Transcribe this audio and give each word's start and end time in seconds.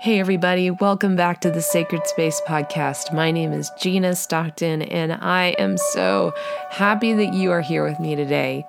Hey, 0.00 0.20
everybody, 0.20 0.70
welcome 0.70 1.16
back 1.16 1.40
to 1.40 1.50
the 1.50 1.60
Sacred 1.60 2.06
Space 2.06 2.40
Podcast. 2.46 3.12
My 3.12 3.32
name 3.32 3.52
is 3.52 3.72
Gina 3.76 4.14
Stockton, 4.14 4.82
and 4.82 5.12
I 5.12 5.56
am 5.58 5.76
so 5.76 6.34
happy 6.70 7.14
that 7.14 7.34
you 7.34 7.50
are 7.50 7.60
here 7.60 7.82
with 7.82 7.98
me 7.98 8.14
today. 8.14 8.64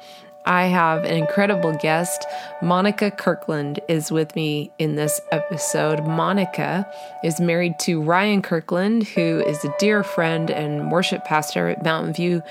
I 0.49 0.63
have 0.63 1.03
an 1.03 1.15
incredible 1.15 1.73
guest. 1.73 2.25
Monika 2.59 3.15
Kirkland 3.15 3.79
is 3.87 4.11
with 4.11 4.35
me 4.35 4.71
in 4.79 4.95
this 4.95 5.21
episode. 5.31 5.99
Monika 5.99 6.91
is 7.23 7.39
married 7.39 7.77
to 7.81 8.01
Ryan 8.01 8.41
Kirkland, 8.41 9.07
who 9.09 9.43
is 9.45 9.63
a 9.63 9.71
dear 9.77 10.01
friend 10.01 10.49
and 10.49 10.91
worship 10.91 11.23
pastor 11.23 11.67
at 11.67 11.83
Mountain 11.83 12.13
View 12.13 12.41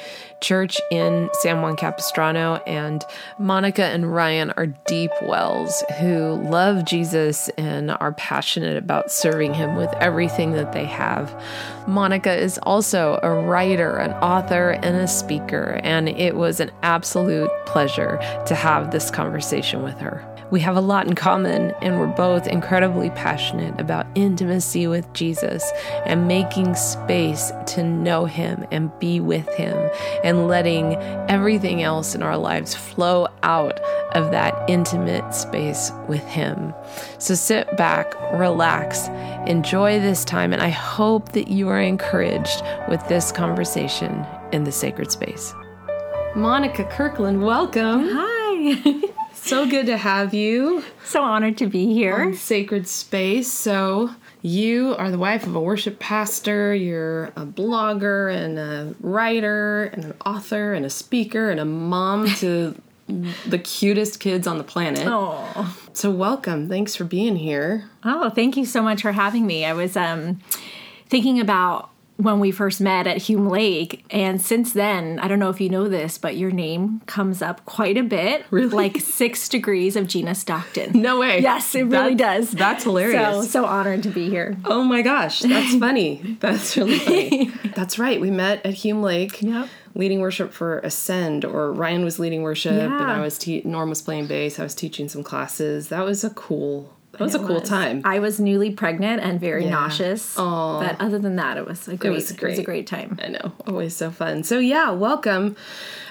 Church 0.41 0.81
in 0.93 1.29
San 1.41 1.61
Juan 1.61 1.75
Capistrano. 1.75 2.63
And 2.69 3.05
Monika 3.41 3.93
and 3.93 4.15
Ryan 4.15 4.53
are 4.53 4.67
deep 4.87 5.11
wells 5.23 5.83
who 5.99 6.35
love 6.49 6.85
Jesus 6.85 7.49
and 7.59 7.91
are 7.91 8.13
passionate 8.13 8.77
about 8.77 9.11
serving 9.11 9.55
him 9.55 9.75
with 9.75 9.93
everything 9.95 10.53
that 10.53 10.73
they 10.73 10.85
have. 10.85 11.35
Monika 11.89 12.39
is 12.39 12.59
also 12.63 13.19
a 13.25 13.33
writer, 13.33 13.97
an 13.97 14.13
author, 14.23 14.79
and 14.83 14.97
a 14.97 15.09
speaker, 15.09 15.81
and 15.83 16.09
it 16.09 16.37
was 16.37 16.61
an 16.61 16.71
absolute 16.85 17.51
pleasure 17.67 17.88
to 17.97 18.55
have 18.55 18.91
this 18.91 19.11
conversation 19.11 19.83
with 19.83 19.99
her. 19.99 20.25
We 20.51 20.61
have 20.61 20.77
a 20.77 20.81
lot 20.81 21.07
in 21.07 21.15
common, 21.15 21.73
and 21.83 22.01
we're 22.01 22.07
both 22.07 22.47
incredibly 22.47 23.11
passionate 23.11 23.79
about 23.79 24.07
intimacy 24.15 24.87
with 24.87 25.13
Jesus 25.13 25.71
and 26.07 26.27
making 26.27 26.75
space 26.75 27.53
to 27.67 27.85
know 27.85 28.25
Him 28.25 28.67
and 28.71 28.97
be 28.99 29.21
with 29.21 29.47
Him 29.57 29.91
and 30.25 30.49
letting 30.49 30.95
everything 31.29 31.83
else 31.83 32.15
in 32.15 32.23
our 32.23 32.39
lives 32.39 32.75
flow 32.75 33.29
out 33.43 33.79
of 34.15 34.31
that 34.31 34.55
intimate 34.71 35.35
space 35.35 35.93
with 36.09 36.27
Him. 36.27 36.73
So 37.19 37.35
sit 37.35 37.77
back, 37.77 38.15
relax, 38.33 39.09
enjoy 39.47 40.01
this 40.01 40.25
time, 40.25 40.55
and 40.55 40.63
I 40.63 40.71
hope 40.71 41.33
that 41.33 41.49
you 41.49 41.69
are 41.69 41.81
encouraged 41.81 42.63
with 42.89 43.07
this 43.09 43.33
conversation 43.33 44.25
in 44.53 44.65
the 44.65 44.73
sacred 44.73 45.13
space. 45.13 45.53
Monika 46.39 46.89
Kirkland, 46.89 47.43
welcome. 47.43 48.11
Hi. 48.13 49.03
so 49.35 49.69
good 49.69 49.87
to 49.87 49.97
have 49.97 50.33
you. 50.33 50.85
So 51.05 51.21
honored 51.21 51.59
to 51.59 51.67
be 51.67 51.93
here. 51.93 52.33
Sacred 52.37 52.87
Space. 52.87 53.51
So, 53.51 54.11
you 54.41 54.95
are 54.99 55.11
the 55.11 55.19
wife 55.19 55.49
of 55.49 55.57
a 55.57 55.61
worship 55.61 55.99
pastor, 55.99 56.73
you're 56.73 57.25
a 57.35 57.45
blogger 57.45 58.33
and 58.33 58.57
a 58.57 58.95
writer 59.01 59.91
and 59.93 60.05
an 60.05 60.15
author 60.25 60.75
and 60.75 60.87
a 60.87 60.91
speaker 60.91 61.51
and 61.51 61.59
a 61.59 61.65
mom 61.65 62.29
to 62.37 62.81
the 63.49 63.59
cutest 63.59 64.21
kids 64.21 64.47
on 64.47 64.59
the 64.59 64.65
planet. 64.65 65.09
Oh. 65.09 65.77
So, 65.93 66.09
welcome. 66.13 66.69
Thanks 66.69 66.95
for 66.95 67.03
being 67.03 67.35
here. 67.35 67.91
Oh, 68.05 68.31
thank 68.31 68.57
you 68.57 68.65
so 68.65 68.81
much 68.81 69.03
for 69.03 69.11
having 69.11 69.45
me. 69.45 69.65
I 69.65 69.73
was 69.73 69.97
um, 69.97 70.39
thinking 71.09 71.41
about 71.41 71.91
when 72.19 72.41
we 72.41 72.51
first 72.51 72.81
met 72.81 73.07
at 73.07 73.17
Hume 73.17 73.49
Lake. 73.49 74.05
And 74.11 74.43
since 74.43 74.73
then, 74.73 75.21
I 75.21 75.29
don't 75.29 75.39
know 75.39 75.51
if 75.51 75.61
you 75.61 75.69
know 75.69 75.89
this, 75.89 76.19
but 76.19 76.37
your 76.37 76.51
name 76.51 77.01
comes 77.07 77.41
up 77.43 77.65
quite 77.65 77.97
a 77.97 78.03
bit. 78.03 78.45
Really? 78.51 78.75
Like 78.75 79.01
six 79.01 79.49
degrees 79.49 79.95
of 79.95 80.09
Gina 80.09 80.35
Stockton. 80.35 81.01
No 81.01 81.21
way. 81.21 81.41
Yes, 81.41 81.75
it 81.77 81.85
really 81.85 82.17
does. 82.17 82.51
That's 82.51 82.83
hilarious. 82.83 83.45
So, 83.45 83.63
so 83.63 83.65
honored 83.65 84.03
to 84.03 84.11
be 84.11 84.29
here. 84.29 84.57
Oh 84.65 84.83
my 84.83 85.03
gosh, 85.03 85.41
that's 85.41 85.75
funny. 85.79 86.37
That's 86.41 86.77
really 86.77 86.99
funny. 86.99 87.53
that's 87.77 88.01
right. 88.01 88.21
We 88.21 88.33
met 88.33 88.67
at 88.67 88.75
Hume 88.75 89.03
Lake. 89.03 89.41
Yep. 89.41 89.69
Leading 89.95 90.21
worship 90.21 90.53
for 90.53 90.81
Ascend, 90.81 91.45
or 91.45 91.73
Ryan 91.73 92.05
was 92.05 92.19
leading 92.19 92.43
worship, 92.43 92.73
and 92.73 92.93
I 92.93 93.21
was 93.21 93.39
te- 93.39 93.63
Norm 93.65 93.89
was 93.89 94.03
playing 94.03 94.27
bass. 94.27 94.59
I 94.61 94.63
was 94.63 94.75
teaching 94.75 95.09
some 95.09 95.25
classes. 95.25 95.89
That 95.89 96.05
was 96.05 96.23
a 96.23 96.31
cool. 96.31 96.95
That 97.19 97.25
was 97.25 97.35
a 97.35 97.39
cool 97.41 97.61
was. 97.61 97.69
time. 97.69 98.03
I 98.05 98.21
was 98.21 98.39
newly 98.41 98.71
pregnant 98.71 99.23
and 99.23 99.41
very 99.41 99.65
Yeah. 99.65 99.71
nauseous. 99.71 100.39
Aw. 100.39 100.81
But 100.81 101.01
other 101.01 101.19
than 101.19 101.37
that, 101.37 101.57
it 101.57 101.67
was 101.67 101.89
a 101.89 101.97
great, 101.97 102.11
was 102.11 102.31
It 102.31 102.41
was 102.43 102.59
a 102.59 102.63
great. 102.63 102.65
great 102.65 102.87
time. 102.87 103.19
I 103.23 103.29
know, 103.29 103.53
always 103.67 103.95
so 103.97 104.11
fun. 104.11 104.45
So 104.45 104.59
yeah, 104.59 104.91
welcome. 104.93 105.57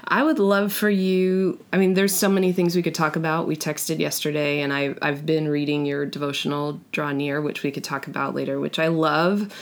I 0.09 0.23
would 0.23 0.39
love 0.39 0.71
for 0.71 0.89
you. 0.89 1.59
I 1.73 1.77
mean, 1.77 1.93
there's 1.93 2.13
so 2.13 2.29
many 2.29 2.51
things 2.53 2.75
we 2.75 2.81
could 2.81 2.95
talk 2.95 3.15
about. 3.15 3.47
We 3.47 3.55
texted 3.55 3.99
yesterday, 3.99 4.61
and 4.61 4.71
I 4.73 4.95
I've 5.01 5.25
been 5.25 5.47
reading 5.49 5.85
your 5.85 6.05
devotional 6.05 6.79
"Draw 6.91 7.11
Near," 7.13 7.41
which 7.41 7.63
we 7.63 7.71
could 7.71 7.83
talk 7.83 8.07
about 8.07 8.35
later, 8.35 8.59
which 8.59 8.79
I 8.79 8.87
love. 8.87 9.53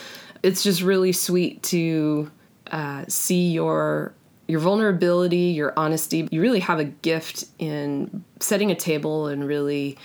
It's 0.44 0.62
just 0.64 0.81
really 0.84 1.12
sweet 1.12 1.64
to 1.64 2.30
uh, 2.72 3.06
see 3.08 3.52
your 3.52 4.14
your 4.47 4.59
vulnerability, 4.59 5.38
your 5.58 5.74
honesty. 5.75 6.28
You 6.30 6.40
really 6.41 6.59
have 6.59 6.80
a 6.80 6.84
gift 6.86 7.46
in 7.58 8.24
setting 8.40 8.70
a 8.70 8.75
table 8.75 9.25
and 9.28 9.47
really 9.47 9.97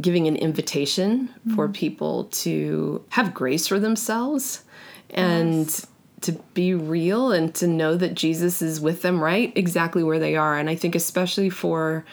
giving 0.00 0.26
an 0.26 0.36
invitation 0.36 1.32
for 1.54 1.68
mm. 1.68 1.74
people 1.74 2.24
to 2.24 3.04
have 3.10 3.34
grace 3.34 3.68
for 3.68 3.78
themselves 3.78 4.64
and 5.10 5.84
to 6.22 6.32
be 6.54 6.74
real 6.74 7.32
and 7.32 7.54
to 7.54 7.66
know 7.66 7.96
that 7.96 8.14
Jesus 8.14 8.62
is 8.62 8.80
with 8.80 9.02
them 9.02 9.22
right 9.22 9.52
exactly 9.54 10.02
where 10.02 10.18
they 10.18 10.36
are. 10.36 10.58
And 10.58 10.70
I 10.70 10.74
think 10.74 10.94
especially 10.94 11.50
for 11.50 12.04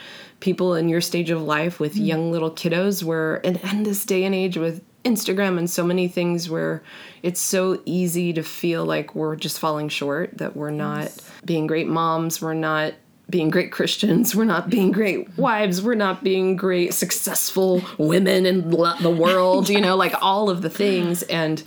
people 0.41 0.75
in 0.75 0.89
your 0.89 1.01
stage 1.01 1.29
of 1.29 1.41
life 1.41 1.79
with 1.79 1.95
mm. 1.95 2.05
young 2.05 2.31
little 2.31 2.51
kiddos 2.51 3.03
where 3.03 3.45
and, 3.45 3.59
and 3.63 3.85
this 3.85 4.05
day 4.05 4.25
and 4.25 4.35
age 4.35 4.57
with 4.57 4.83
Instagram 5.03 5.57
and 5.57 5.69
so 5.69 5.83
many 5.83 6.07
things 6.07 6.49
where 6.49 6.83
it's 7.23 7.41
so 7.41 7.81
easy 7.85 8.33
to 8.33 8.43
feel 8.43 8.85
like 8.85 9.15
we're 9.15 9.35
just 9.35 9.59
falling 9.59 9.89
short, 9.89 10.37
that 10.37 10.55
we're 10.55 10.69
not 10.71 11.11
being 11.45 11.65
great 11.65 11.87
moms, 11.87 12.41
we're 12.41 12.53
not 12.53 12.93
being 13.31 13.49
great 13.49 13.71
Christians, 13.71 14.35
we're 14.35 14.45
not 14.45 14.69
being 14.69 14.91
great 14.91 15.35
wives, 15.37 15.81
we're 15.81 15.95
not 15.95 16.23
being 16.23 16.55
great 16.55 16.93
successful 16.93 17.81
women 17.97 18.45
in 18.45 18.69
the 18.69 19.09
world, 19.09 19.69
you 19.69 19.81
know, 19.81 19.95
like 19.95 20.13
all 20.21 20.49
of 20.49 20.61
the 20.61 20.69
things. 20.69 21.23
And 21.23 21.63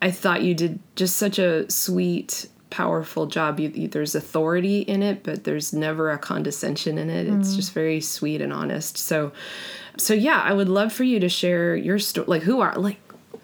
I 0.00 0.10
thought 0.10 0.42
you 0.42 0.54
did 0.54 0.80
just 0.96 1.16
such 1.16 1.38
a 1.38 1.70
sweet, 1.70 2.48
powerful 2.70 3.26
job. 3.26 3.60
You, 3.60 3.68
you- 3.74 3.88
there's 3.88 4.14
authority 4.14 4.80
in 4.80 5.02
it, 5.02 5.22
but 5.22 5.44
there's 5.44 5.72
never 5.72 6.10
a 6.10 6.18
condescension 6.18 6.98
in 6.98 7.10
it. 7.10 7.28
It's 7.28 7.52
mm. 7.52 7.56
just 7.56 7.72
very 7.72 8.00
sweet 8.00 8.40
and 8.40 8.52
honest. 8.52 8.98
So, 8.98 9.32
so 9.98 10.14
yeah, 10.14 10.40
I 10.40 10.52
would 10.52 10.68
love 10.68 10.92
for 10.92 11.04
you 11.04 11.20
to 11.20 11.28
share 11.28 11.76
your 11.76 11.98
story. 11.98 12.26
Like, 12.26 12.42
who 12.42 12.60
are 12.60 12.74
like, 12.76 12.98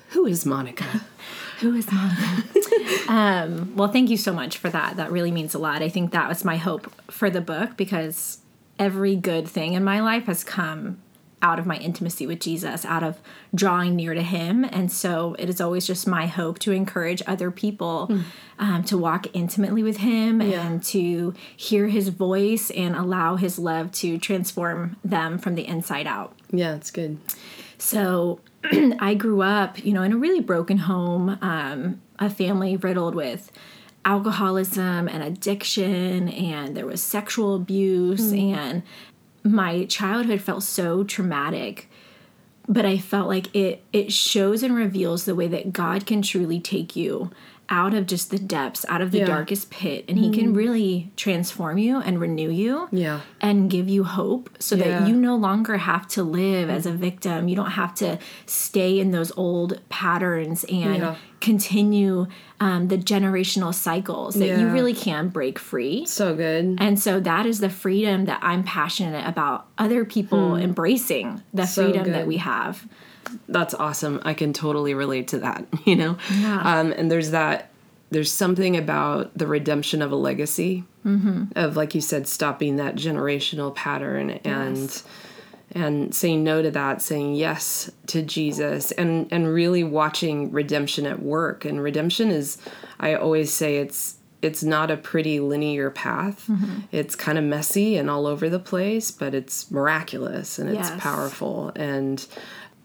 who 0.09 0.27
is 0.27 0.45
Monika? 0.45 1.03
Who 1.59 1.75
is 1.75 1.87
Monika? 1.87 2.68
Um, 3.09 3.75
well, 3.77 3.89
thank 3.89 4.11
you 4.11 4.17
so 4.17 4.33
much 4.33 4.59
for 4.59 4.69
that. 4.71 4.97
That 4.97 5.11
really 5.11 5.31
means 5.31 5.55
a 5.55 5.59
lot. 5.59 5.83
I 5.83 5.89
think 5.89 6.13
that 6.13 6.29
was 6.29 6.45
my 6.45 6.57
hope 6.57 6.93
for 7.11 7.31
the 7.31 7.41
book 7.41 7.77
because 7.77 8.39
every 8.79 9.17
good 9.17 9.49
thing 9.49 9.75
in 9.75 9.85
my 9.85 10.01
life 10.01 10.25
has 10.27 10.45
come 10.45 11.01
out 11.41 11.59
of 11.59 11.67
my 11.67 11.77
intimacy 11.77 12.27
with 12.27 12.41
Jesus, 12.41 12.85
out 12.85 13.03
of 13.03 13.21
drawing 13.55 13.97
near 13.97 14.15
to 14.15 14.23
Him. 14.23 14.65
And 14.65 14.91
so 14.91 15.37
it 15.39 15.49
is 15.49 15.61
always 15.61 15.87
just 15.87 16.07
my 16.07 16.27
hope 16.27 16.59
to 16.61 16.73
encourage 16.73 17.23
other 17.27 17.51
people 17.51 18.11
um, 18.59 18.83
to 18.85 18.99
walk 18.99 19.27
intimately 19.35 19.83
with 19.83 19.99
Him 19.99 20.41
and 20.41 20.83
to 20.85 21.35
hear 21.57 21.87
His 21.89 22.09
voice 22.09 22.71
and 22.71 22.97
allow 22.97 23.37
His 23.37 23.59
love 23.59 23.93
to 23.93 24.19
transform 24.19 24.97
them 25.05 25.39
from 25.39 25.55
the 25.55 25.67
inside 25.67 26.07
out. 26.07 26.37
Yeah, 26.51 26.75
it's 26.75 26.91
good. 26.91 27.19
So 27.79 28.41
I 28.99 29.15
grew 29.15 29.43
up, 29.43 29.85
you 29.85 29.93
know, 29.93 30.03
in 30.03 30.13
a 30.13 30.17
really 30.17 30.41
broken 30.41 30.79
home, 30.79 31.39
um, 31.41 32.01
a 32.19 32.31
family 32.31 32.77
riddled 32.77 33.15
with 33.15 33.51
alcoholism 34.05 35.09
and 35.09 35.23
addiction, 35.23 36.29
and 36.29 36.77
there 36.77 36.87
was 36.87 37.03
sexual 37.03 37.55
abuse, 37.55 38.33
mm. 38.33 38.57
and 38.57 38.83
my 39.45 39.85
childhood 39.85 40.41
felt 40.41 40.63
so 40.63 41.05
traumatic. 41.05 41.91
But 42.67 42.85
I 42.85 42.99
felt 42.99 43.29
like 43.29 43.55
it 43.55 43.83
it 43.93 44.13
shows 44.13 44.63
and 44.63 44.75
reveals 44.75 45.25
the 45.25 45.35
way 45.35 45.49
that 45.49 45.73
God 45.73 46.07
can 46.07 46.23
truly 46.23 46.61
take 46.61 46.97
you 46.97 47.31
out 47.71 47.93
of 47.95 48.07
just 48.07 48.31
the 48.31 48.39
depths, 48.39 48.85
out 48.89 49.01
of 49.01 49.11
the 49.11 49.19
Yeah. 49.19 49.27
darkest 49.27 49.71
pit, 49.71 50.05
and 50.09 50.19
He 50.19 50.31
can 50.31 50.49
mm-hmm. 50.49 50.55
really 50.55 51.13
transform 51.17 51.79
you 51.79 51.99
and 51.99 52.21
renew 52.21 52.51
you 52.51 52.89
Yeah. 52.91 53.21
and 53.41 53.69
give 53.69 53.89
you 53.89 54.05
hope 54.05 54.51
so 54.59 54.75
Yeah. 54.75 55.01
that 55.01 55.09
you 55.09 55.15
no 55.15 55.37
longer 55.37 55.77
have 55.77 56.09
to 56.09 56.23
live 56.23 56.71
as 56.71 56.87
a 56.87 56.91
mm-hmm. 56.91 56.99
victim. 56.99 57.49
You 57.49 57.57
don't 57.57 57.73
have 57.73 57.95
to 57.97 58.19
stay 58.47 58.99
in 58.99 59.11
those 59.11 59.33
old 59.37 59.81
patterns 59.89 60.65
and 60.65 60.99
Yeah. 60.99 61.15
continue 61.41 62.27
um, 62.61 62.89
the 62.89 62.99
generational 62.99 63.73
cycles 63.73 64.35
that 64.35 64.59
you 64.59 64.69
really 64.69 64.95
can 64.95 65.29
break 65.29 65.61
free. 65.61 66.05
So 66.07 66.35
good. 66.35 66.77
And 66.79 66.99
so 66.99 67.21
that 67.21 67.47
is 67.47 67.61
the 67.61 67.71
freedom 67.71 68.25
that 68.25 68.41
I'm 68.43 68.65
passionate 68.65 69.25
about 69.29 69.67
other 69.79 70.05
people 70.05 70.57
hmm. 70.57 70.63
embracing 70.63 71.43
the. 71.55 71.67
So 71.67 71.85
freedom 71.85 72.05
good. 72.05 72.15
that 72.15 72.27
we 72.27 72.39
have. 72.39 72.87
That's 73.49 73.75
awesome. 73.75 74.21
I 74.25 74.35
can 74.35 74.53
totally 74.53 74.95
relate 74.95 75.29
to 75.29 75.39
that, 75.41 75.67
you 75.85 75.97
know? 75.97 76.17
Yeah. 76.39 76.61
Um, 76.81 76.93
and 76.93 77.11
there's 77.11 77.31
that, 77.33 77.71
there's 78.11 78.33
something 78.33 78.77
about 78.77 79.37
the 79.37 79.47
redemption 79.47 80.01
of 80.03 80.13
a 80.13 80.17
legacy, 80.17 80.85
mm-hmm. 81.05 81.45
of, 81.57 81.77
like 81.77 81.95
you 81.95 82.01
said, 82.01 82.27
stopping 82.27 82.77
that 82.77 82.95
generational 82.95 83.75
pattern 83.75 84.31
and, 84.31 84.77
Yes. 84.79 85.05
and 85.73 86.15
saying 86.15 86.43
no 86.43 86.63
to 86.63 86.71
that, 86.71 87.03
saying 87.03 87.35
yes 87.35 87.91
to 88.07 88.23
Jesus 88.23 88.93
and, 88.93 89.29
and 89.31 89.47
really 89.53 89.85
watching 89.85 90.51
redemption 90.53 91.05
at 91.07 91.21
work. 91.21 91.67
And 91.67 91.83
redemption 91.83 92.31
is, 92.31 92.57
I 92.99 93.15
always 93.15 93.53
say 93.53 93.77
it's, 93.77 94.15
it's 94.41 94.63
not 94.63 94.91
a 94.91 94.97
pretty 94.97 95.41
linear 95.41 95.91
path. 95.91 96.47
Mm-hmm. 96.49 96.81
It's 96.93 97.15
kind 97.17 97.37
of 97.37 97.45
messy 97.45 97.97
and 97.97 98.09
all 98.09 98.25
over 98.27 98.49
the 98.49 98.61
place, 98.61 99.11
but 99.11 99.35
it's 99.35 99.71
miraculous 99.71 100.59
and 100.59 100.71
it's 100.71 100.89
Yes. 100.89 101.01
powerful. 101.03 101.73
And 101.77 102.25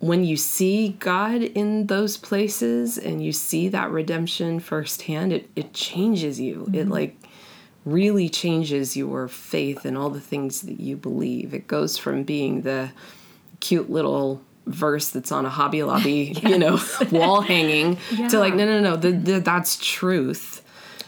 when 0.04 0.26
you 0.26 0.36
see 0.36 0.90
God 1.00 1.42
in 1.42 1.88
those 1.88 2.18
places 2.18 2.98
and 2.98 3.24
you 3.24 3.32
see 3.32 3.70
that 3.70 3.90
redemption 3.90 4.60
firsthand, 4.60 5.32
it, 5.32 5.50
it 5.56 5.74
changes 5.74 6.42
you. 6.42 6.64
It 6.68 6.72
mm-hmm. 6.72 6.92
like 6.92 7.16
really 7.86 8.28
changes 8.28 8.98
your 8.98 9.30
faith 9.30 9.86
and 9.86 9.98
all 9.98 10.10
the 10.10 10.20
things 10.20 10.64
that 10.64 10.82
you 10.82 10.98
believe. 10.98 11.54
It 11.54 11.68
goes 11.68 11.98
from 11.98 12.24
being 12.24 12.64
the 12.64 12.92
cute 13.62 13.90
little 13.90 14.42
verse 14.66 15.10
that's 15.10 15.32
on 15.32 15.46
a 15.46 15.50
Hobby 15.50 15.84
Lobby, 15.84 16.38
you 16.44 16.58
know, 16.58 16.80
wall 17.12 17.40
hanging 17.40 17.98
to 18.30 18.40
like, 18.40 18.56
no, 18.56 18.66
no, 18.66 18.82
no, 18.82 18.98
the, 18.98 19.12
the, 19.12 19.40
that's 19.40 19.78
truth. 19.78 20.62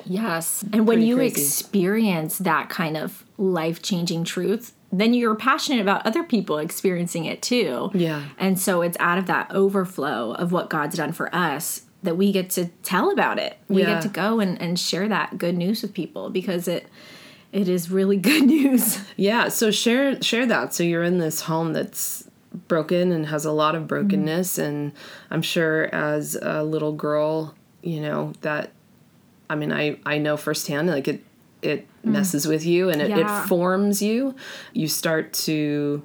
Yes. 0.05 0.63
And 0.71 0.87
when 0.87 1.01
you 1.01 1.17
crazy. 1.17 1.41
experience 1.41 2.37
that 2.37 2.69
kind 2.69 2.95
of 2.95 3.25
life 3.37 3.81
changing 3.81 4.23
truth, 4.23 4.71
then 4.99 5.13
you're 5.13 5.35
passionate 5.35 5.81
about 5.81 6.05
other 6.05 6.23
people 6.23 6.57
experiencing 6.57 7.25
it 7.25 7.41
too. 7.41 7.91
Yeah. 7.93 8.23
And 8.37 8.59
so 8.59 8.81
it's 8.81 8.97
out 8.99 9.17
of 9.17 9.25
that 9.27 9.51
overflow 9.51 10.33
of 10.33 10.51
what 10.51 10.69
God's 10.69 10.97
done 10.97 11.11
for 11.11 11.33
us 11.33 11.83
that 12.03 12.15
we 12.15 12.31
get 12.31 12.49
to 12.51 12.67
tell 12.83 13.11
about 13.11 13.39
it. 13.39 13.57
We 13.67 13.81
Yeah. 13.81 13.95
get 13.95 14.01
to 14.03 14.09
go 14.09 14.39
and, 14.39 14.61
and 14.61 14.79
share 14.79 15.07
that 15.07 15.37
good 15.37 15.57
news 15.57 15.81
with 15.81 15.93
people 15.93 16.29
because 16.29 16.67
it 16.67 16.87
it 17.51 17.69
is 17.69 17.89
really 17.89 18.17
good 18.31 18.43
news. 18.43 18.99
Yeah, 19.15 19.47
so 19.49 19.71
share 19.71 20.21
share 20.21 20.45
that. 20.45 20.73
So 20.73 20.83
you're 20.83 21.03
in 21.03 21.19
this 21.19 21.41
home 21.41 21.73
that's 21.73 22.29
broken 22.67 23.11
and 23.11 23.25
has 23.27 23.43
a 23.45 23.51
lot 23.51 23.75
of 23.75 23.87
brokenness 23.87 24.53
mm-hmm. 24.53 24.65
and 24.65 24.91
I'm 25.29 25.41
sure 25.41 25.93
as 25.93 26.35
a 26.41 26.63
little 26.63 26.93
girl, 26.93 27.53
you 27.81 28.01
know, 28.01 28.33
that 28.41 28.71
I 29.49 29.55
mean 29.55 29.71
I 29.73 29.97
I 30.05 30.17
know 30.19 30.37
firsthand 30.37 30.87
like 30.89 31.07
it 31.07 31.23
it 31.65 31.87
messes 32.03 32.47
with 32.47 32.65
you 32.65 32.89
and 32.89 33.01
it, 33.01 33.09
Yeah. 33.09 33.43
it 33.43 33.47
forms 33.47 34.01
you. 34.01 34.35
You 34.73 34.87
start 34.87 35.33
to 35.45 36.03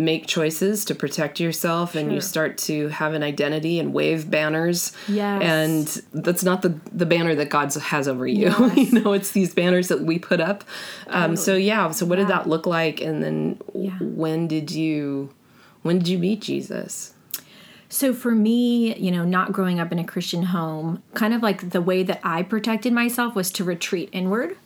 make 0.00 0.28
choices 0.28 0.84
to 0.84 0.94
protect 0.94 1.40
yourself 1.40 1.96
and 1.96 2.12
you 2.12 2.20
start 2.20 2.56
to 2.56 2.86
have 2.86 3.14
an 3.14 3.22
identity 3.24 3.80
and 3.80 3.92
wave 3.92 4.30
banners 4.30 4.92
Yes. 5.08 5.42
and 5.42 6.22
that's 6.24 6.44
not 6.44 6.62
the 6.62 6.78
the 6.92 7.04
banner 7.04 7.34
that 7.34 7.48
God 7.50 7.74
has 7.74 8.06
over 8.06 8.24
you 8.24 8.44
Yes. 8.60 8.76
you 8.92 9.00
know 9.00 9.12
it's 9.12 9.32
these 9.32 9.52
banners 9.52 9.88
that 9.88 10.02
we 10.02 10.16
put 10.20 10.40
up 10.40 10.62
um, 11.08 11.34
so 11.34 11.56
yeah 11.56 11.90
so 11.90 12.06
what 12.06 12.14
did 12.16 12.28
that 12.28 12.48
look 12.48 12.64
like 12.64 13.00
and 13.00 13.24
then 13.24 13.60
Yeah. 13.74 13.98
when 14.00 14.46
did 14.46 14.70
you 14.70 15.30
when 15.82 15.98
did 15.98 16.06
you 16.06 16.18
meet 16.18 16.42
Jesus 16.42 17.12
So 17.88 18.12
for 18.12 18.32
me, 18.34 18.94
you 18.98 19.10
know, 19.10 19.24
not 19.24 19.50
growing 19.50 19.80
up 19.80 19.90
in 19.92 19.98
a 19.98 20.04
Christian 20.04 20.42
home, 20.42 21.02
kind 21.14 21.32
of 21.32 21.42
like 21.42 21.70
the 21.70 21.80
way 21.80 22.02
that 22.04 22.20
I 22.22 22.42
protected 22.42 22.92
myself 22.92 23.34
was 23.34 23.50
to 23.52 23.64
retreat 23.64 24.10
inward. 24.12 24.58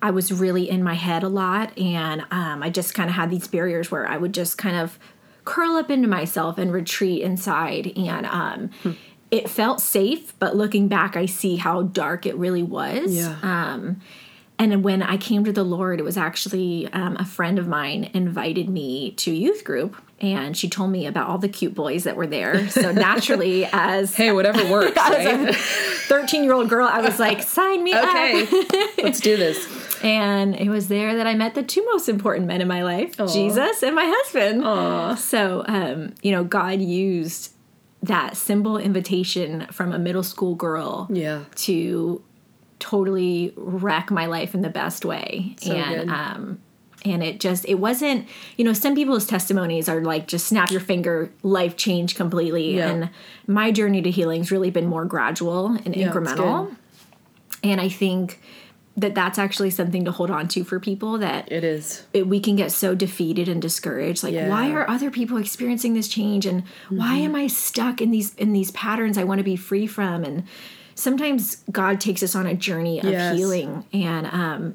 I 0.00 0.10
was 0.10 0.32
really 0.32 0.68
in 0.68 0.82
my 0.82 0.94
head 0.94 1.22
a 1.22 1.28
lot, 1.28 1.76
and 1.78 2.22
um, 2.30 2.62
I 2.62 2.70
just 2.70 2.94
kind 2.94 3.08
of 3.08 3.16
had 3.16 3.30
these 3.30 3.46
barriers 3.46 3.90
where 3.90 4.06
I 4.06 4.16
would 4.16 4.34
just 4.34 4.58
kind 4.58 4.76
of 4.76 4.98
curl 5.44 5.76
up 5.76 5.90
into 5.90 6.08
myself 6.08 6.58
and 6.58 6.72
retreat 6.72 7.22
inside, 7.22 7.92
and 7.96 8.26
um, 8.26 8.70
it 9.30 9.48
felt 9.48 9.80
safe. 9.80 10.38
But 10.38 10.56
looking 10.56 10.88
back, 10.88 11.16
I 11.16 11.26
see 11.26 11.56
how 11.56 11.82
dark 11.82 12.26
it 12.26 12.36
really 12.36 12.62
was. 12.62 13.16
Um, 13.42 14.00
and 14.58 14.84
when 14.84 15.02
I 15.02 15.16
came 15.16 15.44
to 15.44 15.52
the 15.52 15.64
Lord, 15.64 15.98
it 15.98 16.04
was 16.04 16.16
actually 16.16 16.86
um, 16.92 17.16
a 17.18 17.24
friend 17.24 17.58
of 17.58 17.66
mine 17.66 18.10
invited 18.14 18.68
me 18.68 19.10
to 19.12 19.32
youth 19.32 19.64
group, 19.64 19.96
and 20.22 20.56
she 20.56 20.68
told 20.68 20.90
me 20.90 21.06
about 21.06 21.28
all 21.28 21.38
the 21.38 21.48
cute 21.48 21.74
boys 21.74 22.04
that 22.04 22.16
were 22.16 22.26
there. 22.26 22.68
So 22.68 22.92
naturally, 22.92 23.64
as 23.72 24.14
hey 24.14 24.32
whatever 24.32 24.64
works 24.70 24.96
right? 24.96 25.54
thirteen 25.54 26.44
year 26.44 26.54
old 26.54 26.70
girl, 26.70 26.86
I 26.86 27.00
was 27.00 27.18
like, 27.18 27.42
"Sign 27.42 27.84
me 27.84 27.94
okay 27.94 28.42
up!" 28.44 28.98
let's 29.02 29.20
do 29.20 29.36
this 29.36 29.82
And 30.02 30.56
it 30.56 30.68
was 30.68 30.88
there 30.88 31.14
that 31.16 31.28
I 31.28 31.34
met 31.34 31.54
the 31.54 31.62
two 31.62 31.84
most 31.84 32.08
important 32.08 32.46
men 32.46 32.60
in 32.60 32.68
my 32.68 32.82
life: 32.82 33.16
Jesus 33.32 33.82
and 33.82 33.94
my 33.94 34.04
husband. 34.04 34.64
Aw. 34.64 35.14
So, 35.14 35.64
um, 35.68 36.14
you 36.22 36.32
know, 36.32 36.42
God 36.42 36.80
used 36.80 37.52
that 38.02 38.36
simple 38.36 38.78
invitation 38.78 39.66
from 39.70 39.92
a 39.92 39.98
middle 39.98 40.24
school 40.24 40.54
girl 40.56 41.06
yeah 41.10 41.44
to 41.54 42.20
totally 42.80 43.52
wreck 43.56 44.10
my 44.10 44.26
life 44.26 44.54
in 44.54 44.62
the 44.62 44.68
best 44.68 45.04
way 45.04 45.54
So 45.60 45.72
and 45.72 46.10
um 46.10 46.60
and 47.04 47.22
it 47.22 47.40
just 47.40 47.64
it 47.68 47.74
wasn't 47.76 48.26
you 48.56 48.64
know 48.64 48.72
some 48.72 48.94
people's 48.94 49.26
testimonies 49.26 49.88
are 49.88 50.00
like 50.00 50.26
just 50.28 50.46
snap 50.46 50.70
your 50.70 50.80
finger 50.80 51.30
life 51.42 51.76
changed 51.76 52.16
completely 52.16 52.76
Yeah. 52.76 52.88
and 52.90 53.10
my 53.46 53.70
journey 53.72 54.00
to 54.02 54.10
healing's 54.10 54.50
really 54.52 54.70
been 54.70 54.86
more 54.86 55.04
gradual 55.04 55.66
and 55.84 55.96
Yeah, 55.96 56.10
incremental 56.12 56.74
and 57.64 57.80
i 57.80 57.88
think 57.88 58.40
that 58.96 59.14
that's 59.14 59.38
actually 59.38 59.70
something 59.70 60.04
to 60.04 60.12
hold 60.12 60.30
on 60.30 60.46
to 60.48 60.64
for 60.64 60.78
people 60.78 61.16
that 61.18 61.50
it 61.50 61.64
is 61.64 62.04
it, 62.12 62.26
we 62.26 62.38
can 62.40 62.56
get 62.56 62.70
so 62.70 62.94
defeated 62.94 63.48
and 63.48 63.60
discouraged 63.62 64.22
like 64.22 64.34
Yeah. 64.34 64.48
why 64.48 64.70
are 64.70 64.88
other 64.88 65.10
people 65.10 65.38
experiencing 65.38 65.94
this 65.94 66.08
change 66.08 66.44
and 66.46 66.62
why 66.90 67.16
Mm-hmm. 67.16 67.24
am 67.24 67.34
i 67.36 67.46
stuck 67.46 68.00
in 68.00 68.10
these 68.10 68.34
in 68.36 68.52
these 68.52 68.70
patterns 68.72 69.16
i 69.18 69.24
want 69.24 69.38
to 69.38 69.44
be 69.44 69.56
free 69.56 69.86
from 69.86 70.24
and 70.24 70.44
sometimes 70.94 71.64
god 71.72 72.00
takes 72.00 72.22
us 72.22 72.34
on 72.34 72.46
a 72.46 72.54
journey 72.54 72.98
of 73.00 73.06
Yes. 73.06 73.36
healing 73.36 73.84
and 73.92 74.26
um 74.26 74.74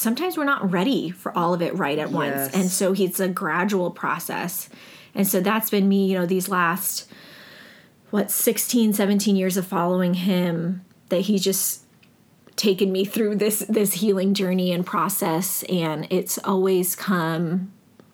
sometimes 0.00 0.36
we're 0.36 0.44
not 0.44 0.70
ready 0.70 1.10
for 1.10 1.36
all 1.36 1.54
of 1.54 1.62
it 1.62 1.74
right 1.76 1.98
at 1.98 2.10
once. 2.10 2.52
And 2.54 2.70
so 2.70 2.94
it's 2.94 3.20
a 3.20 3.28
gradual 3.28 3.90
process. 3.90 4.68
And 5.14 5.26
so 5.26 5.40
that's 5.40 5.70
been 5.70 5.88
me 5.88 6.06
you 6.06 6.18
know 6.18 6.26
these 6.26 6.48
last 6.48 7.10
what 8.10 8.30
16 8.30 8.92
17 8.92 9.36
years 9.36 9.56
of 9.56 9.66
following 9.66 10.14
him 10.14 10.84
that 11.10 11.22
he 11.22 11.38
just 11.38 11.82
taken 12.56 12.92
me 12.92 13.04
through 13.04 13.36
this 13.36 13.60
this 13.68 13.94
healing 13.94 14.34
journey 14.34 14.72
and 14.72 14.84
process. 14.86 15.62
And 15.64 16.06
it's 16.10 16.38
always 16.38 16.94
come 16.96 17.72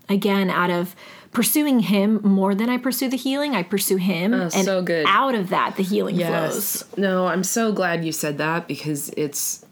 again 0.08 0.50
out 0.50 0.70
of 0.70 0.94
pursuing 1.32 1.80
him 1.80 2.20
more 2.22 2.54
than 2.54 2.70
I 2.70 2.78
pursue 2.78 3.10
the 3.10 3.16
healing. 3.16 3.54
I 3.54 3.62
pursue 3.62 3.96
him 3.96 4.32
oh, 4.32 4.42
and 4.42 4.54
Oh, 4.54 4.62
so 4.62 4.82
good. 4.82 5.04
out 5.06 5.34
of 5.34 5.50
that 5.50 5.76
the 5.76 5.82
healing 5.82 6.16
flows. 6.16 6.84
No, 6.96 7.26
I'm 7.26 7.44
so 7.44 7.72
glad 7.72 8.04
you 8.04 8.12
said 8.12 8.38
that 8.38 8.66
because 8.66 9.10
it's 9.10 9.65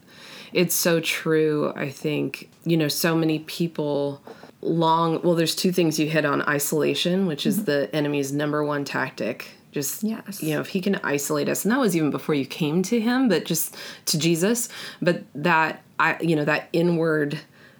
it's 0.55 0.73
so 0.73 0.99
true. 1.01 1.73
I 1.75 1.89
think, 1.89 2.49
you 2.63 2.77
know, 2.77 2.87
so 2.87 3.15
many 3.15 3.39
people 3.39 4.21
long 4.61 5.21
well 5.21 5.35
there's 5.35 5.53
two 5.53 5.71
things 5.71 5.99
you 5.99 6.09
hit 6.09 6.25
on 6.25 6.41
isolation, 6.43 7.27
which 7.27 7.45
is 7.45 7.57
mm-hmm. 7.57 7.65
the 7.65 7.95
enemy's 7.95 8.31
number 8.31 8.63
one 8.63 8.85
tactic. 8.85 9.51
Just 9.71 10.03
Yes. 10.03 10.41
you 10.41 10.55
know, 10.55 10.61
if 10.61 10.69
he 10.69 10.79
can 10.79 10.95
isolate 11.03 11.49
us, 11.49 11.65
and 11.65 11.71
that 11.73 11.79
was 11.79 11.95
even 11.95 12.09
before 12.09 12.33
you 12.33 12.45
came 12.45 12.81
to 12.83 12.99
him, 12.99 13.27
but 13.27 13.43
just 13.43 13.75
to 14.05 14.17
Jesus, 14.17 14.69
but 15.01 15.23
that 15.35 15.83
I 15.99 16.17
you 16.21 16.35
know, 16.35 16.45
that 16.45 16.69
inward 16.71 17.37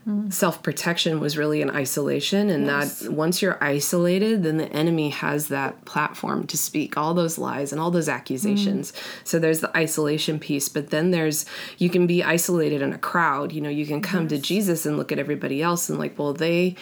Mm-hmm. 0.08 0.30
self 0.30 0.62
protection 0.62 1.20
was 1.20 1.36
really 1.36 1.64
an 1.64 1.72
isolation, 1.72 2.52
and 2.52 2.70
that 2.70 3.08
once 3.10 3.42
you're 3.42 3.58
isolated, 3.64 4.44
then 4.44 4.58
the 4.58 4.72
enemy 4.72 5.10
has 5.10 5.48
that 5.48 5.84
platform 5.86 6.46
to 6.46 6.58
speak 6.58 6.96
all 6.96 7.16
those 7.16 7.40
lies 7.40 7.72
and 7.72 7.82
all 7.82 7.90
those 7.90 8.08
accusations. 8.08 8.92
Mm. 8.92 9.02
So 9.24 9.40
there's 9.40 9.62
the 9.62 9.76
isolation 9.76 10.38
piece, 10.38 10.70
but 10.70 10.92
then 10.92 11.10
there's 11.10 11.48
you 11.80 11.90
can 11.90 12.06
be 12.06 12.24
isolated 12.24 12.84
in 12.84 12.94
a 12.94 13.00
crowd. 13.00 13.52
You 13.52 13.62
know, 13.62 13.70
you 13.70 13.88
can 13.88 14.00
come 14.00 14.28
to 14.28 14.38
Jesus 14.38 14.86
and 14.86 14.96
look 14.96 15.12
at 15.12 15.18
everybody 15.18 15.64
else 15.64 15.90
and 15.90 15.98
like, 15.98 16.20
well, 16.20 16.34
they 16.34 16.76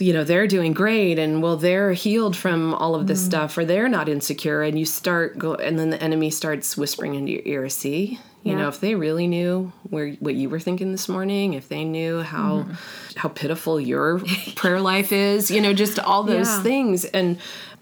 you 0.00 0.12
know 0.12 0.24
they're 0.24 0.46
doing 0.46 0.72
great 0.72 1.18
and 1.18 1.42
well 1.42 1.56
they're 1.56 1.92
healed 1.92 2.36
from 2.36 2.74
all 2.74 2.94
of 2.94 3.06
this 3.06 3.22
mm. 3.22 3.26
stuff 3.26 3.58
or 3.58 3.64
they're 3.64 3.88
not 3.88 4.08
insecure 4.08 4.62
and 4.62 4.78
you 4.78 4.84
start 4.84 5.36
go 5.38 5.54
and 5.54 5.78
then 5.78 5.90
the 5.90 6.00
enemy 6.02 6.30
starts 6.30 6.76
whispering 6.76 7.14
into 7.14 7.32
your 7.32 7.42
ear 7.44 7.68
see 7.68 8.18
you 8.48 8.54
Yeah. 8.54 8.62
know 8.62 8.68
if 8.68 8.80
they 8.80 8.94
really 8.94 9.26
knew 9.26 9.72
where 9.90 10.12
what 10.24 10.34
you 10.34 10.48
were 10.48 10.60
thinking 10.60 10.90
this 10.92 11.08
morning 11.08 11.54
if 11.54 11.68
they 11.68 11.84
knew 11.84 12.22
how 12.22 12.60
mm-hmm. 12.62 12.72
how 13.16 13.28
pitiful 13.28 13.78
your 13.80 14.20
prayer 14.56 14.80
life 14.80 15.12
is 15.12 15.50
you 15.50 15.60
know 15.60 15.72
just 15.72 15.98
all 15.98 16.22
those 16.34 16.48
Yeah. 16.48 16.62
things. 16.62 17.04
And 17.04 17.38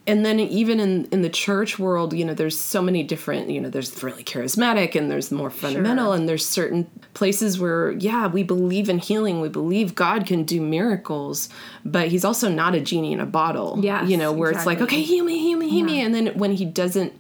and 0.09 0.25
then 0.25 0.39
even 0.39 0.79
in 0.79 1.07
in 1.07 1.23
the 1.23 1.29
church 1.29 1.81
world 1.81 2.13
you 2.13 2.25
know 2.25 2.33
there's 2.35 2.57
so 2.59 2.81
many 2.81 3.03
different 3.03 3.51
you 3.51 3.61
know 3.61 3.69
there's 3.71 4.03
really 4.05 4.23
charismatic 4.23 4.95
and 4.95 5.11
there's 5.11 5.31
more 5.33 5.51
fundamental. 5.51 6.13
And 6.13 6.29
there's 6.29 6.47
certain 6.47 6.89
places 7.15 7.59
where 7.59 7.91
yeah 7.93 8.27
we 8.29 8.43
believe 8.45 8.89
in 8.89 8.99
healing. 8.99 9.41
We 9.41 9.49
believe 9.49 9.95
god 9.95 10.25
can 10.27 10.45
do 10.45 10.61
miracles 10.61 11.49
but 11.85 12.09
he's 12.09 12.25
also 12.25 12.49
not 12.49 12.75
a 12.75 12.81
genie 12.81 13.13
in 13.13 13.21
a 13.21 13.27
bottle 13.27 13.79
Yes, 13.83 14.09
you 14.11 14.17
know 14.17 14.31
where 14.33 14.51
it's 14.53 14.67
like 14.67 14.81
okay 14.81 15.03
heal 15.03 15.25
me 15.25 15.39
heal 15.39 15.59
me 15.59 15.69
heal 15.69 15.85
me. 15.85 16.01
And 16.05 16.15
then 16.15 16.27
when 16.39 16.53
he 16.53 16.65
doesn't 16.65 17.13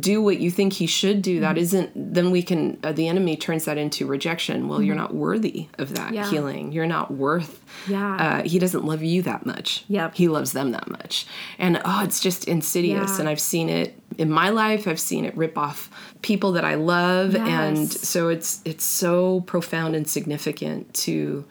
do 0.00 0.20
what 0.20 0.38
you 0.38 0.50
think 0.50 0.74
he 0.74 0.86
should 0.86 1.22
do 1.22 1.36
Mm-hmm. 1.36 1.42
that 1.42 1.56
isn't 1.58 1.90
then 2.14 2.30
we 2.30 2.42
can 2.42 2.78
uh, 2.82 2.92
the 2.92 3.08
enemy 3.08 3.36
turns 3.36 3.64
that 3.64 3.78
into 3.78 4.06
rejection 4.06 4.68
well 4.68 4.82
you're 4.82 4.94
not 4.94 5.14
worthy 5.14 5.68
of 5.78 5.94
that 5.94 6.06
Mm-hmm. 6.08 6.14
Yeah. 6.14 6.30
healing 6.30 6.72
you're 6.72 6.86
not 6.86 7.10
worth 7.10 7.64
Yeah. 7.88 8.16
uh, 8.16 8.42
he 8.42 8.58
doesn't 8.58 8.84
love 8.84 9.02
you 9.02 9.22
that 9.22 9.46
much 9.46 9.84
Yep. 9.88 10.14
he 10.14 10.28
loves 10.28 10.52
them 10.52 10.72
that 10.72 10.88
much 10.90 11.26
and 11.58 11.80
oh 11.84 12.02
it's 12.04 12.20
just 12.20 12.46
insidious 12.48 13.12
Yeah. 13.12 13.20
and 13.20 13.28
i've 13.30 13.40
seen 13.40 13.68
it 13.70 13.98
in 14.18 14.30
my 14.30 14.50
life 14.50 14.86
i've 14.86 15.00
seen 15.00 15.24
it 15.24 15.34
rip 15.36 15.56
off 15.56 15.90
people 16.22 16.52
that 16.52 16.64
i 16.64 16.74
love 16.74 17.32
yes. 17.34 17.46
and 17.48 17.90
so 17.92 18.28
it's 18.28 18.60
it's 18.66 18.84
so 18.84 19.40
profound 19.42 19.94
and 19.96 20.06
significant 20.08 20.92
to 20.92 21.44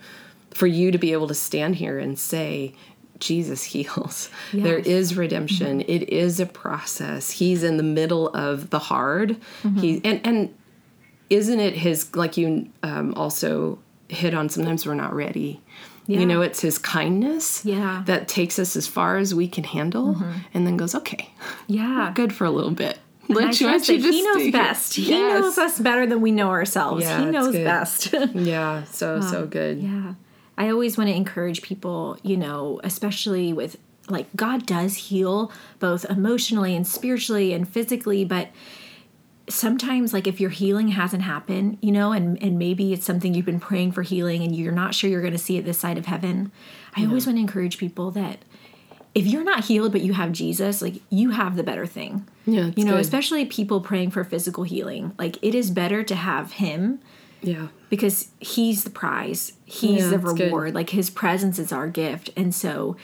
for 0.51 0.67
you 0.67 0.91
to 0.91 0.98
be 0.98 1.12
able 1.13 1.27
to 1.27 1.34
stand 1.36 1.75
here 1.75 1.98
and 1.98 2.17
say 2.20 2.74
Jesus 3.20 3.64
heals. 3.64 4.30
There 4.54 4.78
is 4.78 4.86
Yes. 4.88 5.12
Mm-hmm. 5.12 5.20
redemption. 5.20 5.82
It 5.82 6.10
is 6.10 6.40
a 6.40 6.46
process. 6.46 7.32
He's 7.32 7.64
in 7.64 7.78
the 7.78 7.84
middle 7.84 8.30
of 8.30 8.70
the 8.70 8.80
hard. 8.80 9.38
Mm-hmm. 9.64 9.78
He 9.80 10.02
and 10.04 10.22
and 10.26 10.54
isn't 11.30 11.60
it 11.60 11.74
his 11.76 12.16
like 12.16 12.38
you 12.38 12.70
um, 12.84 13.14
also 13.16 13.80
hit 14.10 14.34
on 14.34 14.48
sometimes 14.50 14.86
we're 14.86 14.94
not 14.94 15.14
ready 15.14 15.60
Yeah. 16.08 16.20
You 16.22 16.26
know, 16.26 16.42
it's 16.42 16.62
his 16.62 16.78
kindness 16.78 17.66
Yeah. 17.66 18.04
that 18.06 18.30
takes 18.30 18.58
us 18.60 18.78
as 18.78 18.88
far 18.88 19.18
as 19.18 19.36
we 19.36 19.48
can 19.50 19.66
handle 19.66 20.16
and 20.54 20.66
then 20.66 20.78
goes, 20.78 20.96
okay, 20.96 21.30
Yeah. 21.68 22.12
good 22.16 22.32
for 22.32 22.46
a 22.46 22.50
little 22.52 22.72
bit. 22.72 22.98
Let 23.28 23.60
you, 23.60 23.68
you 23.68 23.80
he 24.14 24.22
knows 24.24 24.36
stay 24.36 24.44
here." 24.44 24.52
best. 24.54 24.94
He 24.94 25.12
knows 25.12 25.58
us 25.58 25.78
better 25.80 26.06
than 26.08 26.22
we 26.22 26.32
know 26.32 26.48
ourselves. 26.50 27.04
Yeah, 27.04 27.20
he 27.20 27.26
knows 27.26 27.54
best. 27.54 28.14
Yeah, 28.34 28.86
so, 28.86 29.20
so 29.20 29.46
good. 29.46 29.80
Yeah. 29.84 30.14
I 30.58 30.70
always 30.70 30.98
want 30.98 31.10
to 31.10 31.16
encourage 31.16 31.62
people, 31.62 32.18
you 32.24 32.38
know, 32.38 32.80
especially 32.84 33.54
with 33.54 33.78
like 34.10 34.28
God 34.36 34.66
does 34.66 34.96
heal 34.96 35.52
both 35.80 36.06
emotionally 36.06 36.76
and 36.76 36.88
spiritually 36.88 37.54
and 37.54 37.68
physically, 37.68 38.24
but 38.26 38.50
sometimes 39.50 40.14
like 40.14 40.28
if 40.28 40.40
your 40.42 40.50
healing 40.50 40.90
hasn't 40.90 41.24
happened, 41.24 41.78
you 41.82 41.92
know, 41.92 42.12
and 42.12 42.42
and 42.42 42.58
maybe 42.58 42.94
it's 42.94 43.06
something 43.06 43.34
you've 43.34 43.46
been 43.46 43.60
praying 43.60 43.92
for 43.92 44.02
healing 44.04 44.44
and 44.44 44.56
you're 44.56 44.72
not 44.74 44.94
sure 44.96 45.10
you're 45.10 45.22
going 45.22 45.34
to 45.34 45.38
see 45.40 45.58
it 45.58 45.66
this 45.66 45.78
side 45.78 45.98
of 45.98 46.06
heaven. 46.06 46.52
I 46.96 47.06
always 47.06 47.26
want 47.28 47.38
to 47.38 47.42
encourage 47.42 47.78
people 47.78 48.12
that 48.12 48.40
if 49.14 49.26
you're 49.26 49.44
not 49.44 49.66
healed 49.66 49.92
but 49.92 50.02
you 50.02 50.14
have 50.14 50.32
Jesus, 50.32 50.82
like 50.82 50.96
you 51.10 51.32
have 51.32 51.56
the 51.56 51.64
better 51.64 51.86
thing. 51.86 52.28
Yeah, 52.46 52.72
You 52.76 52.86
know, 52.86 52.94
good. 52.94 53.02
especially 53.02 53.46
people 53.46 53.82
praying 53.82 54.12
for 54.12 54.24
physical 54.24 54.64
healing. 54.64 55.14
Like 55.20 55.38
it 55.42 55.54
is 55.54 55.70
better 55.72 56.04
to 56.04 56.16
have 56.16 56.54
him 56.54 57.00
Yeah. 57.41 57.67
because 57.89 58.29
he's 58.39 58.84
the 58.84 58.89
prize 58.89 59.53
he's 59.65 60.03
Yeah, 60.03 60.17
the 60.17 60.20
reward 60.20 60.74
like 60.74 60.89
his 60.91 61.10
presence 61.10 61.60
is 61.60 61.72
our 61.72 61.88
gift 61.88 62.29
and 62.36 62.53
so 62.53 62.96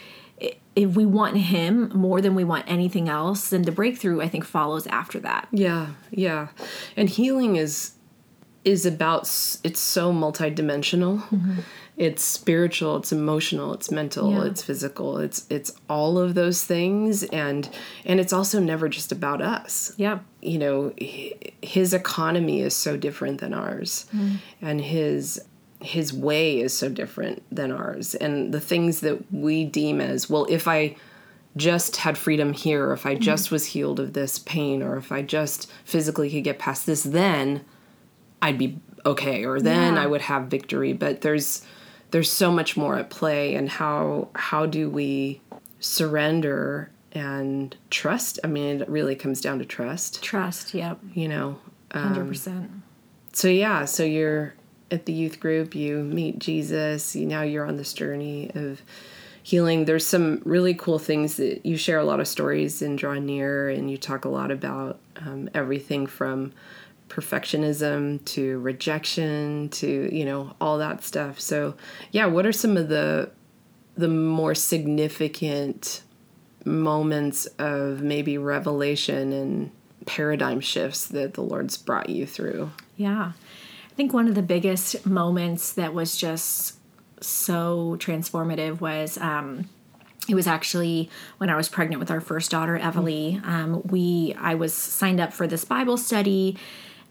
if 0.75 0.95
we 0.95 1.05
want 1.05 1.37
him 1.37 1.89
more 1.93 2.19
than 2.19 2.33
we 2.35 2.43
want 2.43 2.65
anything 2.67 3.07
else 3.07 3.49
then 3.49 3.61
the 3.61 3.71
breakthrough 3.71 4.21
i 4.21 4.27
think 4.27 4.43
follows 4.43 4.87
after 4.87 5.19
that 5.19 5.47
Yeah, 5.51 5.89
yeah. 6.11 6.47
And 6.97 7.09
healing 7.09 7.55
is 7.57 7.91
is 8.65 8.85
about 8.85 9.23
it's 9.63 9.79
so 9.79 10.13
multidimensional. 10.13 11.21
Mm-hmm. 11.29 11.59
It's 11.95 12.23
spiritual, 12.23 12.97
it's 12.97 13.12
emotional, 13.12 13.73
it's 13.73 13.91
mental, 13.91 14.31
Yeah. 14.31 14.45
it's 14.45 14.63
physical. 14.63 15.19
It's 15.19 15.45
it's 15.50 15.71
all 15.88 16.17
of 16.17 16.33
those 16.33 16.63
things 16.63 17.23
and 17.23 17.69
and 18.05 18.19
it's 18.19 18.33
also 18.33 18.59
never 18.59 18.89
just 18.89 19.12
about 19.12 19.41
us. 19.41 19.93
yeah 19.97 20.19
You 20.41 20.57
know, 20.57 20.93
his 21.62 21.93
economy 21.93 22.62
is 22.62 22.75
so 22.75 22.97
different 22.97 23.39
than 23.41 23.53
ours. 23.53 24.07
Mm-hmm. 24.15 24.35
And 24.62 24.81
his 24.81 25.39
his 25.81 26.13
way 26.13 26.59
is 26.62 26.75
so 26.75 26.89
different 26.89 27.43
than 27.51 27.71
ours. 27.71 28.15
And 28.15 28.53
the 28.53 28.62
things 28.62 29.01
that 29.01 29.31
we 29.33 29.65
deem 29.65 30.00
as, 30.01 30.29
well, 30.29 30.47
if 30.50 30.67
I 30.67 30.95
just 31.57 31.97
had 31.97 32.17
freedom 32.17 32.53
here, 32.53 32.88
or 32.88 32.93
if 32.93 33.05
I 33.05 33.15
just 33.15 33.45
mm-hmm. 33.45 33.55
was 33.55 33.65
healed 33.67 34.00
of 34.00 34.13
this 34.13 34.39
pain, 34.39 34.81
or 34.81 34.95
if 34.97 35.12
I 35.12 35.21
just 35.21 35.69
physically 35.83 36.31
could 36.31 36.43
get 36.45 36.57
past 36.57 36.85
this, 36.85 37.03
then 37.03 37.63
I'd 38.41 38.57
be 38.57 38.79
okay, 39.05 39.45
or 39.45 39.59
then 39.59 39.95
Yeah. 39.95 40.03
I 40.03 40.05
would 40.07 40.21
have 40.21 40.43
victory. 40.47 40.93
But 40.93 41.21
there's 41.21 41.62
there's 42.13 42.32
so 42.32 42.51
much 42.51 42.77
more 42.77 42.96
at 42.96 43.10
play, 43.10 43.55
and 43.55 43.67
how 43.67 44.29
how 44.36 44.67
do 44.67 44.88
we 44.89 45.41
surrender 45.79 46.91
and 47.12 47.75
trust? 47.89 48.39
I 48.43 48.48
mean, 48.48 48.82
it 48.82 48.88
really 48.88 49.15
comes 49.15 49.41
down 49.41 49.58
to 49.60 49.65
trust. 49.65 50.22
trust 50.22 50.74
yep 50.74 51.00
You 51.13 51.27
know, 51.27 51.60
um, 51.91 52.15
100% 52.15 52.70
so 53.34 53.48
yeah 53.48 53.84
so 53.84 54.03
you're 54.03 54.53
at 54.91 55.05
the 55.05 55.12
youth 55.13 55.39
group 55.39 55.74
you 55.75 56.03
meet 56.03 56.38
jesus 56.39 57.15
you 57.15 57.25
now 57.25 57.41
you're 57.41 57.65
on 57.65 57.77
this 57.77 57.93
journey 57.93 58.51
of 58.53 58.82
healing 59.41 59.86
there's 59.86 60.05
some 60.05 60.41
really 60.46 60.74
cool 60.74 61.00
things 61.00 61.38
that 61.38 61.65
you 61.65 61.75
share 61.75 61.98
a 61.98 62.03
lot 62.03 62.20
of 62.20 62.27
stories 62.27 62.82
in 62.82 62.96
draw 62.96 63.15
near 63.15 63.70
and 63.70 63.89
you 63.89 63.98
talk 63.98 64.24
a 64.24 64.29
lot 64.29 64.51
about 64.51 65.00
um, 65.17 65.50
everything 65.53 66.05
from 66.05 66.53
perfectionism 67.13 68.24
to 68.25 68.60
rejection 68.60 69.70
to 69.70 70.10
you 70.15 70.25
know 70.25 70.55
all 70.60 70.77
that 70.77 71.03
stuff. 71.03 71.39
So 71.39 71.75
yeah 72.12 72.25
what 72.25 72.46
are 72.46 72.51
some 72.51 72.77
of 72.77 72.89
the 72.89 73.32
the 73.96 74.08
more 74.08 74.55
significant 74.55 76.01
moments 76.65 77.46
of 77.60 78.01
maybe 78.01 78.38
revelation 78.38 79.32
and 79.32 79.72
paradigm 80.05 80.60
shifts 80.60 81.08
that 81.08 81.36
the 81.36 81.41
lord's 81.41 81.77
brought 81.77 82.10
you 82.10 82.25
through? 82.25 82.72
Yeah. 82.98 83.34
I 83.91 83.96
think 83.96 84.12
one 84.12 84.27
of 84.27 84.34
the 84.34 84.41
biggest 84.41 85.05
moments 85.05 85.74
that 85.74 85.93
was 85.93 86.17
just 86.17 86.77
so 87.22 87.96
transformative 88.00 88.82
was 88.82 89.17
um 89.20 89.70
it 90.27 90.36
was 90.36 90.48
actually 90.48 91.10
when 91.38 91.50
I 91.50 91.55
was 91.55 91.70
pregnant 91.70 92.00
with 92.00 92.10
our 92.10 92.22
first 92.22 92.51
daughter, 92.51 92.77
Evalie. 92.77 93.41
Um, 93.43 93.82
we 93.84 94.36
I 94.39 94.55
was 94.55 94.74
signed 94.74 95.20
up 95.20 95.34
for 95.34 95.48
this 95.48 95.65
Bible 95.65 95.98
study, 95.98 96.58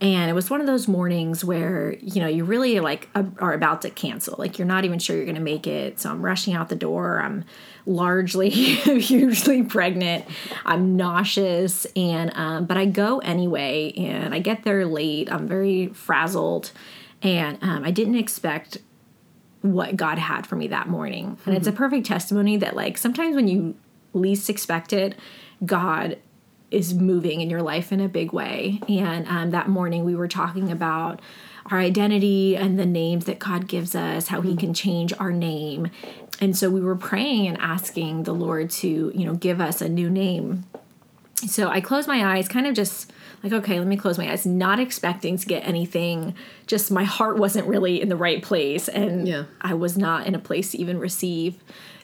and 0.01 0.29
it 0.29 0.33
was 0.33 0.49
one 0.49 0.59
of 0.59 0.67
those 0.67 0.87
mornings 0.87 1.43
where 1.43 1.95
you 2.01 2.21
know 2.21 2.27
you 2.27 2.43
really 2.43 2.79
like 2.79 3.09
are 3.15 3.53
about 3.53 3.81
to 3.83 3.89
cancel, 3.89 4.35
like 4.37 4.57
you're 4.57 4.67
not 4.67 4.85
even 4.85 4.99
sure 4.99 5.15
you're 5.15 5.25
going 5.25 5.35
to 5.35 5.41
make 5.41 5.67
it. 5.67 5.99
So 5.99 6.09
I'm 6.09 6.21
rushing 6.21 6.53
out 6.53 6.69
the 6.69 6.75
door. 6.75 7.21
I'm 7.21 7.45
largely 7.85 8.49
hugely 8.49 9.63
pregnant. 9.63 10.25
I'm 10.65 10.95
nauseous, 10.95 11.85
and 11.95 12.31
um, 12.35 12.65
but 12.65 12.77
I 12.77 12.85
go 12.85 13.19
anyway, 13.19 13.93
and 13.97 14.33
I 14.33 14.39
get 14.39 14.63
there 14.63 14.85
late. 14.85 15.31
I'm 15.31 15.47
very 15.47 15.87
frazzled, 15.87 16.71
and 17.21 17.57
um, 17.61 17.83
I 17.83 17.91
didn't 17.91 18.15
expect 18.15 18.79
what 19.61 19.95
God 19.95 20.17
had 20.17 20.45
for 20.45 20.57
me 20.57 20.67
that 20.67 20.89
morning. 20.89 21.37
And 21.45 21.55
it's 21.55 21.67
a 21.67 21.71
perfect 21.71 22.05
testimony 22.05 22.57
that, 22.57 22.75
like, 22.75 22.97
sometimes 22.97 23.35
when 23.35 23.47
you 23.47 23.75
least 24.13 24.49
expect 24.49 24.91
it, 24.91 25.15
God 25.65 26.17
is 26.73 26.93
moving 26.93 27.41
in 27.41 27.49
your 27.49 27.61
life 27.61 27.91
in 27.91 27.99
a 27.99 28.09
big 28.09 28.33
way. 28.33 28.79
And 28.89 29.27
um, 29.27 29.51
that 29.51 29.69
morning, 29.69 30.03
we 30.03 30.15
were 30.15 30.27
talking 30.27 30.71
about 30.71 31.21
our 31.67 31.79
identity 31.79 32.57
and 32.57 32.77
the 32.77 32.85
names 32.85 33.25
that 33.25 33.39
God 33.39 33.67
gives 33.67 33.95
us, 33.95 34.27
how 34.27 34.41
He 34.41 34.55
can 34.55 34.73
change 34.73 35.13
our 35.19 35.31
name. 35.31 35.89
And 36.41 36.57
so 36.57 36.69
we 36.69 36.81
were 36.81 36.95
praying 36.95 37.47
and 37.47 37.57
asking 37.59 38.23
the 38.23 38.33
Lord 38.33 38.69
to, 38.71 39.11
you 39.15 39.25
know, 39.25 39.35
give 39.35 39.61
us 39.61 39.81
a 39.81 39.87
new 39.87 40.09
name. 40.09 40.65
So 41.35 41.69
I 41.69 41.81
closed 41.81 42.07
my 42.07 42.35
eyes, 42.35 42.47
kind 42.47 42.67
of 42.67 42.73
just 42.73 43.11
like, 43.43 43.51
okay, 43.51 43.77
let 43.77 43.87
me 43.87 43.97
close 43.97 44.17
my 44.17 44.31
eyes, 44.31 44.45
not 44.45 44.79
expecting 44.79 45.37
to 45.37 45.45
get 45.45 45.67
anything. 45.67 46.35
Just 46.67 46.89
my 46.89 47.03
heart 47.03 47.37
wasn't 47.37 47.67
really 47.67 48.01
in 48.01 48.09
the 48.09 48.15
right 48.15 48.41
place, 48.41 48.87
and 48.87 49.27
Yeah. 49.27 49.43
I 49.61 49.73
was 49.73 49.97
not 49.97 50.25
in 50.25 50.35
a 50.35 50.39
place 50.39 50.71
to 50.71 50.77
even 50.79 50.97
receive. 50.99 51.57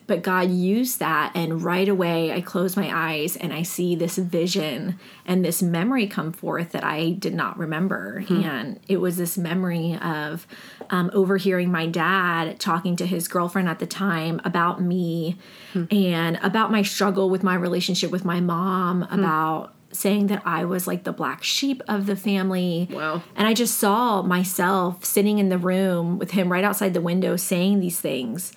But 0.10 0.24
God 0.24 0.50
used 0.50 0.98
that, 0.98 1.32
and 1.36 1.62
right 1.62 1.88
away 1.88 2.34
I 2.34 2.42
close 2.42 2.76
my 2.76 2.90
eyes 2.92 3.38
and 3.38 3.54
I 3.54 3.62
see 3.62 3.96
this 3.96 4.18
vision 4.18 4.98
and 5.24 5.46
this 5.46 5.62
memory 5.62 6.08
come 6.08 6.32
forth 6.32 6.72
that 6.72 6.84
I 6.84 7.12
did 7.12 7.36
not 7.36 7.60
remember. 7.60 8.22
Hmm. 8.22 8.44
And 8.44 8.80
it 8.88 8.98
was 8.98 9.18
this 9.18 9.38
memory 9.38 10.00
of 10.02 10.48
um, 10.90 11.12
overhearing 11.14 11.72
my 11.72 11.86
dad 11.86 12.60
talking 12.60 12.96
to 12.96 13.06
his 13.06 13.28
girlfriend 13.28 13.70
at 13.70 13.78
the 13.78 13.86
time 13.86 14.42
about 14.44 14.82
me 14.82 15.38
hmm. 15.74 15.84
and 15.92 16.40
about 16.42 16.72
my 16.72 16.82
struggle 16.82 17.30
with 17.30 17.44
my 17.44 17.54
relationship 17.54 18.10
with 18.10 18.26
my 18.26 18.40
mom, 18.40 19.04
hmm. 19.04 19.20
about 19.20 19.76
saying 19.92 20.26
that 20.28 20.42
I 20.44 20.66
was 20.66 20.88
like 20.88 21.04
the 21.04 21.14
black 21.14 21.44
sheep 21.44 21.84
of 21.88 22.08
the 22.08 22.16
family. 22.16 22.90
Wow. 22.92 23.22
And 23.36 23.48
I 23.48 23.54
just 23.54 23.78
saw 23.78 24.24
myself 24.24 25.06
sitting 25.06 25.38
in 25.38 25.50
the 25.50 25.60
room 25.60 26.18
with 26.18 26.32
him 26.32 26.52
right 26.52 26.64
outside 26.64 26.96
the 26.96 27.02
window 27.02 27.36
saying 27.36 27.80
these 27.80 28.02
things. 28.02 28.54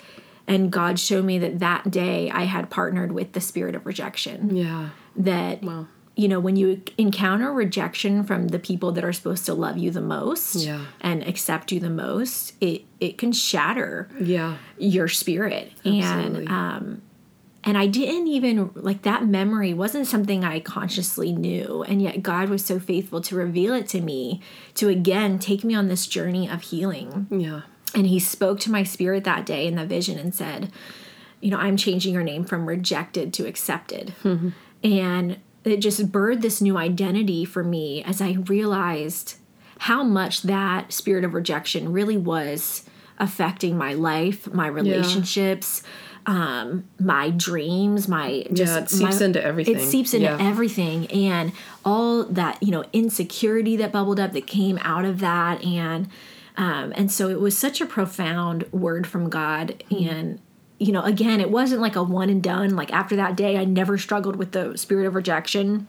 And 0.46 0.70
God 0.70 0.98
showed 0.98 1.24
me 1.24 1.38
that 1.38 1.60
that 1.60 1.90
day 1.90 2.30
I 2.30 2.44
had 2.44 2.68
partnered 2.70 3.12
with 3.12 3.32
the 3.32 3.40
spirit 3.40 3.74
of 3.74 3.86
rejection. 3.86 4.54
Yeah. 4.56 4.90
That, 5.16 5.62
wow. 5.62 5.86
you 6.16 6.26
know, 6.28 6.40
when 6.40 6.56
you 6.56 6.82
encounter 6.98 7.52
rejection 7.52 8.24
from 8.24 8.48
the 8.48 8.58
people 8.58 8.92
that 8.92 9.04
are 9.04 9.12
supposed 9.12 9.46
to 9.46 9.54
love 9.54 9.78
you 9.78 9.90
the 9.90 10.00
most 10.00 10.56
Yeah. 10.56 10.86
and 11.00 11.22
accept 11.26 11.70
you 11.72 11.78
the 11.80 11.90
most, 11.90 12.54
it, 12.60 12.82
it 12.98 13.18
can 13.18 13.32
shatter 13.32 14.08
Yeah. 14.20 14.56
your 14.78 15.08
spirit. 15.08 15.72
Absolutely. 15.84 16.46
And, 16.46 16.48
um, 16.48 17.02
and 17.64 17.78
I 17.78 17.86
didn't 17.86 18.26
even 18.26 18.70
like 18.74 19.02
that 19.02 19.24
memory 19.24 19.72
wasn't 19.72 20.08
something 20.08 20.42
I 20.44 20.58
consciously 20.58 21.32
knew. 21.32 21.84
And 21.86 22.02
yet 22.02 22.20
God 22.20 22.48
was 22.48 22.64
so 22.64 22.80
faithful 22.80 23.20
to 23.20 23.36
reveal 23.36 23.72
it 23.74 23.86
to 23.90 24.00
me 24.00 24.40
to 24.74 24.88
again 24.88 25.38
take 25.38 25.62
me 25.62 25.72
on 25.72 25.86
this 25.86 26.08
journey 26.08 26.48
of 26.50 26.62
healing. 26.62 27.28
Yeah. 27.30 27.60
And 27.94 28.06
he 28.06 28.18
spoke 28.18 28.58
to 28.60 28.70
my 28.70 28.82
spirit 28.84 29.24
that 29.24 29.44
day 29.46 29.66
in 29.66 29.74
the 29.76 29.84
vision 29.84 30.18
and 30.18 30.34
said, 30.34 30.70
You 31.40 31.50
know, 31.50 31.58
I'm 31.58 31.76
changing 31.76 32.14
your 32.14 32.22
name 32.22 32.44
from 32.44 32.66
rejected 32.66 33.32
to 33.34 33.46
accepted. 33.46 34.14
And 34.82 35.36
it 35.64 35.76
just 35.78 36.10
birthed 36.10 36.40
this 36.42 36.60
new 36.60 36.76
identity 36.76 37.44
for 37.44 37.62
me 37.62 38.02
as 38.04 38.20
I 38.20 38.32
realized 38.32 39.36
how 39.78 40.02
much 40.02 40.42
that 40.42 40.92
spirit 40.92 41.24
of 41.24 41.34
rejection 41.34 41.92
really 41.92 42.16
was 42.16 42.84
affecting 43.18 43.76
my 43.76 43.92
life, 43.94 44.52
my 44.52 44.66
relationships, 44.66 45.82
um, 46.26 46.84
my 47.00 47.30
dreams, 47.30 48.08
my 48.08 48.44
just 48.52 48.72
Yeah, 48.72 48.78
it 48.82 48.90
seeps 48.90 49.20
my- 49.20 49.26
into 49.26 49.44
everything. 49.44 49.76
It 49.76 49.82
seeps 49.82 50.14
into 50.14 50.26
Yeah. 50.26 50.38
everything 50.40 51.06
and 51.08 51.52
all 51.84 52.24
that, 52.24 52.60
you 52.62 52.70
know, 52.70 52.84
insecurity 52.92 53.76
that 53.76 53.92
bubbled 53.92 54.18
up 54.20 54.32
that 54.32 54.46
came 54.46 54.78
out 54.82 55.04
of 55.04 55.18
that 55.20 55.64
and 55.64 56.08
um, 56.56 56.92
and 56.96 57.10
so 57.10 57.28
it 57.28 57.40
was 57.40 57.56
such 57.56 57.80
a 57.80 57.86
profound 57.86 58.64
word 58.72 59.06
from 59.06 59.30
God. 59.30 59.82
And, 59.90 60.38
you 60.78 60.92
know, 60.92 61.02
again, 61.02 61.40
it 61.40 61.50
wasn't 61.50 61.80
like 61.80 61.96
a 61.96 62.02
one 62.02 62.28
and 62.28 62.42
done. 62.42 62.76
Like 62.76 62.92
after 62.92 63.16
that 63.16 63.36
day, 63.36 63.56
I 63.56 63.64
never 63.64 63.96
struggled 63.98 64.36
with 64.36 64.52
the 64.52 64.76
spirit 64.76 65.06
of 65.06 65.14
rejection. 65.14 65.86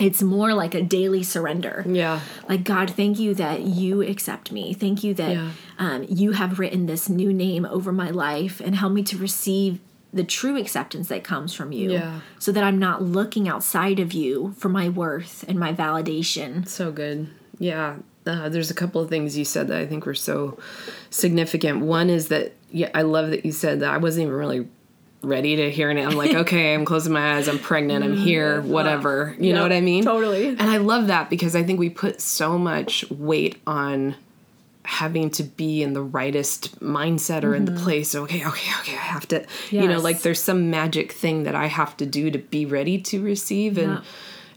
it's 0.00 0.22
more 0.22 0.52
like 0.54 0.74
a 0.74 0.82
daily 0.82 1.22
surrender. 1.22 1.84
Yeah. 1.86 2.18
Like, 2.48 2.64
God, 2.64 2.90
thank 2.90 3.18
you 3.20 3.32
that 3.34 3.60
you 3.62 4.02
accept 4.02 4.50
me. 4.50 4.74
Thank 4.74 5.04
you 5.04 5.14
that 5.14 5.30
Yeah. 5.32 5.50
um, 5.78 6.04
you 6.08 6.32
have 6.32 6.58
written 6.58 6.86
this 6.86 7.08
new 7.08 7.32
name 7.32 7.64
over 7.66 7.92
my 7.92 8.10
life 8.10 8.60
and 8.60 8.74
help 8.74 8.92
me 8.92 9.04
to 9.04 9.16
receive 9.16 9.78
the 10.12 10.24
true 10.24 10.56
acceptance 10.56 11.06
that 11.08 11.22
comes 11.22 11.54
from 11.54 11.70
you. 11.70 11.92
Yeah. 11.92 12.20
So 12.40 12.50
that 12.50 12.64
I'm 12.64 12.78
not 12.78 13.02
looking 13.02 13.48
outside 13.48 14.00
of 14.00 14.12
you 14.12 14.54
for 14.58 14.68
my 14.68 14.88
worth 14.88 15.44
and 15.46 15.58
my 15.60 15.72
validation. 15.72 16.66
So 16.68 16.90
good. 16.90 17.28
Yeah. 17.60 17.96
Uh, 18.26 18.48
there's 18.48 18.70
a 18.70 18.74
couple 18.74 19.00
of 19.00 19.08
things 19.10 19.36
you 19.36 19.44
said 19.44 19.68
that 19.68 19.78
I 19.78 19.86
think 19.86 20.06
were 20.06 20.14
so 20.14 20.58
significant. 21.10 21.80
One 21.80 22.08
is 22.08 22.28
that 22.28 22.54
yeah, 22.70 22.90
I 22.94 23.02
love 23.02 23.30
that 23.30 23.44
you 23.44 23.52
said 23.52 23.80
that 23.80 23.90
I 23.90 23.98
wasn't 23.98 24.24
even 24.24 24.34
really 24.34 24.68
ready 25.22 25.56
to 25.56 25.70
hear 25.70 25.90
it. 25.90 25.98
I'm 25.98 26.16
like, 26.16 26.34
okay, 26.34 26.74
I'm 26.74 26.84
closing 26.84 27.12
my 27.12 27.36
eyes. 27.36 27.48
I'm 27.48 27.58
pregnant. 27.58 28.04
I'm 28.04 28.16
here. 28.16 28.60
Whatever. 28.62 29.34
You 29.38 29.52
know 29.52 29.62
what 29.62 29.72
I 29.72 29.80
mean? 29.80 30.04
totally. 30.04 30.48
And 30.48 30.62
I 30.62 30.78
love 30.78 31.08
that 31.08 31.30
because 31.30 31.56
I 31.56 31.62
think 31.62 31.78
we 31.78 31.90
put 31.90 32.20
so 32.20 32.58
much 32.58 33.08
weight 33.10 33.60
on 33.66 34.16
having 34.86 35.30
to 35.30 35.42
be 35.42 35.82
in 35.82 35.94
the 35.94 36.02
rightest 36.02 36.78
mindset 36.80 37.42
or 37.42 37.54
in 37.54 37.64
the 37.64 37.72
place. 37.72 38.14
Okay, 38.14 38.46
okay, 38.46 38.70
okay. 38.80 38.92
I 38.92 39.00
have 39.00 39.26
to. 39.28 39.40
Yes. 39.70 39.72
You 39.72 39.88
know, 39.88 39.98
like 39.98 40.20
there's 40.20 40.42
some 40.42 40.70
magic 40.70 41.12
thing 41.12 41.44
that 41.44 41.54
I 41.54 41.66
have 41.66 41.96
to 41.98 42.06
do 42.06 42.30
to 42.30 42.38
be 42.38 42.66
ready 42.66 42.98
to 43.02 43.22
receive 43.22 43.78
and. 43.78 43.94
Yeah. 43.94 44.02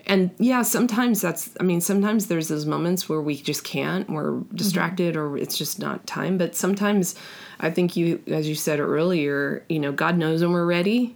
And 0.08 0.32
yeah, 0.40 0.64
sometimes 0.64 1.22
that's, 1.22 1.52
I 1.60 1.64
mean, 1.64 1.82
sometimes 1.82 2.28
there's 2.28 2.48
those 2.48 2.66
moments 2.66 3.08
where 3.08 3.22
we 3.22 3.36
just 3.36 3.64
can't, 3.64 4.10
we're 4.10 4.40
distracted 4.56 5.16
or 5.16 5.38
it's 5.38 5.58
just 5.58 5.80
not 5.80 6.08
time. 6.08 6.38
But 6.38 6.56
sometimes 6.56 7.16
I 7.60 7.70
think 7.70 7.96
you, 7.96 8.24
as 8.28 8.48
you 8.48 8.56
said 8.56 8.80
earlier, 8.80 9.64
you 9.70 9.80
know, 9.80 9.92
God 9.92 10.18
knows 10.18 10.42
when 10.42 10.52
we're 10.54 10.66
ready. 10.66 11.16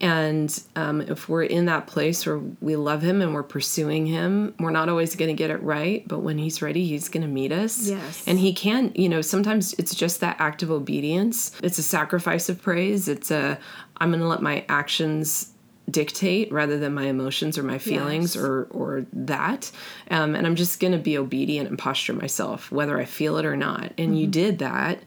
And 0.00 0.62
um, 0.76 1.00
if 1.00 1.28
we're 1.28 1.42
in 1.42 1.64
that 1.64 1.88
place 1.88 2.24
where 2.24 2.38
we 2.60 2.76
love 2.76 3.02
Him 3.02 3.20
and 3.20 3.34
we're 3.34 3.42
pursuing 3.42 4.06
Him, 4.06 4.54
we're 4.60 4.70
not 4.70 4.88
always 4.88 5.16
going 5.16 5.30
to 5.30 5.34
get 5.34 5.50
it 5.50 5.60
right. 5.64 6.06
But 6.06 6.20
when 6.20 6.38
He's 6.38 6.62
ready, 6.62 6.86
He's 6.86 7.08
going 7.08 7.22
to 7.22 7.28
meet 7.28 7.50
us. 7.50 7.88
Yes. 7.88 8.22
And 8.28 8.38
He 8.38 8.52
can, 8.52 8.92
you 8.94 9.08
know, 9.08 9.20
sometimes 9.20 9.72
it's 9.72 9.96
just 9.96 10.20
that 10.20 10.36
act 10.38 10.62
of 10.62 10.70
obedience. 10.70 11.50
It's 11.60 11.76
a 11.78 11.82
sacrifice 11.82 12.48
of 12.48 12.62
praise. 12.62 13.08
It's 13.08 13.32
a, 13.32 13.58
I'm 13.96 14.10
going 14.10 14.20
to 14.20 14.28
let 14.28 14.42
my 14.42 14.64
actions 14.68 15.52
dictate 15.90 16.52
rather 16.52 16.78
than 16.78 16.92
my 16.94 17.04
emotions 17.06 17.56
or 17.58 17.62
my 17.62 17.78
feelings 17.78 18.34
Yes. 18.34 18.44
or 18.44 18.64
or 18.70 19.06
that. 19.12 19.70
Um, 20.10 20.34
and 20.34 20.46
i'm 20.46 20.54
just 20.56 20.80
going 20.80 20.92
to 20.92 20.98
be 20.98 21.16
obedient 21.18 21.68
and 21.68 21.78
posture 21.78 22.12
myself 22.12 22.70
whether 22.70 22.98
i 22.98 23.04
feel 23.04 23.36
it 23.38 23.46
or 23.46 23.56
not. 23.56 23.92
And 23.98 24.18
you 24.18 24.26
did 24.26 24.58
that 24.58 25.02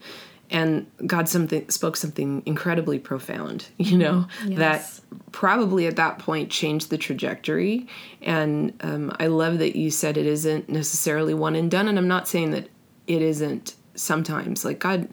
and 0.50 0.86
god 1.06 1.28
something 1.28 1.68
spoke 1.70 1.96
something 1.96 2.42
incredibly 2.46 2.98
profound 2.98 3.66
you 3.78 3.96
know? 3.96 4.26
Yes. 4.46 4.58
that 4.58 5.00
probably 5.32 5.86
at 5.86 5.96
that 5.96 6.18
point 6.18 6.50
changed 6.50 6.90
the 6.90 6.98
trajectory. 6.98 7.86
And 8.20 8.72
um, 8.80 9.14
i 9.20 9.28
love 9.28 9.58
that 9.58 9.76
you 9.76 9.90
said 9.90 10.16
it 10.16 10.26
isn't 10.26 10.68
necessarily 10.68 11.34
one 11.34 11.54
and 11.56 11.70
done 11.70 11.88
and 11.88 11.96
i'm 11.98 12.08
not 12.08 12.26
saying 12.28 12.50
that 12.52 12.68
it 13.06 13.20
isn't 13.22 13.74
sometimes. 13.94 14.64
Like 14.64 14.78
god 14.78 15.08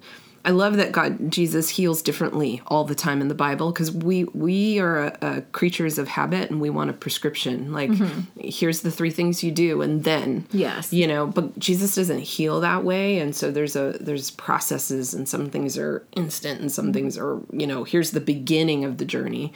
I 0.45 0.51
love 0.51 0.77
that 0.77 0.91
God 0.91 1.31
Jesus 1.31 1.69
heals 1.69 2.01
differently 2.01 2.61
all 2.67 2.85
the 2.85 2.95
time 2.95 3.21
in 3.21 3.27
the 3.27 3.35
Bible 3.35 3.71
because 3.71 3.91
we 3.91 4.23
we 4.25 4.79
are 4.79 4.97
uh 4.99 5.17
uh 5.21 5.41
creatures 5.51 5.97
of 5.97 6.07
habit 6.07 6.49
and 6.49 6.61
we 6.61 6.69
want 6.69 6.89
a 6.89 6.93
prescription. 6.93 7.73
Like 7.73 7.91
here's 8.39 8.81
the 8.81 8.91
three 8.91 9.11
things 9.11 9.43
you 9.43 9.51
do 9.51 9.81
and 9.81 10.03
then 10.03 10.47
Yes. 10.51 10.93
you 10.93 11.07
know. 11.07 11.27
But 11.27 11.59
Jesus 11.59 11.95
doesn't 11.95 12.19
heal 12.19 12.61
that 12.61 12.83
way, 12.83 13.19
and 13.19 13.35
so 13.35 13.51
there's 13.51 13.75
a 13.75 13.97
there's 13.99 14.31
processes 14.31 15.13
and 15.13 15.27
some 15.27 15.49
things 15.49 15.77
are 15.77 16.05
instant 16.15 16.61
and 16.61 16.71
some 16.71 16.93
things 16.93 17.17
are 17.17 17.39
you 17.51 17.67
know 17.67 17.83
here's 17.83 18.11
the 18.11 18.21
beginning 18.21 18.85
of 18.85 18.97
the 18.97 19.05
journey. 19.05 19.51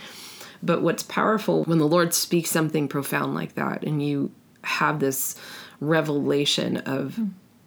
But 0.62 0.82
what's 0.82 1.04
powerful 1.04 1.64
when 1.66 1.78
the 1.80 1.88
Lord 1.88 2.14
speaks 2.14 2.50
something 2.50 2.88
profound 2.88 3.36
like 3.36 3.56
that, 3.56 3.84
and 3.84 4.02
you 4.06 4.32
have 4.64 5.00
this 5.00 5.36
revelation 5.82 6.78
of 6.78 7.20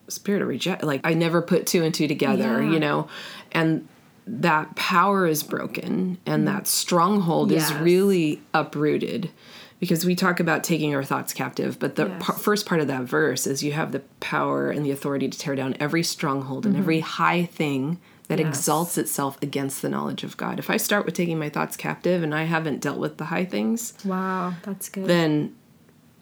spirit 0.08 0.42
of 0.42 0.48
reject, 0.48 0.82
like 0.82 1.00
I 1.04 1.14
never 1.14 1.42
put 1.42 1.66
two 1.66 1.82
and 1.84 1.94
two 1.94 2.08
together, 2.08 2.62
Yeah. 2.62 2.70
you 2.70 2.80
know, 2.80 3.08
and 3.52 3.88
that 4.26 4.75
power 4.75 5.26
is 5.26 5.42
broken 5.42 6.18
and 6.26 6.48
that 6.48 6.64
mm. 6.64 6.66
stronghold 6.66 7.52
is 7.52 7.72
really 7.75 8.42
uprooted 8.52 9.30
because 9.78 10.04
we 10.04 10.16
talk 10.16 10.40
about 10.40 10.64
taking 10.64 10.94
our 10.96 11.04
thoughts 11.04 11.32
captive 11.32 11.78
but 11.78 11.94
the 11.94 12.06
Yes. 12.06 12.22
par- 12.25 12.36
first 12.36 12.66
part 12.66 12.80
of 12.80 12.88
that 12.88 13.02
verse 13.04 13.47
is 13.47 13.62
you 13.62 13.71
have 13.73 13.92
the 13.92 14.00
power 14.19 14.71
and 14.71 14.84
the 14.84 14.90
authority 14.90 15.28
to 15.28 15.38
tear 15.38 15.54
down 15.54 15.76
every 15.78 16.02
stronghold 16.02 16.66
and 16.66 16.76
every 16.76 16.99
mm-hmm. 16.99 17.06
high 17.23 17.45
thing 17.45 18.00
that 18.26 18.40
Yes. 18.40 18.49
exalts 18.49 18.99
itself 18.99 19.38
against 19.40 19.80
the 19.80 19.88
knowledge 19.88 20.25
of 20.25 20.36
God. 20.36 20.58
If 20.58 20.71
I 20.71 20.76
start 20.76 21.06
with 21.06 21.14
taking 21.14 21.38
my 21.38 21.49
thoughts 21.49 21.76
captive 21.76 22.25
and 22.25 22.34
I 22.34 22.45
haven't 22.45 22.80
dealt 22.80 22.99
with 22.99 23.19
the 23.19 23.26
high 23.26 23.45
things, 23.45 23.95
Wow, 24.04 24.54
that's 24.64 24.88
good. 24.88 25.06
then 25.06 25.54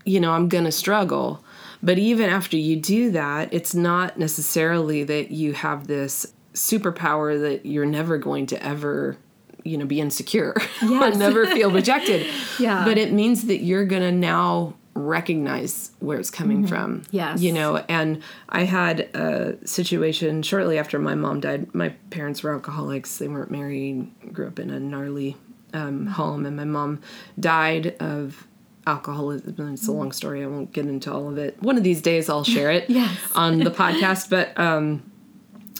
you 0.04 0.20
know 0.20 0.32
I'm 0.32 0.48
to 0.50 0.72
struggle. 0.72 1.42
But 1.84 1.98
even 1.98 2.30
after 2.30 2.56
you 2.56 2.76
do 2.76 3.10
that, 3.12 3.52
it's 3.52 3.74
not 3.74 4.18
necessarily 4.18 5.04
that 5.04 5.30
you 5.30 5.52
have 5.52 5.86
this 5.86 6.26
superpower 6.54 7.38
that 7.40 7.66
you're 7.66 7.84
never 7.86 8.16
going 8.18 8.46
to 8.46 8.62
ever 8.64 9.16
you 9.64 9.76
know 9.78 9.86
be 9.86 10.00
insecure 10.00 10.52
or 10.82 10.88
Yes. 10.88 11.16
never 11.16 11.46
feel 11.46 11.70
rejected. 11.70 12.26
Yeah. 12.58 12.84
But 12.84 12.98
it 12.98 13.12
means 13.12 13.46
that 13.46 13.58
you're 13.62 13.84
going 13.84 14.02
to 14.02 14.12
now 14.12 14.74
recognize 14.94 15.90
where 15.98 16.18
it's 16.18 16.30
coming 16.30 16.66
from. 16.68 17.00
Mm-hmm. 17.00 17.16
Yes. 17.16 17.40
You 17.40 17.52
know, 17.52 17.76
and 17.88 18.22
I 18.48 18.62
had 18.62 19.00
a 19.14 19.56
situation 19.66 20.42
shortly 20.42 20.78
after 20.78 20.98
my 21.00 21.14
mom 21.16 21.40
died. 21.40 21.74
My 21.74 21.88
parents 22.10 22.42
were 22.44 22.52
alcoholics. 22.54 23.18
They 23.18 23.26
weren't 23.28 23.50
married, 23.50 24.08
grew 24.32 24.46
up 24.46 24.58
in 24.60 24.70
a 24.70 24.78
gnarly 24.78 25.36
um, 25.72 26.06
home, 26.06 26.46
and 26.46 26.56
my 26.56 26.64
mom 26.64 27.00
died 27.40 27.96
of 28.00 28.46
alcoholism. 28.86 29.72
It's 29.74 29.88
a 29.88 29.92
long 29.92 30.12
story. 30.12 30.42
I 30.42 30.46
won't 30.46 30.72
get 30.72 30.86
into 30.86 31.12
all 31.12 31.28
of 31.28 31.38
it. 31.38 31.60
One 31.62 31.76
of 31.76 31.82
these 31.82 32.02
days 32.02 32.28
I'll 32.28 32.44
share 32.44 32.70
it 32.70 32.88
Yes. 32.90 33.16
on 33.34 33.58
the 33.58 33.70
podcast. 33.82 34.30
But 34.30 34.58
um, 34.58 35.02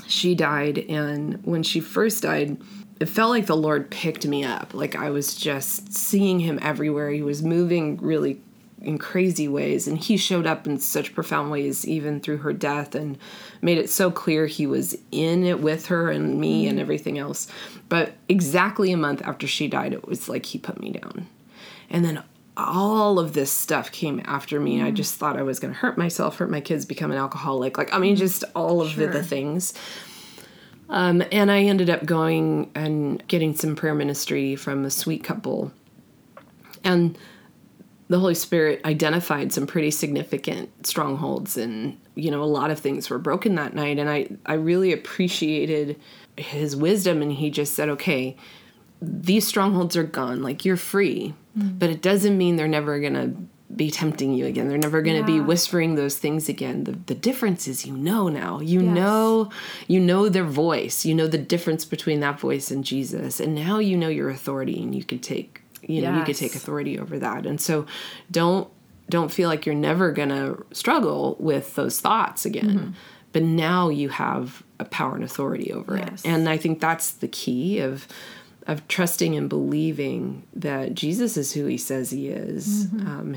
she 0.07 0.35
died, 0.35 0.79
and 0.79 1.45
when 1.45 1.63
she 1.63 1.81
first 1.81 2.23
died, 2.23 2.61
it 3.01 3.07
felt 3.07 3.31
like 3.31 3.47
the 3.47 3.57
Lord 3.57 3.91
picked 3.91 4.27
me 4.27 4.45
up. 4.45 4.75
Like 4.75 4.97
I 4.97 5.11
was 5.11 5.35
just 5.35 5.93
seeing 5.93 6.41
him 6.41 6.59
everywhere. 6.63 7.11
He 7.11 7.23
was 7.23 7.43
moving 7.43 7.97
really 7.99 8.41
in 8.81 8.99
crazy 8.99 9.49
ways, 9.49 9.89
and 9.89 9.97
he 9.99 10.17
showed 10.17 10.47
up 10.47 10.67
in 10.67 10.79
such 10.79 11.15
profound 11.15 11.51
ways, 11.51 11.87
even 11.89 12.21
through 12.21 12.37
her 12.39 12.53
death, 12.53 12.95
and 12.95 13.17
made 13.63 13.79
it 13.79 13.89
so 13.89 14.11
clear 14.11 14.47
he 14.47 14.67
was 14.67 14.97
in 15.11 15.43
it 15.45 15.61
with 15.61 15.87
her 15.87 16.11
and 16.11 16.39
me 16.39 16.67
and 16.67 16.79
everything 16.79 17.19
else. 17.19 17.49
But 17.89 18.13
exactly 18.29 18.93
a 18.93 18.97
month 18.99 19.23
after 19.23 19.47
she 19.47 19.69
died, 19.69 19.95
it 19.95 20.07
was 20.07 20.29
like 20.29 20.45
he 20.47 20.59
put 20.59 20.81
me 20.81 20.91
down. 20.91 21.27
And 21.89 22.05
then 22.05 22.23
all 22.57 23.19
of 23.19 23.33
this 23.33 23.51
stuff 23.51 23.91
came 23.91 24.23
after 24.25 24.61
me. 24.61 24.83
I 24.83 24.91
just 24.91 25.17
thought 25.17 25.37
I 25.37 25.43
was 25.43 25.59
going 25.59 25.75
to 25.75 25.79
hurt 25.79 25.99
myself, 25.99 26.37
hurt 26.37 26.51
my 26.51 26.61
kids, 26.61 26.85
become 26.85 27.11
an 27.11 27.19
alcoholic. 27.19 27.77
Like, 27.77 27.93
I 27.93 27.99
mean, 27.99 28.17
just 28.17 28.45
all 28.55 28.81
of 28.81 28.95
the, 28.97 29.07
the 29.09 29.23
things. 29.23 29.75
Um, 30.89 31.23
and 31.33 31.51
I 31.51 31.63
ended 31.63 31.91
up 31.91 32.05
going 32.05 32.71
and 32.75 33.27
getting 33.27 33.55
some 33.55 33.75
prayer 33.75 33.95
ministry 33.95 34.55
from 34.55 34.85
a 34.85 34.91
sweet 34.91 35.25
couple. 35.25 35.73
And 36.85 37.19
the 38.09 38.19
Holy 38.19 38.35
Spirit 38.35 38.81
identified 38.85 39.53
some 39.53 39.67
pretty 39.67 39.91
significant 39.91 40.87
strongholds 40.87 41.57
and 41.57 41.99
you 42.15 42.31
know 42.31 42.43
a 42.43 42.45
lot 42.45 42.71
of 42.71 42.79
things 42.79 43.09
were 43.09 43.19
broken 43.19 43.55
that 43.55 43.75
night 43.75 43.99
and 43.99 44.11
I 44.11 44.29
I 44.45 44.55
really 44.55 44.93
appreciated 44.93 45.99
his 46.37 46.77
wisdom 46.77 47.23
and 47.23 47.33
he 47.33 47.51
just 47.51 47.75
said 47.75 47.89
okay 47.89 48.37
these 49.07 49.47
strongholds 49.47 49.97
are 49.97 50.05
gone 50.05 50.43
like 50.43 50.65
you're 50.65 50.77
free. 50.77 51.35
Mm. 51.59 51.79
But 51.79 51.91
it 51.91 52.03
doesn't 52.03 52.37
mean 52.37 52.57
they're 52.57 52.69
never 52.69 52.99
going 53.01 53.15
to 53.15 53.35
be 53.75 53.91
tempting 53.91 54.35
you 54.35 54.47
again. 54.47 54.69
They're 54.69 54.79
never 54.79 55.03
going 55.03 55.19
to 55.21 55.27
be 55.27 55.41
whispering 55.41 55.95
those 55.97 56.17
things 56.19 56.49
again. 56.49 56.85
The 56.85 56.93
the 56.93 57.15
difference 57.15 57.67
is 57.67 57.85
you 57.87 57.97
know 57.97 58.29
now. 58.29 58.61
You 58.61 58.83
Yes. 58.83 58.95
know 58.95 59.51
you 59.89 60.01
know 60.01 60.29
their 60.29 60.45
voice. 60.45 61.05
You 61.05 61.15
know 61.15 61.27
the 61.27 61.39
difference 61.39 61.85
between 61.85 62.21
that 62.21 62.39
voice 62.39 62.71
and 62.71 62.85
Jesus. 62.85 63.41
And 63.41 63.55
now 63.55 63.79
you 63.79 63.97
know 63.97 64.09
your 64.09 64.31
authority 64.31 64.81
and 64.83 64.95
you 64.95 65.03
can 65.05 65.19
take 65.19 65.61
you 65.83 66.03
know 66.03 66.17
you 66.19 66.25
could 66.25 66.37
take 66.37 66.55
authority 66.55 66.99
over 66.99 67.19
that. 67.19 67.47
And 67.47 67.61
so 67.61 67.87
don't 68.31 68.69
don't 69.11 69.31
feel 69.33 69.49
like 69.49 69.67
you're 69.67 69.75
never 69.75 70.13
gonna 70.13 70.57
struggle 70.73 71.37
with 71.41 71.75
those 71.75 72.01
thoughts 72.01 72.45
again. 72.47 72.71
Mm-hmm. 72.71 72.91
But 73.33 73.43
now 73.43 73.89
you 73.89 74.09
have 74.11 74.63
a 74.79 74.85
power 74.85 75.15
and 75.17 75.25
authority 75.25 75.73
over 75.73 75.97
Yes. 75.97 76.25
it 76.25 76.29
and 76.29 76.49
i 76.49 76.57
think 76.57 76.81
that's 76.81 77.13
the 77.13 77.29
key 77.29 77.79
of 77.81 78.09
of 78.67 78.87
trusting 78.89 79.37
and 79.37 79.49
believing 79.49 80.43
that 80.55 80.95
jesus 80.95 81.37
is 81.37 81.53
who 81.53 81.67
he 81.67 81.77
says 81.77 82.11
he 82.11 82.29
is 82.29 82.87
mm-hmm. 82.87 83.07
um, 83.07 83.37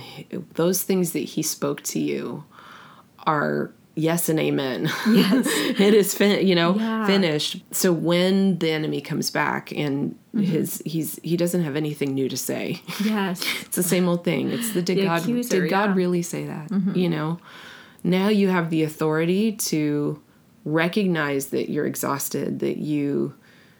those 0.53 0.83
things 0.83 1.11
that 1.11 1.19
he 1.19 1.41
spoke 1.41 1.81
to 1.83 1.99
you 1.99 2.43
are 3.25 3.71
yes 3.97 4.29
and 4.29 4.39
amen. 4.39 4.89
Yes, 5.07 5.47
it 5.79 5.93
is 5.93 6.13
fin- 6.13 6.47
you 6.47 6.55
know 6.55 6.75
Yeah. 6.75 7.05
finished. 7.05 7.61
So 7.71 7.91
when 7.91 8.59
the 8.59 8.71
enemy 8.71 9.01
comes 9.01 9.29
back 9.31 9.71
and 9.71 10.11
mm-hmm. 10.33 10.43
his 10.43 10.81
he's 10.85 11.19
he 11.23 11.35
doesn't 11.35 11.63
have 11.63 11.75
anything 11.75 12.13
new 12.13 12.29
to 12.29 12.37
say. 12.37 12.81
yes. 13.03 13.43
It's 13.65 13.75
the 13.75 13.83
same 13.83 14.07
old 14.07 14.23
thing. 14.23 14.51
It's 14.51 14.71
the 14.71 14.81
did 14.81 14.97
The 14.97 15.03
God 15.03 15.21
accuser, 15.21 15.61
did 15.61 15.69
God 15.69 15.89
yeah. 15.89 15.95
really 15.95 16.21
say 16.21 16.45
that? 16.45 16.69
Mm-hmm. 16.69 16.95
You 16.95 17.09
know. 17.09 17.39
Now 18.03 18.29
you 18.29 18.47
have 18.49 18.69
the 18.69 18.83
authority 18.83 19.51
to 19.53 20.21
recognize 20.63 21.47
that 21.47 21.69
you're 21.69 21.87
exhausted, 21.87 22.59
that 22.59 22.77
you 22.77 23.33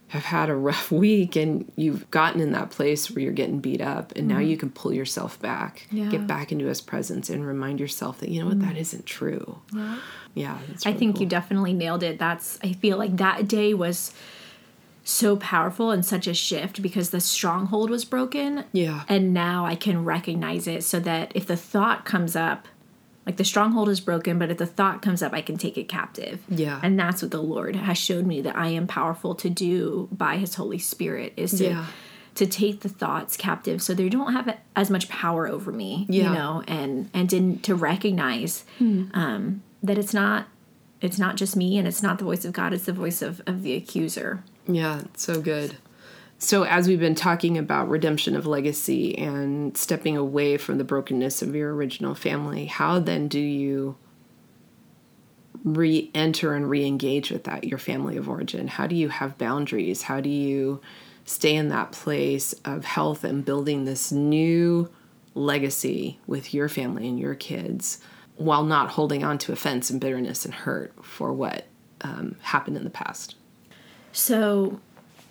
have 0.09 0.23
had 0.23 0.49
a 0.49 0.55
rough 0.55 0.91
week 1.05 1.35
and 1.35 1.71
you've 1.75 2.09
gotten 2.11 2.39
in 2.41 2.51
that 2.53 2.69
place 2.69 3.11
where 3.11 3.21
you're 3.21 3.33
getting 3.33 3.59
beat 3.59 3.81
up 3.81 4.13
and 4.15 4.27
now 4.27 4.35
mm-hmm. 4.35 4.49
you 4.49 4.57
can 4.57 4.69
pull 4.69 4.93
yourself 4.93 5.39
back 5.41 5.87
Yeah. 5.91 6.09
get 6.09 6.27
back 6.27 6.51
into 6.51 6.65
his 6.65 6.81
presence 6.81 7.29
and 7.29 7.45
remind 7.45 7.79
yourself 7.79 8.19
that 8.19 8.29
you 8.29 8.41
know 8.41 8.47
what 8.47 8.59
that 8.61 8.75
mm. 8.75 8.79
isn't 8.79 9.05
true 9.05 9.59
Yeah. 9.73 9.99
yeah 10.33 10.57
that's 10.67 10.85
I 10.85 10.93
think 10.93 11.15
cool. 11.15 11.23
you 11.23 11.29
definitely 11.29 11.73
nailed 11.73 12.03
it. 12.03 12.19
That's 12.19 12.57
I 12.63 12.73
feel 12.73 12.97
like 12.97 13.17
that 13.17 13.47
day 13.47 13.73
was 13.73 14.13
so 15.03 15.37
powerful 15.37 15.91
and 15.91 16.05
such 16.05 16.27
a 16.27 16.33
shift 16.33 16.81
because 16.81 17.11
the 17.11 17.21
stronghold 17.21 17.89
was 17.89 18.03
broken. 18.03 18.65
Yeah. 18.73 19.03
And 19.07 19.33
now 19.33 19.65
I 19.65 19.75
can 19.75 20.03
recognize 20.03 20.67
it 20.67 20.83
so 20.83 20.99
that 20.99 21.31
if 21.33 21.45
the 21.47 21.55
thought 21.55 22.03
comes 22.03 22.35
up, 22.35 22.67
like 23.27 23.35
the 23.37 23.43
stronghold 23.43 23.89
is 23.89 23.99
broken, 23.99 24.39
but 24.39 24.49
if 24.49 24.57
the 24.57 24.65
thought 24.65 25.01
comes 25.03 25.21
up, 25.21 25.33
I 25.33 25.41
can 25.41 25.57
take 25.57 25.77
it 25.77 25.87
captive. 25.89 26.39
Yeah. 26.49 26.79
And 26.81 26.97
that's 26.97 27.21
what 27.21 27.29
the 27.31 27.43
Lord 27.43 27.75
has 27.75 27.97
showed 27.97 28.25
me 28.25 28.41
that 28.41 28.55
I 28.55 28.69
am 28.69 28.87
powerful 28.87 29.35
to 29.35 29.49
do 29.49 30.07
by 30.11 30.37
his 30.37 30.55
Holy 30.55 30.79
Spirit 30.79 31.33
is 31.37 31.51
to 31.59 31.65
Yeah. 31.65 31.85
to 32.35 32.45
take 32.47 32.79
the 32.81 32.89
thoughts 32.89 33.35
captive 33.35 33.81
so 33.81 33.93
they 33.93 34.07
don't 34.09 34.31
have 34.31 34.57
as 34.75 34.89
much 34.89 35.09
power 35.09 35.45
over 35.47 35.71
me. 35.73 36.05
Yeah. 36.09 36.29
You 36.29 36.35
know, 36.35 36.63
and 36.67 37.09
and 37.13 37.29
to, 37.31 37.57
to 37.63 37.75
recognize 37.75 38.63
um, 38.79 39.61
that 39.83 39.97
it's 39.97 40.13
not 40.13 40.47
it's 41.01 41.19
not 41.19 41.35
just 41.35 41.55
me 41.55 41.77
and 41.77 41.87
it's 41.87 42.01
not 42.01 42.17
the 42.19 42.23
voice 42.25 42.45
of 42.45 42.53
God, 42.53 42.73
it's 42.73 42.85
the 42.85 42.93
voice 42.93 43.21
of, 43.21 43.41
of 43.45 43.61
the 43.61 43.73
accuser. 43.73 44.41
Yeah, 44.67 45.01
so 45.15 45.41
good. 45.41 45.75
So, 46.39 46.63
as 46.63 46.87
we've 46.87 46.99
been 46.99 47.15
talking 47.15 47.57
about 47.57 47.89
redemption 47.89 48.35
of 48.35 48.45
legacy 48.45 49.17
and 49.17 49.75
stepping 49.75 50.15
away 50.15 50.57
from 50.57 50.77
the 50.77 50.83
brokenness 50.83 51.41
of 51.41 51.55
your 51.55 51.73
original 51.73 52.13
family, 52.13 52.67
how 52.67 52.99
then 52.99 53.27
do 53.27 53.39
you 53.39 53.95
re 55.63 56.11
enter 56.13 56.53
and 56.53 56.69
re 56.69 56.85
engage 56.85 57.31
with 57.31 57.45
that, 57.45 57.63
your 57.63 57.79
family 57.79 58.17
of 58.17 58.29
origin? 58.29 58.67
How 58.67 58.85
do 58.85 58.95
you 58.95 59.09
have 59.09 59.37
boundaries? 59.39 60.03
How 60.03 60.21
do 60.21 60.29
you 60.29 60.79
stay 61.25 61.55
in 61.55 61.69
that 61.69 61.91
place 61.91 62.53
of 62.63 62.85
health 62.85 63.23
and 63.23 63.43
building 63.43 63.85
this 63.85 64.11
new 64.11 64.89
legacy 65.33 66.19
with 66.27 66.53
your 66.53 66.69
family 66.69 67.07
and 67.07 67.19
your 67.19 67.35
kids 67.35 67.99
while 68.35 68.63
not 68.63 68.91
holding 68.91 69.23
on 69.23 69.39
to 69.39 69.51
offense 69.51 69.89
and 69.89 69.99
bitterness 69.99 70.45
and 70.45 70.53
hurt 70.53 70.93
for 71.03 71.33
what 71.33 71.65
um, 72.01 72.35
happened 72.41 72.77
in 72.77 72.83
the 72.83 72.91
past? 72.91 73.35
So, 74.11 74.79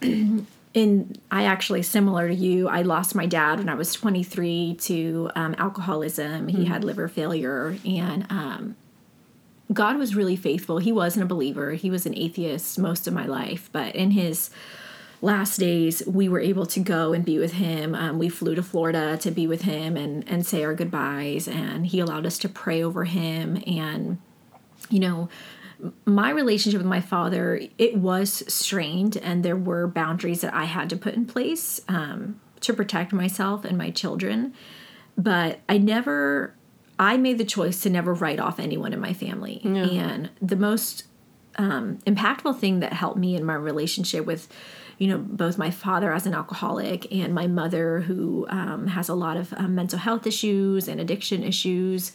in 0.76 1.16
I 1.30 1.44
actually 1.44 1.80
similar 1.82 2.28
to 2.28 2.34
you, 2.34 2.68
I 2.68 2.82
lost 2.82 3.14
my 3.14 3.24
dad 3.24 3.58
when 3.58 3.70
I 3.70 3.74
was 3.74 3.94
23 3.94 4.76
to 4.82 5.30
um, 5.34 5.54
alcoholism. 5.56 6.48
He 6.48 6.66
had 6.66 6.84
liver 6.84 7.08
failure, 7.08 7.78
and 7.86 8.26
um, 8.28 8.76
God 9.72 9.96
was 9.96 10.14
really 10.14 10.36
faithful. 10.36 10.76
He 10.76 10.92
wasn't 10.92 11.24
a 11.24 11.26
believer. 11.26 11.72
He 11.72 11.90
was 11.90 12.04
an 12.04 12.14
atheist 12.14 12.78
most 12.78 13.08
of 13.08 13.14
my 13.14 13.24
life, 13.24 13.70
but 13.72 13.96
in 13.96 14.10
his 14.10 14.50
last 15.22 15.56
days, 15.56 16.02
we 16.06 16.28
were 16.28 16.40
able 16.40 16.66
to 16.66 16.80
go 16.80 17.14
and 17.14 17.24
be 17.24 17.38
with 17.38 17.54
him. 17.54 17.94
Um, 17.94 18.18
we 18.18 18.28
flew 18.28 18.54
to 18.54 18.62
Florida 18.62 19.16
to 19.16 19.30
be 19.30 19.46
with 19.46 19.62
him 19.62 19.96
and 19.96 20.28
and 20.28 20.44
say 20.44 20.62
our 20.62 20.74
goodbyes, 20.74 21.48
and 21.48 21.86
he 21.86 22.00
allowed 22.00 22.26
us 22.26 22.36
to 22.40 22.50
pray 22.50 22.82
over 22.82 23.04
him 23.04 23.62
and 23.66 24.18
you 24.90 25.00
know 25.00 25.30
my 26.04 26.30
relationship 26.30 26.78
with 26.78 26.86
my 26.86 27.00
father 27.00 27.60
it 27.76 27.96
was 27.96 28.42
strained 28.52 29.16
and 29.18 29.44
there 29.44 29.56
were 29.56 29.86
boundaries 29.86 30.40
that 30.40 30.54
i 30.54 30.64
had 30.64 30.88
to 30.88 30.96
put 30.96 31.14
in 31.14 31.26
place 31.26 31.80
um, 31.88 32.40
to 32.60 32.74
protect 32.74 33.12
myself 33.12 33.64
and 33.64 33.78
my 33.78 33.90
children. 33.90 34.52
But 35.16 35.60
i 35.68 35.78
never 35.78 36.54
i 36.98 37.16
made 37.16 37.38
the 37.38 37.44
choice 37.44 37.80
to 37.82 37.90
never 37.90 38.14
write 38.14 38.40
off 38.40 38.58
anyone 38.58 38.92
in 38.92 39.00
my 39.00 39.12
family. 39.12 39.60
And 39.98 40.30
the 40.40 40.56
most 40.56 41.04
um, 41.58 41.98
impactful 42.06 42.58
thing 42.58 42.80
that 42.80 42.92
helped 42.92 43.18
me 43.18 43.34
in 43.34 43.44
my 43.44 43.54
relationship 43.54 44.26
with 44.26 44.48
you 44.98 45.08
know 45.08 45.18
both 45.18 45.58
my 45.58 45.70
father 45.70 46.12
as 46.12 46.26
an 46.26 46.34
alcoholic 46.34 47.10
and 47.12 47.34
my 47.34 47.46
mother 47.46 48.00
who 48.00 48.46
um, 48.48 48.88
has 48.88 49.08
a 49.08 49.14
lot 49.14 49.36
of 49.36 49.52
um, 49.54 49.74
mental 49.74 49.98
health 49.98 50.26
issues 50.26 50.88
and 50.88 51.00
addiction 51.00 51.42
issues 51.42 52.12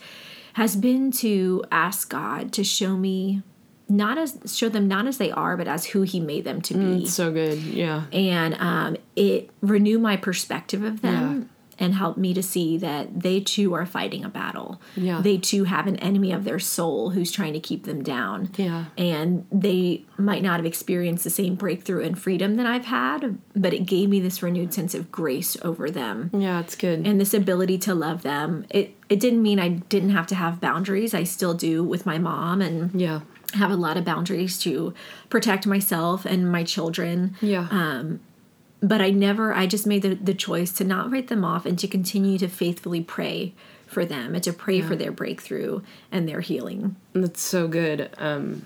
has 0.53 0.75
been 0.75 1.11
to 1.11 1.63
ask 1.71 2.09
god 2.09 2.51
to 2.53 2.63
show 2.63 2.97
me 2.97 3.41
not 3.97 4.17
as 4.17 4.37
show 4.45 4.69
them 4.69 4.87
not 4.87 5.05
as 5.07 5.17
they 5.17 5.31
are 5.31 5.57
but 5.57 5.67
as 5.67 5.85
who 5.87 6.01
he 6.03 6.19
made 6.19 6.43
them 6.45 6.61
to 6.61 6.73
be 6.73 7.05
So 7.07 7.31
good. 7.31 7.57
Yeah. 7.59 8.03
and 8.13 8.53
um, 8.55 8.97
it 9.15 9.49
renewed 9.61 10.01
my 10.01 10.17
perspective 10.17 10.83
of 10.83 11.01
them 11.01 11.49
and 11.79 11.95
helped 11.95 12.19
me 12.19 12.31
to 12.35 12.43
see 12.43 12.77
that 12.77 13.21
they 13.21 13.39
too 13.39 13.73
are 13.73 13.87
fighting 13.87 14.23
a 14.23 14.29
battle 14.29 14.79
Yeah. 14.95 15.19
they 15.21 15.37
too 15.39 15.63
have 15.63 15.87
an 15.87 15.95
enemy 15.97 16.31
of 16.31 16.43
their 16.43 16.59
soul 16.59 17.09
who's 17.11 17.31
trying 17.31 17.53
to 17.53 17.59
keep 17.59 17.85
them 17.85 18.03
down 18.03 18.49
Yeah. 18.55 18.85
and 18.99 19.47
they 19.51 20.05
might 20.15 20.43
not 20.43 20.57
have 20.59 20.65
experienced 20.67 21.23
the 21.23 21.31
same 21.31 21.55
breakthrough 21.55 22.03
and 22.05 22.19
freedom 22.19 22.55
that 22.57 22.67
i've 22.67 22.85
had 22.85 23.39
but 23.55 23.73
it 23.73 23.87
gave 23.87 24.09
me 24.09 24.19
this 24.19 24.43
renewed 24.43 24.73
sense 24.75 24.93
of 24.93 25.11
grace 25.11 25.57
over 25.63 25.89
them 25.89 26.29
Yeah, 26.33 26.59
it's 26.59 26.75
good. 26.75 27.07
and 27.07 27.19
this 27.19 27.33
ability 27.33 27.79
to 27.79 27.95
love 27.95 28.21
them 28.21 28.65
it 28.69 28.95
it 29.09 29.19
didn't 29.19 29.41
mean 29.41 29.59
i 29.59 29.69
didn't 29.69 30.11
have 30.11 30.27
to 30.27 30.35
have 30.35 30.61
boundaries 30.61 31.15
i 31.15 31.23
still 31.23 31.55
do 31.55 31.83
with 31.83 32.05
my 32.05 32.19
mom 32.19 32.61
and 32.61 32.93
yeah. 32.99 33.21
Have 33.53 33.71
a 33.71 33.75
lot 33.75 33.97
of 33.97 34.05
boundaries 34.05 34.57
to 34.59 34.93
protect 35.29 35.67
myself 35.67 36.25
and 36.25 36.51
my 36.51 36.63
children 36.63 37.35
Yeah. 37.41 37.67
Um, 37.71 38.19
but 38.81 38.99
I 38.99 39.11
never, 39.11 39.53
I 39.53 39.67
just 39.67 39.85
made 39.85 40.01
the, 40.01 40.15
the 40.15 40.33
choice 40.33 40.71
to 40.73 40.83
not 40.83 41.11
write 41.11 41.27
them 41.27 41.45
off 41.45 41.65
and 41.65 41.77
to 41.79 41.87
continue 41.87 42.39
to 42.39 42.47
faithfully 42.47 43.01
pray 43.01 43.53
for 43.85 44.05
them 44.05 44.33
and 44.33 44.43
to 44.43 44.53
pray 44.53 44.81
for 44.81 44.95
their 44.95 45.11
breakthrough 45.11 45.81
and 46.11 46.27
their 46.27 46.41
healing. 46.41 46.95
That's 47.13 47.41
so 47.41 47.67
good. 47.67 48.09
Um, 48.17 48.65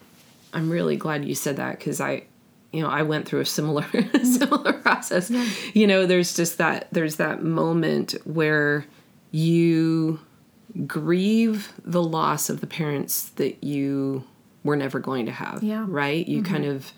I'm 0.53 0.69
really 0.69 0.95
glad 0.95 1.25
you 1.25 1.35
said 1.35 1.57
that 1.57 1.79
because 1.79 1.99
I, 1.99 2.23
you 2.71 2.81
know, 2.81 2.89
I 2.89 3.01
went 3.01 3.27
through 3.27 3.41
a 3.41 3.45
similar 3.45 3.85
similar 4.23 4.73
process. 4.73 5.31
You 5.73 5.87
know, 5.87 6.05
there's 6.05 6.35
just 6.35 6.59
that 6.59 6.87
there's 6.91 7.17
that 7.17 7.43
moment 7.43 8.15
where 8.23 8.85
you 9.31 10.19
grieve 10.87 11.73
the 11.83 12.03
loss 12.03 12.49
of 12.49 12.61
the 12.61 12.67
parents 12.67 13.29
that 13.31 13.63
you 13.63 14.23
were 14.65 14.75
never 14.75 14.99
going 14.99 15.27
to 15.27 15.31
have. 15.31 15.63
Yeah. 15.63 15.85
Right? 15.87 16.27
You 16.27 16.41
mm-hmm. 16.41 16.51
kind 16.51 16.65
of 16.65 16.91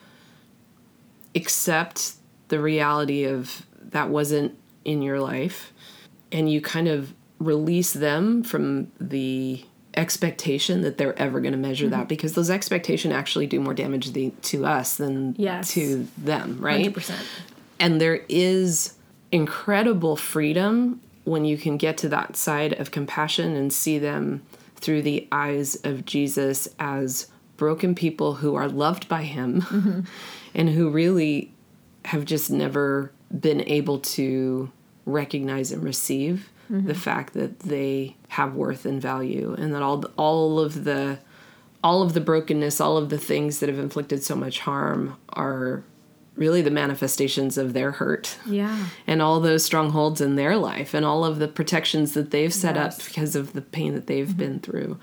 accept 1.36 2.14
the 2.48 2.60
reality 2.60 3.26
of 3.26 3.66
that 3.80 4.10
wasn't 4.10 4.58
in 4.84 5.02
your 5.04 5.20
life 5.20 5.74
and 6.32 6.52
you 6.52 6.62
kind 6.62 6.88
of 6.88 7.14
release 7.40 7.94
them 7.94 8.42
from 8.42 8.92
the 9.00 9.64
expectation 9.94 10.82
that 10.82 10.98
they're 10.98 11.18
ever 11.20 11.40
going 11.40 11.52
to 11.52 11.58
measure 11.58 11.90
that 11.90 12.00
mm-hmm. 12.02 12.08
because 12.08 12.34
those 12.34 12.50
expectations 12.50 13.14
actually 13.14 13.48
do 13.48 13.60
more 13.60 13.74
damage 13.74 14.14
the, 14.14 14.32
to 14.42 14.66
us 14.66 14.96
than 14.98 15.36
Yes. 15.38 15.72
to 15.74 16.08
them 16.18 16.60
right 16.60 16.94
100%. 16.94 17.16
and 17.80 18.00
there 18.00 18.22
is 18.30 18.94
incredible 19.32 20.16
freedom 20.16 21.02
when 21.26 21.46
you 21.46 21.58
can 21.58 21.78
get 21.78 21.98
to 21.98 22.10
that 22.10 22.36
side 22.36 22.74
of 22.74 22.92
compassion 22.92 23.56
and 23.56 23.74
see 23.74 24.00
them 24.00 24.42
through 24.76 25.02
the 25.02 25.28
eyes 25.32 25.76
of 25.84 26.06
Jesus 26.06 26.70
as 26.80 27.28
broken 27.58 27.96
people 27.96 28.36
who 28.36 28.56
are 28.56 28.68
loved 28.68 29.08
by 29.10 29.24
him 29.24 29.62
mm-hmm. 29.62 30.02
and 30.56 30.70
who 30.70 30.90
really 30.90 31.52
have 32.06 32.26
just 32.26 32.50
never 32.50 33.12
been 33.38 33.62
able 33.68 34.00
to 34.00 34.72
recognize 35.06 35.72
and 35.72 35.84
receive 35.84 36.50
the 36.70 36.76
mm-hmm. 36.76 36.92
fact 36.94 37.34
that 37.34 37.60
they 37.62 38.16
have 38.30 38.54
worth 38.54 38.86
and 38.86 39.02
value 39.02 39.56
and 39.58 39.74
that 39.74 39.82
all 39.82 40.04
all 40.18 40.60
of 40.60 40.84
the 40.84 41.18
all 41.82 42.02
of 42.02 42.14
the 42.14 42.20
brokenness 42.20 42.82
all 42.82 42.98
of 42.98 43.10
the 43.10 43.18
things 43.18 43.60
that 43.60 43.70
have 43.70 43.80
inflicted 43.80 44.22
so 44.22 44.36
much 44.36 44.60
harm 44.60 45.16
are 45.30 45.84
really 46.36 46.62
the 46.62 46.72
manifestations 46.72 47.58
of 47.58 47.74
their 47.74 47.92
hurt 47.92 48.38
Yeah. 48.46 48.88
and 49.08 49.22
all 49.22 49.40
those 49.40 49.64
strongholds 49.64 50.22
in 50.22 50.36
their 50.36 50.56
life 50.56 50.94
and 50.94 51.06
all 51.06 51.26
of 51.26 51.40
the 51.40 51.48
protections 51.48 52.14
that 52.14 52.32
they've 52.32 52.54
set 52.54 52.78
up 52.78 52.98
because 53.04 53.36
of 53.36 53.54
the 53.54 53.62
pain 53.62 53.94
that 53.96 54.08
they've 54.08 54.28
mm-hmm. 54.28 54.38
been 54.38 54.60
through. 54.60 55.00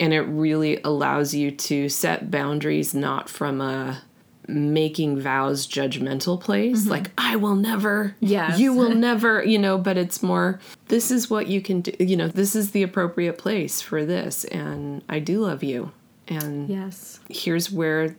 And 0.00 0.12
it 0.12 0.22
really 0.22 0.80
allows 0.82 1.34
you 1.34 1.50
to 1.52 1.88
set 1.88 2.30
boundaries 2.30 2.94
not 2.94 3.28
from 3.28 3.60
a 3.60 4.02
making 4.46 5.18
vows 5.18 5.66
judgmental 5.66 6.38
place 6.38 6.82
mm-hmm. 6.82 6.90
like 6.90 7.10
I 7.16 7.36
will 7.36 7.54
never 7.54 8.14
yeah 8.20 8.56
you 8.56 8.74
will 8.74 8.94
never 8.94 9.42
you 9.42 9.58
know 9.58 9.78
but 9.78 9.96
it's 9.96 10.22
more 10.22 10.60
this 10.88 11.10
is 11.10 11.30
what 11.30 11.46
you 11.46 11.62
can 11.62 11.80
do 11.80 11.92
you 11.98 12.16
know 12.16 12.28
this 12.28 12.54
is 12.54 12.72
the 12.72 12.82
appropriate 12.82 13.38
place 13.38 13.80
for 13.80 14.04
this 14.04 14.44
and 14.44 15.02
I 15.08 15.18
do 15.18 15.40
love 15.40 15.62
you 15.62 15.92
and 16.28 16.68
Yes. 16.68 17.20
here's 17.30 17.70
where 17.70 18.16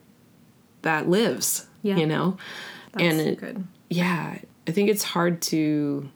that 0.82 1.08
lives 1.08 1.66
Yeah. 1.82 1.96
you 1.96 2.06
know 2.06 2.36
That's 2.92 3.04
and 3.04 3.20
it, 3.20 3.40
good. 3.40 3.66
yeah 3.88 4.38
i 4.66 4.70
think 4.70 4.88
it's 4.88 5.02
hard 5.04 5.40
to 5.42 6.08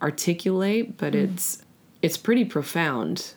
articulate 0.00 0.96
but 0.96 1.12
mm. 1.12 1.22
it's 1.22 1.62
it's 2.02 2.16
pretty 2.16 2.44
profound 2.44 3.34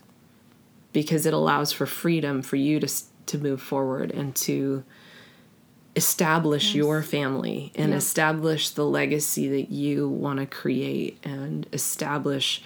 because 0.95 1.25
it 1.25 1.34
allows 1.34 1.73
for 1.73 1.86
freedom 1.86 2.41
for 2.41 2.55
you 2.55 2.79
to 2.79 2.88
to 3.25 3.38
move 3.38 3.62
forward 3.62 4.12
and 4.12 4.34
to 4.34 4.81
establish 5.95 6.73
your 6.73 7.03
family 7.03 7.71
and 7.75 7.93
establish 7.93 8.69
the 8.69 8.86
legacy 8.86 9.49
that 9.49 9.69
you 9.71 10.08
want 10.08 10.39
to 10.39 10.45
create 10.45 11.17
and 11.23 11.67
establish 11.73 12.62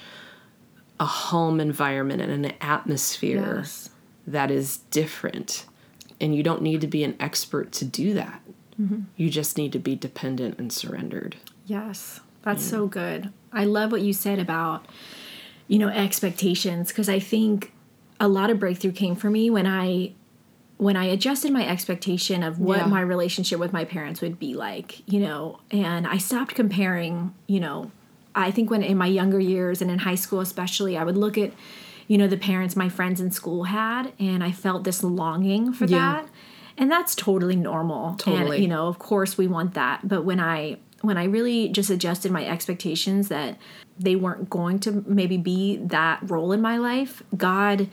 a 0.99 1.05
home 1.05 1.59
environment 1.59 2.21
and 2.21 2.45
an 2.45 2.53
atmosphere 2.61 3.57
Yes. 3.57 3.89
that 4.27 4.51
is 4.51 4.77
different. 4.91 5.65
And 6.21 6.35
you 6.35 6.43
don't 6.43 6.61
need 6.61 6.81
to 6.81 6.87
be 6.87 7.03
an 7.03 7.15
expert 7.19 7.71
to 7.73 7.85
do 7.85 8.13
that. 8.13 8.41
Mm-hmm. 8.79 9.01
You 9.15 9.29
just 9.29 9.57
need 9.57 9.71
to 9.71 9.79
be 9.79 9.95
dependent 9.95 10.59
and 10.59 10.71
surrendered. 10.71 11.37
Yes, 11.65 12.19
that's 12.43 12.63
so 12.63 12.85
good. 12.87 13.31
I 13.53 13.65
love 13.65 13.91
what 13.91 14.01
you 14.01 14.11
said 14.13 14.39
about, 14.39 14.85
you 15.67 15.79
know, 15.79 15.87
expectations 15.89 16.89
because 16.89 17.09
I 17.09 17.19
think 17.19 17.71
a 18.19 18.27
lot 18.27 18.49
of 18.49 18.59
breakthrough 18.59 18.91
came 18.91 19.15
for 19.15 19.29
me 19.29 19.49
when 19.49 19.65
I 19.67 20.13
when 20.77 20.95
I 20.95 21.05
adjusted 21.05 21.51
my 21.51 21.67
expectation 21.67 22.41
of 22.41 22.57
what 22.57 22.77
Yeah. 22.77 22.87
my 22.87 23.01
relationship 23.01 23.59
with 23.59 23.73
my 23.73 23.83
parents 23.83 24.21
would 24.21 24.39
be 24.39 24.53
like, 24.53 25.01
you 25.11 25.19
know, 25.19 25.59
and 25.71 26.07
I 26.07 26.17
stopped 26.17 26.55
comparing, 26.55 27.33
you 27.47 27.59
know, 27.59 27.91
I 28.33 28.49
think 28.51 28.71
when 28.71 28.81
in 28.81 28.97
my 28.97 29.07
younger 29.07 29.41
years 29.41 29.81
and 29.81 29.91
in 29.91 29.99
high 29.99 30.15
school 30.15 30.39
especially, 30.39 30.95
I 30.97 31.03
would 31.03 31.17
look 31.17 31.37
at, 31.37 31.51
you 32.07 32.17
know, 32.17 32.27
the 32.27 32.37
parents 32.37 32.77
my 32.77 32.87
friends 32.87 33.19
in 33.19 33.29
school 33.31 33.65
had 33.65 34.13
and 34.19 34.41
I 34.41 34.51
felt 34.53 34.85
this 34.85 35.03
longing 35.03 35.73
for 35.73 35.83
Yeah. 35.85 35.97
that. 36.21 36.29
And 36.77 36.89
that's 36.89 37.13
totally 37.13 37.57
normal. 37.57 38.15
Totally. 38.15 38.55
And 38.55 38.63
you 38.63 38.69
know, 38.69 38.87
of 38.87 38.99
course 38.99 39.37
we 39.37 39.47
want 39.47 39.73
that, 39.73 40.07
but 40.07 40.23
when 40.23 40.39
I 40.39 40.77
when 41.01 41.17
I 41.17 41.25
really 41.25 41.69
just 41.69 41.89
adjusted 41.89 42.31
my 42.31 42.45
expectations 42.45 43.27
that 43.29 43.57
they 43.99 44.15
weren't 44.15 44.49
going 44.49 44.79
to 44.79 45.03
maybe 45.07 45.37
be 45.37 45.77
that 45.77 46.19
role 46.29 46.51
in 46.51 46.61
my 46.61 46.77
life, 46.77 47.21
God 47.35 47.89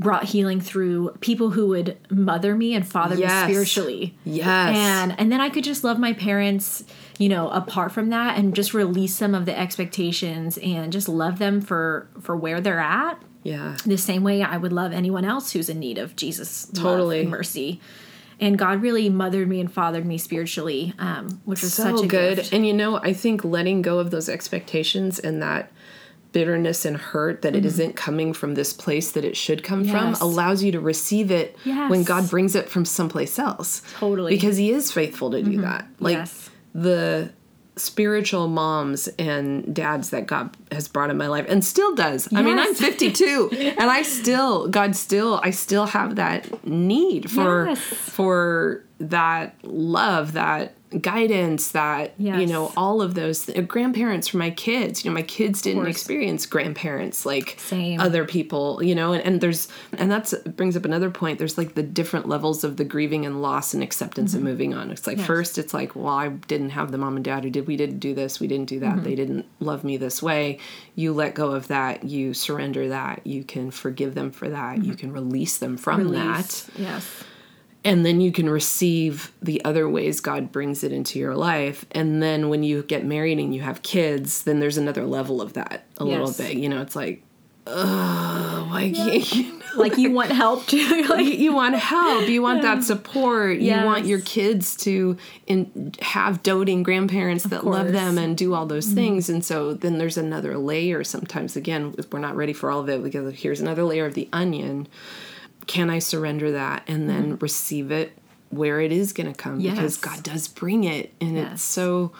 brought 0.00 0.24
healing 0.24 0.60
through 0.60 1.10
people 1.20 1.50
who 1.50 1.66
would 1.68 1.98
mother 2.08 2.54
me 2.54 2.72
and 2.74 2.86
father 2.86 3.16
Yes. 3.16 3.48
me 3.48 3.52
spiritually. 3.52 4.14
Yes. 4.24 4.76
And 4.76 5.18
and 5.18 5.32
then 5.32 5.40
I 5.40 5.50
could 5.50 5.64
just 5.64 5.82
love 5.82 5.98
my 5.98 6.12
parents, 6.12 6.84
you 7.18 7.28
know, 7.28 7.48
apart 7.48 7.90
from 7.90 8.10
that 8.10 8.38
and 8.38 8.54
just 8.54 8.72
release 8.74 9.14
some 9.14 9.34
of 9.34 9.44
the 9.44 9.58
expectations 9.58 10.56
and 10.58 10.92
just 10.92 11.08
love 11.08 11.38
them 11.40 11.60
for 11.60 12.08
for 12.20 12.36
where 12.36 12.60
they're 12.60 12.78
at. 12.78 13.20
yeah. 13.42 13.76
The 13.84 13.98
same 13.98 14.22
way 14.22 14.40
I 14.42 14.56
would 14.56 14.72
love 14.72 14.92
anyone 14.92 15.24
else 15.24 15.52
who's 15.52 15.68
in 15.68 15.80
need 15.80 15.98
of 15.98 16.14
Jesus 16.14 16.68
love 16.74 16.82
Totally. 16.84 17.20
and 17.22 17.30
mercy. 17.30 17.80
And 18.40 18.56
God 18.58 18.82
really 18.82 19.08
mothered 19.08 19.48
me 19.48 19.60
and 19.60 19.72
fathered 19.72 20.06
me 20.06 20.16
spiritually, 20.18 20.94
um, 20.98 21.40
which 21.44 21.62
was 21.62 21.74
so 21.74 21.82
such 21.96 22.04
a 22.04 22.06
good. 22.08 22.36
gift. 22.36 22.52
And 22.52 22.66
you 22.66 22.72
know, 22.72 22.96
I 22.98 23.12
think 23.12 23.44
letting 23.44 23.82
go 23.82 23.98
of 23.98 24.10
those 24.10 24.28
expectations 24.28 25.18
and 25.18 25.42
that 25.42 25.72
bitterness 26.30 26.84
and 26.84 26.96
hurt 26.96 27.40
that 27.42 27.56
it 27.56 27.64
isn't 27.64 27.96
coming 27.96 28.32
from 28.34 28.54
this 28.54 28.72
place 28.72 29.12
that 29.12 29.24
it 29.24 29.36
should 29.36 29.64
come 29.64 29.82
Mm-hmm. 29.84 29.96
Yes. 29.96 30.18
from 30.18 30.28
allows 30.28 30.62
you 30.62 30.70
to 30.72 30.80
receive 30.80 31.30
it 31.30 31.56
Yes. 31.64 31.90
when 31.90 32.04
God 32.04 32.28
brings 32.28 32.54
it 32.54 32.68
from 32.68 32.84
someplace 32.84 33.38
else. 33.38 33.82
Totally. 33.98 34.32
Mm-hmm. 34.34 34.40
Because 34.40 34.56
he 34.58 34.70
is 34.70 34.92
faithful 34.92 35.30
to 35.30 35.42
do 35.42 35.60
that. 35.62 35.88
Like 36.00 36.16
Yes. 36.18 36.50
the 36.74 37.30
spiritual 37.80 38.48
moms 38.48 39.08
and 39.18 39.74
dads 39.74 40.10
that 40.10 40.26
God 40.26 40.56
has 40.72 40.88
brought 40.88 41.10
in 41.10 41.16
my 41.16 41.26
life 41.28 41.46
and 41.48 41.64
still 41.64 41.94
does. 41.94 42.28
I 42.34 42.42
mean, 42.42 42.58
I'm 42.58 42.74
52 42.74 43.50
and 43.78 43.90
I 43.90 44.02
still 44.02 44.68
God 44.68 44.94
still 44.96 45.40
I 45.42 45.50
still 45.50 45.86
have 45.86 46.16
that 46.16 46.66
need 46.66 47.30
for 47.30 47.68
Yes. 47.68 47.78
for 47.80 48.84
that 49.00 49.54
love, 49.62 50.32
that 50.32 50.74
guidance, 51.00 51.72
that 51.72 52.14
you 52.18 52.46
know, 52.46 52.72
all 52.76 53.02
of 53.02 53.14
those 53.14 53.46
th- 53.46 53.68
grandparents 53.68 54.28
for 54.28 54.38
my 54.38 54.50
kids. 54.50 55.04
You 55.04 55.10
know, 55.10 55.14
my 55.14 55.22
kids 55.22 55.60
didn't 55.62 55.86
experience 55.86 56.46
grandparents 56.46 57.26
like 57.26 57.56
Same. 57.58 58.00
other 58.00 58.24
people, 58.24 58.82
you 58.82 58.94
know, 58.94 59.12
and, 59.12 59.22
and 59.24 59.40
there's 59.40 59.68
and 59.98 60.10
that's 60.10 60.34
brings 60.34 60.76
up 60.76 60.84
another 60.84 61.10
point. 61.10 61.38
There's 61.38 61.58
like 61.58 61.74
the 61.74 61.82
different 61.82 62.28
levels 62.28 62.64
of 62.64 62.76
the 62.76 62.84
grieving 62.84 63.26
and 63.26 63.42
loss 63.42 63.74
and 63.74 63.82
acceptance 63.82 64.34
and 64.34 64.42
moving 64.44 64.74
on. 64.74 64.90
It's 64.90 65.06
like 65.06 65.18
Yes. 65.18 65.26
first 65.26 65.58
it's 65.58 65.74
like, 65.74 65.94
well, 65.94 66.06
I 66.08 66.28
didn't 66.28 66.70
have 66.70 66.90
the 66.92 66.98
mom 66.98 67.16
and 67.16 67.24
dad 67.24 67.44
who 67.44 67.50
did 67.50 67.66
we 67.66 67.76
didn't 67.76 67.98
do 67.98 68.14
this, 68.14 68.40
we 68.40 68.46
didn't 68.46 68.68
do 68.68 68.80
that, 68.80 69.04
they 69.04 69.14
didn't 69.14 69.46
love 69.60 69.84
me 69.84 69.96
this 69.96 70.22
way. 70.22 70.58
You 70.94 71.12
let 71.12 71.34
go 71.34 71.52
of 71.52 71.68
that, 71.68 72.04
you 72.04 72.34
surrender 72.34 72.88
that, 72.88 73.26
you 73.26 73.44
can 73.44 73.70
forgive 73.70 74.14
them 74.14 74.30
for 74.30 74.48
that, 74.48 74.84
you 74.84 74.94
can 74.94 75.12
release 75.12 75.58
them 75.58 75.76
from 75.76 76.12
that 76.12 76.64
Yes. 76.76 77.24
And 77.88 78.04
then 78.04 78.20
you 78.20 78.30
can 78.30 78.50
receive 78.50 79.32
the 79.40 79.64
other 79.64 79.88
ways 79.88 80.20
God 80.20 80.52
brings 80.52 80.84
it 80.84 80.92
into 80.92 81.18
your 81.18 81.34
life. 81.34 81.86
And 81.92 82.22
then 82.22 82.50
when 82.50 82.62
you 82.62 82.82
get 82.82 83.02
married 83.02 83.38
and 83.38 83.54
you 83.54 83.62
have 83.62 83.82
kids, 83.82 84.42
then 84.42 84.60
there's 84.60 84.76
another 84.76 85.04
level 85.04 85.40
of 85.40 85.54
that 85.54 85.86
a 85.96 86.04
little 86.04 86.30
bit. 86.30 86.58
You 86.58 86.68
know, 86.68 86.82
it's 86.82 86.94
like, 86.94 87.22
oh, 87.66 88.66
why 88.70 88.92
can't 88.92 89.34
you? 89.34 89.54
Like 89.76 89.96
you 89.96 90.10
want 90.10 90.32
help 90.32 90.66
too. 90.66 91.04
Like, 91.08 91.26
you 91.26 91.52
want 91.54 91.76
help. 91.76 92.26
You 92.28 92.42
want 92.42 92.62
that 92.62 92.82
support. 92.82 93.58
You 93.58 93.72
want 93.84 94.06
your 94.06 94.20
kids 94.20 94.76
to 94.78 95.16
in, 95.46 95.94
have 96.00 96.42
doting 96.42 96.82
grandparents 96.82 97.44
that 97.44 97.64
love 97.64 97.92
them 97.92 98.18
and 98.18 98.36
do 98.36 98.54
all 98.54 98.66
those 98.66 98.86
mm-hmm. 98.86 98.94
things. 98.96 99.28
And 99.28 99.44
so 99.44 99.74
then 99.74 99.98
there's 99.98 100.16
another 100.16 100.58
layer. 100.58 101.04
Sometimes, 101.04 101.54
again, 101.54 101.94
we're 102.10 102.18
not 102.18 102.34
ready 102.34 102.52
for 102.52 102.70
all 102.70 102.80
of 102.80 102.88
it, 102.88 103.04
because 103.04 103.34
here's 103.36 103.60
another 103.60 103.84
layer 103.84 104.06
of 104.06 104.14
the 104.14 104.28
onion. 104.32 104.88
Can 105.68 105.90
I 105.90 106.00
surrender 106.00 106.50
that 106.52 106.82
and 106.88 107.08
then 107.08 107.24
mm-hmm. 107.24 107.36
receive 107.36 107.92
it 107.92 108.12
where 108.50 108.80
it 108.80 108.90
is 108.90 109.12
going 109.12 109.32
to 109.32 109.38
come? 109.38 109.58
Because 109.60 109.96
God 109.98 110.24
does 110.24 110.48
bring 110.48 110.82
it. 110.82 111.12
And 111.20 111.36
Yes. 111.36 111.52
it's 111.52 111.62
so, 111.62 112.12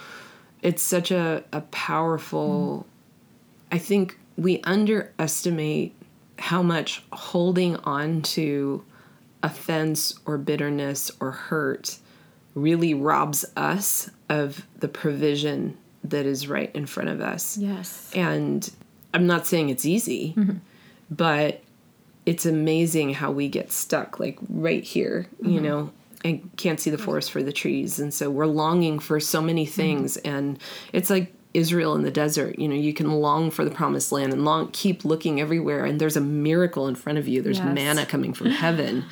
it's 0.62 0.82
such 0.82 1.10
a, 1.10 1.42
a 1.52 1.62
powerful, 1.62 2.86
mm-hmm. 2.86 3.74
I 3.74 3.78
think 3.78 4.18
we 4.36 4.60
underestimate 4.62 5.94
how 6.38 6.62
much 6.62 7.02
holding 7.12 7.76
on 7.78 8.22
to 8.22 8.84
offense 9.42 10.18
or 10.26 10.38
bitterness 10.38 11.10
or 11.18 11.32
hurt 11.32 11.98
really 12.54 12.94
robs 12.94 13.44
us 13.56 14.10
of 14.28 14.66
the 14.78 14.88
provision 14.88 15.76
that 16.04 16.26
is 16.26 16.48
right 16.48 16.70
in 16.74 16.86
front 16.86 17.08
of 17.08 17.20
us. 17.20 17.56
yes. 17.56 18.10
And 18.14 18.70
I'm 19.14 19.26
not 19.26 19.46
saying 19.46 19.70
it's 19.70 19.86
easy, 19.86 20.34
mm-hmm. 20.36 20.58
but 21.10 21.62
it's 22.28 22.44
amazing 22.44 23.14
how 23.14 23.30
we 23.30 23.48
get 23.48 23.72
stuck 23.72 24.20
like 24.20 24.38
right 24.50 24.84
here, 24.84 25.28
you 25.40 25.52
mm-hmm. 25.52 25.64
know, 25.64 25.90
and 26.22 26.50
can't 26.58 26.78
see 26.78 26.90
the 26.90 26.98
forest 26.98 27.32
for 27.32 27.42
the 27.42 27.54
trees. 27.54 27.98
And 27.98 28.12
so 28.12 28.28
we're 28.28 28.44
longing 28.44 28.98
for 28.98 29.18
so 29.18 29.40
many 29.40 29.64
mm-hmm. 29.64 29.72
things 29.72 30.18
and 30.18 30.58
it's 30.92 31.08
like 31.08 31.32
Israel 31.54 31.94
in 31.94 32.02
the 32.02 32.10
desert, 32.10 32.58
you 32.58 32.68
know, 32.68 32.74
you 32.74 32.92
can 32.92 33.10
long 33.10 33.50
for 33.50 33.64
the 33.64 33.70
promised 33.70 34.12
land 34.12 34.34
and 34.34 34.44
long 34.44 34.68
keep 34.72 35.06
looking 35.06 35.40
everywhere 35.40 35.86
and 35.86 35.98
there's 35.98 36.18
a 36.18 36.20
miracle 36.20 36.86
in 36.86 36.96
front 36.96 37.18
of 37.18 37.26
you. 37.26 37.40
There's 37.40 37.60
Yes. 37.60 37.74
manna 37.74 38.04
coming 38.04 38.34
from 38.34 38.50
heaven. 38.64 39.06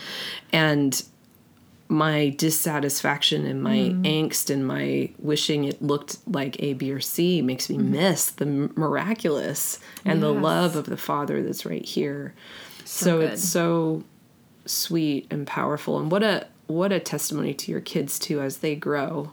And 0.52 1.02
my 1.88 2.30
dissatisfaction 2.30 3.46
and 3.46 3.62
my 3.62 3.76
mm-hmm. 3.76 4.02
angst 4.02 4.50
and 4.50 4.66
my 4.66 5.08
wishing 5.18 5.64
it 5.64 5.80
looked 5.80 6.18
like 6.26 6.60
A, 6.62 6.74
B, 6.74 6.92
or 6.92 7.00
C 7.00 7.40
makes 7.40 7.70
me 7.70 7.78
miss 7.78 8.28
the 8.28 8.44
miraculous 8.44 9.78
and 10.04 10.22
the 10.22 10.32
love 10.32 10.76
of 10.76 10.84
the 10.84 10.96
Father 10.98 11.42
that's 11.42 11.64
right 11.64 11.84
here. 11.84 12.34
So, 12.96 13.18
good. 13.20 13.32
it's 13.32 13.44
so 13.48 14.04
sweet 14.64 15.26
and 15.30 15.46
powerful, 15.46 15.98
and 15.98 16.10
what 16.10 16.22
a 16.22 16.46
what 16.66 16.92
a 16.92 16.98
testimony 17.00 17.54
to 17.54 17.70
your 17.70 17.80
kids 17.80 18.18
too 18.18 18.40
as 18.40 18.58
they 18.58 18.74
grow. 18.74 19.32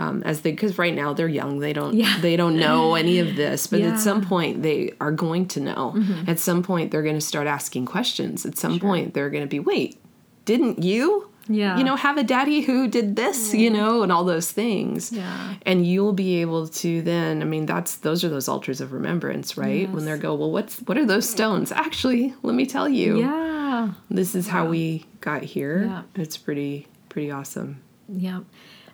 Um, 0.00 0.22
as 0.24 0.42
they 0.42 0.52
because 0.52 0.78
right 0.78 0.94
now 0.94 1.12
they're 1.12 1.26
young 1.26 1.58
they 1.58 1.72
don't 1.72 1.94
Yeah. 1.94 2.20
they 2.20 2.36
don't 2.36 2.56
know 2.56 2.94
any 2.94 3.18
of 3.18 3.34
this 3.34 3.66
but 3.66 3.80
Yeah. 3.80 3.94
at 3.94 3.98
some 3.98 4.22
point 4.24 4.62
they 4.62 4.92
are 5.00 5.10
going 5.10 5.46
to 5.48 5.60
know 5.60 5.96
at 6.28 6.38
some 6.38 6.62
point 6.62 6.92
they're 6.92 7.02
going 7.02 7.16
to 7.16 7.20
start 7.20 7.48
asking 7.48 7.86
questions 7.86 8.46
at 8.46 8.56
some 8.56 8.78
point 8.78 9.12
they're 9.12 9.28
going 9.28 9.42
to 9.42 9.48
be 9.48 9.58
wait 9.58 9.98
didn't 10.44 10.84
you 10.84 11.28
Yeah. 11.48 11.78
you 11.78 11.84
know 11.84 11.96
have 11.96 12.18
a 12.18 12.22
daddy 12.22 12.60
who 12.60 12.88
did 12.88 13.16
this 13.16 13.54
you 13.54 13.70
know 13.70 14.02
and 14.02 14.12
all 14.12 14.24
those 14.24 14.50
things 14.52 15.10
Yeah. 15.12 15.54
and 15.62 15.86
you'll 15.86 16.12
be 16.12 16.40
able 16.42 16.68
to 16.68 17.00
then 17.02 17.40
i 17.42 17.44
mean 17.46 17.64
that's 17.66 17.96
those 17.96 18.22
are 18.24 18.28
those 18.28 18.48
altars 18.48 18.80
of 18.80 18.92
remembrance 18.92 19.56
right 19.56 19.88
when 19.90 20.04
Yes. 20.04 20.16
they 20.18 20.22
go 20.22 20.34
well 20.34 20.50
what's 20.50 20.80
what 20.80 20.98
are 20.98 21.06
those 21.06 21.28
stones 21.28 21.72
actually 21.72 22.34
let 22.42 22.54
me 22.54 22.66
tell 22.66 22.88
you 22.88 23.20
Yeah. 23.20 23.92
this 24.10 24.34
is 24.34 24.48
how 24.48 24.66
we 24.68 25.06
got 25.20 25.42
here 25.42 25.84
Yeah. 25.84 26.02
it's 26.22 26.36
pretty 26.36 26.86
pretty 27.08 27.30
awesome 27.30 27.80
yeah 28.08 28.40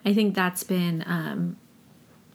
I 0.06 0.12
think 0.12 0.34
that's 0.34 0.62
been, 0.64 1.02
um, 1.06 1.56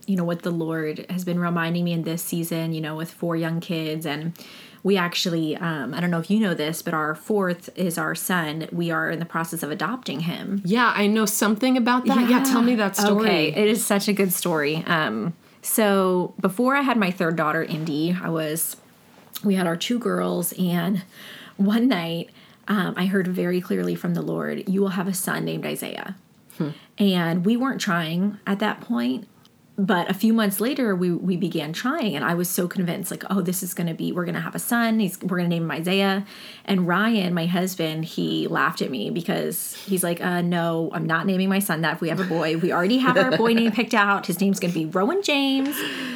you 0.08 0.16
know, 0.16 0.24
what 0.24 0.42
the 0.42 0.50
Lord 0.50 1.06
has 1.08 1.24
been 1.24 1.38
reminding 1.40 1.84
me 1.84 1.92
in 1.94 2.02
this 2.02 2.24
season, 2.24 2.74
you 2.74 2.82
know, 2.82 2.96
with 2.96 3.12
four 3.12 3.36
young 3.36 3.60
kids. 3.60 4.08
And 4.08 4.34
we 4.84 4.98
actually, 4.98 5.56
um, 5.58 5.94
I 5.94 6.00
don't 6.00 6.10
know 6.12 6.20
if 6.20 6.30
you 6.32 6.40
know 6.40 6.54
this, 6.54 6.82
but 6.82 6.94
our 6.94 7.16
fourth 7.16 7.70
is 7.76 7.98
our 7.98 8.16
son. 8.16 8.68
We 8.72 8.92
are 8.92 9.10
in 9.10 9.20
the 9.20 9.26
process 9.26 9.62
of 9.64 9.72
adopting 9.72 10.22
him. 10.22 10.62
yeah 10.66 10.94
i 10.96 11.06
know 11.08 11.26
something 11.26 11.78
about 11.78 12.06
that 12.06 12.30
yeah, 12.30 12.44
tell 12.44 12.62
me 12.62 12.76
that 12.76 12.96
story 12.96 13.28
Okay, 13.30 13.48
it 13.54 13.68
is 13.68 13.86
such 13.86 14.08
a 14.08 14.14
good 14.14 14.32
story. 14.34 14.84
Um, 14.88 15.34
so 15.62 16.34
before 16.40 16.76
I 16.76 16.82
had 16.82 16.98
my 16.98 17.12
third 17.12 17.36
daughter, 17.36 17.62
Indy, 17.64 18.16
I 18.22 18.30
was, 18.30 18.78
we 19.44 19.56
had 19.56 19.68
our 19.68 19.76
two 19.76 20.00
girls, 20.00 20.54
and 20.58 21.04
one 21.58 21.88
night 21.90 22.30
um, 22.70 22.94
I 22.96 23.06
heard 23.08 23.28
very 23.28 23.60
clearly 23.60 23.96
from 23.96 24.14
the 24.14 24.22
Lord, 24.22 24.70
"You 24.70 24.80
will 24.82 24.90
have 24.90 25.08
a 25.08 25.14
son 25.14 25.44
named 25.46 25.66
Isaiah." 25.66 26.16
And 26.98 27.46
we 27.46 27.56
weren't 27.56 27.80
trying 27.80 28.38
at 28.46 28.60
that 28.60 28.82
point. 28.82 29.28
But 29.80 30.12
a 30.12 30.14
few 30.14 30.34
months 30.34 30.60
later, 30.60 30.94
we, 30.94 31.10
we 31.10 31.38
began 31.38 31.72
trying, 31.72 32.14
and 32.14 32.26
I 32.26 32.34
was 32.34 32.50
so 32.50 32.68
convinced, 32.68 33.12
like, 33.12 33.24
oh, 33.30 33.40
this 33.40 33.64
is 33.64 33.74
going 33.74 33.88
to 33.88 33.94
be, 33.94 34.12
we're 34.12 34.26
going 34.26 34.36
to 34.36 34.42
have 34.42 34.54
a 34.54 34.60
son. 34.60 35.00
He's, 35.00 35.18
we're 35.22 35.38
going 35.38 35.50
to 35.50 35.56
name 35.56 35.64
him 35.64 35.72
Isaiah. 35.72 36.26
And 36.66 36.86
Ryan, 36.86 37.34
my 37.34 37.46
husband, 37.46 38.04
he 38.04 38.46
laughed 38.50 38.82
at 38.82 38.92
me 38.92 39.10
because 39.10 39.76
he's 39.86 40.04
like, 40.04 40.20
uh, 40.20 40.42
no, 40.42 40.90
I'm 40.92 41.06
not 41.06 41.26
naming 41.26 41.48
my 41.48 41.60
son 41.60 41.80
that 41.82 41.94
if 41.94 42.02
we 42.02 42.10
have 42.10 42.20
a 42.20 42.26
boy. 42.26 42.58
We 42.58 42.74
already 42.74 42.98
have 42.98 43.16
our 43.16 43.38
boy 43.38 43.54
name 43.54 43.72
picked 43.72 43.94
out. 43.94 44.26
His 44.26 44.42
name's 44.42 44.60
going 44.60 44.74
to 44.74 44.78
be 44.78 44.86
Rowan 44.86 45.24
James. 45.24 45.74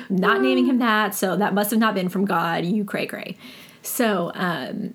Not 0.10 0.41
naming 0.41 0.65
him 0.65 0.80
that. 0.80 1.15
So 1.15 1.38
that 1.38 1.54
must 1.54 1.71
have 1.71 1.80
not 1.80 1.93
been 1.93 2.10
from 2.10 2.26
God. 2.26 2.65
You 2.65 2.84
cray 2.84 3.06
cray. 3.06 3.38
So, 3.82 4.34
um, 4.36 4.93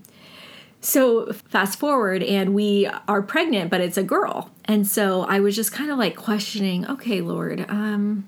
so 0.83 1.33
fast 1.33 1.79
forward 1.79 2.23
and 2.23 2.55
we 2.55 2.87
are 3.09 3.21
pregnant 3.21 3.69
but 3.69 3.81
it's 3.81 3.97
a 3.97 4.03
girl 4.03 4.53
and 4.65 4.87
so 4.87 5.23
i 5.23 5.41
was 5.41 5.57
just 5.57 5.73
kind 5.73 5.91
of 5.91 5.99
like 5.99 6.15
questioning 6.15 6.87
okay 6.87 7.21
lord 7.21 7.67
um 7.69 8.25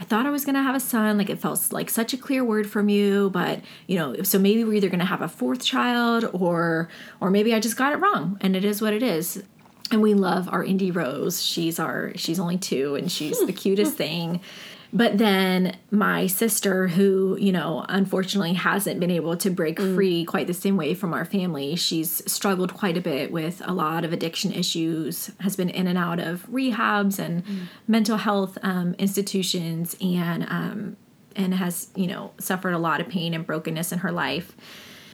I 0.00 0.04
thought 0.04 0.24
I 0.24 0.30
was 0.30 0.46
going 0.46 0.54
to 0.54 0.62
have 0.62 0.74
a 0.74 0.80
son. 0.80 1.18
Like 1.18 1.28
it 1.28 1.38
felt 1.38 1.70
like 1.72 1.90
such 1.90 2.14
a 2.14 2.16
clear 2.16 2.42
word 2.42 2.68
from 2.68 2.88
you, 2.88 3.28
but 3.30 3.60
you 3.86 3.98
know, 3.98 4.22
so 4.22 4.38
maybe 4.38 4.64
we're 4.64 4.74
either 4.74 4.88
going 4.88 5.00
to 5.00 5.04
have 5.04 5.20
a 5.20 5.28
fourth 5.28 5.62
child 5.62 6.28
or 6.32 6.88
or 7.20 7.30
maybe 7.30 7.54
I 7.54 7.60
just 7.60 7.76
got 7.76 7.92
it 7.92 7.96
wrong 7.96 8.38
and 8.40 8.56
it 8.56 8.64
is 8.64 8.80
what 8.80 8.94
it 8.94 9.02
is. 9.02 9.42
And 9.92 10.00
we 10.00 10.14
love 10.14 10.48
our 10.48 10.64
Indie 10.64 10.94
Rose. 10.94 11.42
She's 11.42 11.78
our 11.78 12.12
she's 12.16 12.40
only 12.40 12.56
2 12.56 12.94
and 12.94 13.12
she's 13.12 13.38
hmm. 13.38 13.46
the 13.46 13.52
cutest 13.52 13.96
thing. 13.96 14.40
But 14.92 15.18
then 15.18 15.76
my 15.90 16.26
sister, 16.26 16.88
who, 16.88 17.36
you 17.40 17.52
know, 17.52 17.84
unfortunately 17.88 18.54
hasn't 18.54 18.98
been 18.98 19.10
able 19.10 19.36
to 19.36 19.50
break 19.50 19.78
mm. 19.78 19.94
free 19.94 20.24
quite 20.24 20.46
the 20.46 20.54
same 20.54 20.76
way 20.76 20.94
from 20.94 21.14
our 21.14 21.24
family, 21.24 21.76
she's 21.76 22.22
struggled 22.30 22.74
quite 22.74 22.96
a 22.96 23.00
bit 23.00 23.30
with 23.30 23.62
a 23.64 23.72
lot 23.72 24.04
of 24.04 24.12
addiction 24.12 24.52
issues, 24.52 25.30
has 25.40 25.54
been 25.54 25.68
in 25.68 25.86
and 25.86 25.96
out 25.96 26.18
of 26.18 26.46
rehabs 26.48 27.18
and 27.18 27.44
mm. 27.44 27.66
mental 27.86 28.16
health 28.16 28.58
um, 28.62 28.94
institutions, 28.98 29.96
and 30.00 30.44
um, 30.48 30.96
and 31.36 31.54
has, 31.54 31.88
you 31.94 32.08
know, 32.08 32.32
suffered 32.40 32.72
a 32.72 32.78
lot 32.78 33.00
of 33.00 33.08
pain 33.08 33.32
and 33.32 33.46
brokenness 33.46 33.92
in 33.92 34.00
her 34.00 34.10
life. 34.10 34.56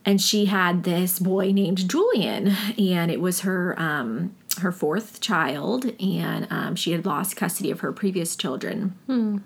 And 0.07 0.23
she 0.23 0.47
had 0.47 0.85
this 0.85 1.19
boy 1.19 1.53
named 1.53 1.89
Julian, 1.91 2.57
and 2.79 3.11
it 3.11 3.21
was 3.21 3.41
her 3.41 3.75
um, 3.79 4.35
her 4.61 4.73
fourth 4.73 5.21
child, 5.21 5.93
and 6.01 6.47
um, 6.51 6.77
she 6.77 6.93
had 6.93 7.05
lost 7.05 7.37
custody 7.37 7.71
of 7.71 7.81
her 7.81 7.93
previous 7.93 8.37
children. 8.37 8.95
Hmm. 9.07 9.39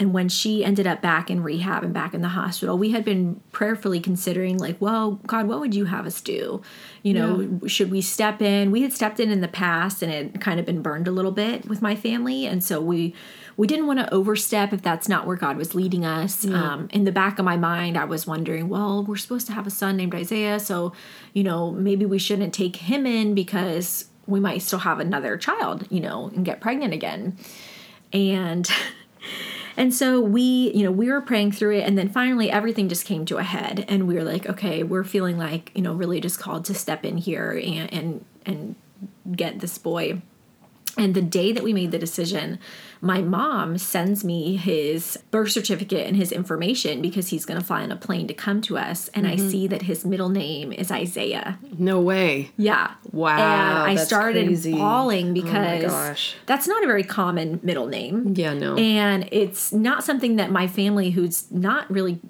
And 0.00 0.14
when 0.14 0.30
she 0.30 0.64
ended 0.64 0.86
up 0.86 1.02
back 1.02 1.30
in 1.30 1.42
rehab 1.42 1.84
and 1.84 1.92
back 1.92 2.14
in 2.14 2.22
the 2.22 2.28
hospital, 2.28 2.78
we 2.78 2.90
had 2.90 3.04
been 3.04 3.40
prayerfully 3.52 4.00
considering, 4.00 4.56
like, 4.56 4.80
well, 4.80 5.20
God, 5.26 5.46
what 5.46 5.60
would 5.60 5.74
you 5.74 5.84
have 5.84 6.06
us 6.06 6.22
do? 6.22 6.62
You 7.02 7.12
know, 7.12 7.40
yeah. 7.40 7.68
should 7.68 7.90
we 7.90 8.00
step 8.00 8.40
in? 8.40 8.70
We 8.70 8.80
had 8.80 8.94
stepped 8.94 9.20
in 9.20 9.30
in 9.30 9.42
the 9.42 9.48
past 9.48 10.02
and 10.02 10.10
it 10.10 10.40
kind 10.40 10.58
of 10.58 10.64
been 10.64 10.80
burned 10.80 11.06
a 11.06 11.10
little 11.10 11.32
bit 11.32 11.68
with 11.68 11.82
my 11.82 11.94
family. 11.94 12.46
And 12.46 12.64
so 12.64 12.80
we, 12.80 13.14
we 13.58 13.66
didn't 13.66 13.86
want 13.86 13.98
to 13.98 14.12
overstep 14.12 14.72
if 14.72 14.80
that's 14.80 15.06
not 15.06 15.26
where 15.26 15.36
God 15.36 15.58
was 15.58 15.74
leading 15.74 16.06
us. 16.06 16.46
Yeah. 16.46 16.72
Um, 16.72 16.88
in 16.92 17.04
the 17.04 17.12
back 17.12 17.38
of 17.38 17.44
my 17.44 17.58
mind, 17.58 17.98
I 17.98 18.06
was 18.06 18.26
wondering, 18.26 18.70
well, 18.70 19.04
we're 19.04 19.16
supposed 19.18 19.46
to 19.48 19.52
have 19.52 19.66
a 19.66 19.70
son 19.70 19.98
named 19.98 20.14
Isaiah, 20.14 20.58
so 20.58 20.94
you 21.34 21.42
know 21.42 21.70
maybe 21.72 22.06
we 22.06 22.18
shouldn't 22.18 22.54
take 22.54 22.76
him 22.76 23.04
in 23.04 23.34
because 23.34 24.06
we 24.26 24.40
might 24.40 24.62
still 24.62 24.78
have 24.78 24.98
another 24.98 25.36
child, 25.36 25.86
you 25.90 26.00
know, 26.00 26.30
and 26.34 26.42
get 26.42 26.62
pregnant 26.62 26.94
again. 26.94 27.36
And 28.14 28.66
And 29.76 29.94
so 29.94 30.20
we, 30.20 30.72
you 30.74 30.84
know, 30.84 30.90
we 30.90 31.10
were 31.10 31.20
praying 31.20 31.52
through 31.52 31.78
it 31.78 31.82
and 31.82 31.96
then 31.96 32.08
finally 32.08 32.50
everything 32.50 32.88
just 32.88 33.04
came 33.04 33.24
to 33.26 33.38
a 33.38 33.42
head 33.42 33.84
and 33.88 34.06
we 34.06 34.14
were 34.14 34.24
like, 34.24 34.48
okay, 34.48 34.82
we're 34.82 35.04
feeling 35.04 35.38
like, 35.38 35.70
you 35.74 35.82
know, 35.82 35.92
really 35.92 36.20
just 36.20 36.38
called 36.38 36.64
to 36.66 36.74
step 36.74 37.04
in 37.04 37.16
here 37.16 37.52
and 37.52 37.92
and 37.92 38.24
and 38.46 38.74
get 39.36 39.60
this 39.60 39.78
boy. 39.78 40.22
And 40.96 41.14
the 41.14 41.22
day 41.22 41.52
that 41.52 41.62
we 41.62 41.72
made 41.72 41.92
the 41.92 41.98
decision, 41.98 42.58
my 43.00 43.22
mom 43.22 43.78
sends 43.78 44.24
me 44.24 44.56
his 44.56 45.18
birth 45.30 45.52
certificate 45.52 46.06
and 46.06 46.16
his 46.16 46.32
information 46.32 47.00
because 47.00 47.28
he's 47.28 47.46
going 47.46 47.58
to 47.58 47.64
fly 47.64 47.82
on 47.82 47.90
a 47.90 47.96
plane 47.96 48.26
to 48.26 48.34
come 48.34 48.60
to 48.62 48.76
us. 48.76 49.08
And 49.08 49.26
mm-hmm. 49.26 49.46
I 49.46 49.50
see 49.50 49.66
that 49.68 49.82
his 49.82 50.04
middle 50.04 50.28
name 50.28 50.72
is 50.72 50.90
Isaiah. 50.90 51.58
No 51.78 52.00
way. 52.00 52.50
Yeah. 52.56 52.92
Wow. 53.10 53.84
And 53.86 53.98
I 53.98 54.02
started 54.04 54.46
crazy. 54.46 54.72
bawling 54.72 55.32
because 55.32 55.84
oh 55.90 56.14
that's 56.46 56.68
not 56.68 56.84
a 56.84 56.86
very 56.86 57.04
common 57.04 57.60
middle 57.62 57.86
name. 57.86 58.34
Yeah, 58.36 58.54
no. 58.54 58.76
And 58.76 59.28
it's 59.32 59.72
not 59.72 60.04
something 60.04 60.36
that 60.36 60.50
my 60.50 60.66
family, 60.66 61.10
who's 61.10 61.50
not 61.50 61.90
really 61.90 62.20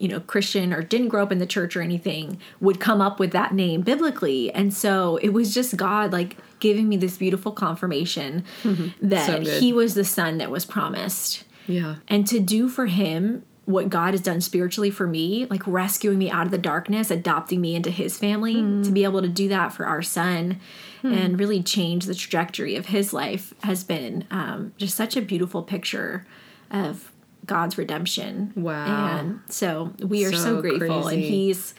you 0.00 0.08
know 0.08 0.18
Christian 0.20 0.72
or 0.72 0.82
didn't 0.82 1.08
grow 1.08 1.22
up 1.22 1.30
in 1.30 1.38
the 1.38 1.46
church 1.46 1.76
or 1.76 1.82
anything 1.82 2.40
would 2.60 2.80
come 2.80 3.00
up 3.00 3.20
with 3.20 3.30
that 3.30 3.54
name 3.54 3.82
biblically 3.82 4.52
and 4.52 4.74
so 4.74 5.18
it 5.18 5.28
was 5.28 5.54
just 5.54 5.76
God 5.76 6.12
like 6.12 6.36
giving 6.58 6.88
me 6.88 6.96
this 6.96 7.16
beautiful 7.16 7.52
confirmation 7.52 8.44
mm-hmm. 8.62 8.88
that 9.06 9.26
so 9.26 9.40
he 9.40 9.72
was 9.72 9.94
the 9.94 10.04
son 10.04 10.38
that 10.38 10.50
was 10.50 10.64
promised 10.64 11.44
yeah 11.66 11.96
and 12.08 12.26
to 12.26 12.40
do 12.40 12.68
for 12.68 12.86
him 12.86 13.44
what 13.66 13.88
God 13.88 14.14
has 14.14 14.20
done 14.20 14.40
spiritually 14.40 14.90
for 14.90 15.06
me, 15.06 15.46
like 15.46 15.62
rescuing 15.66 16.18
me 16.18 16.30
out 16.30 16.44
of 16.44 16.50
the 16.50 16.58
darkness, 16.58 17.10
adopting 17.10 17.60
me 17.60 17.76
into 17.76 17.90
his 17.90 18.18
family, 18.18 18.56
mm. 18.56 18.84
to 18.84 18.90
be 18.90 19.04
able 19.04 19.22
to 19.22 19.28
do 19.28 19.48
that 19.48 19.72
for 19.72 19.86
our 19.86 20.02
son 20.02 20.58
mm. 21.02 21.16
and 21.16 21.38
really 21.38 21.62
change 21.62 22.06
the 22.06 22.14
trajectory 22.14 22.74
of 22.74 22.86
his 22.86 23.12
life 23.12 23.54
has 23.62 23.84
been 23.84 24.26
um, 24.30 24.72
just 24.76 24.96
such 24.96 25.16
a 25.16 25.22
beautiful 25.22 25.62
picture 25.62 26.26
of 26.70 27.12
God's 27.50 27.76
redemption. 27.76 28.52
Wow. 28.54 29.18
And 29.18 29.40
so 29.48 29.92
we 29.98 30.24
are 30.24 30.30
so, 30.30 30.38
so 30.38 30.60
grateful. 30.62 31.02
Crazy. 31.02 31.16
And 31.16 31.24
he's 31.24 31.74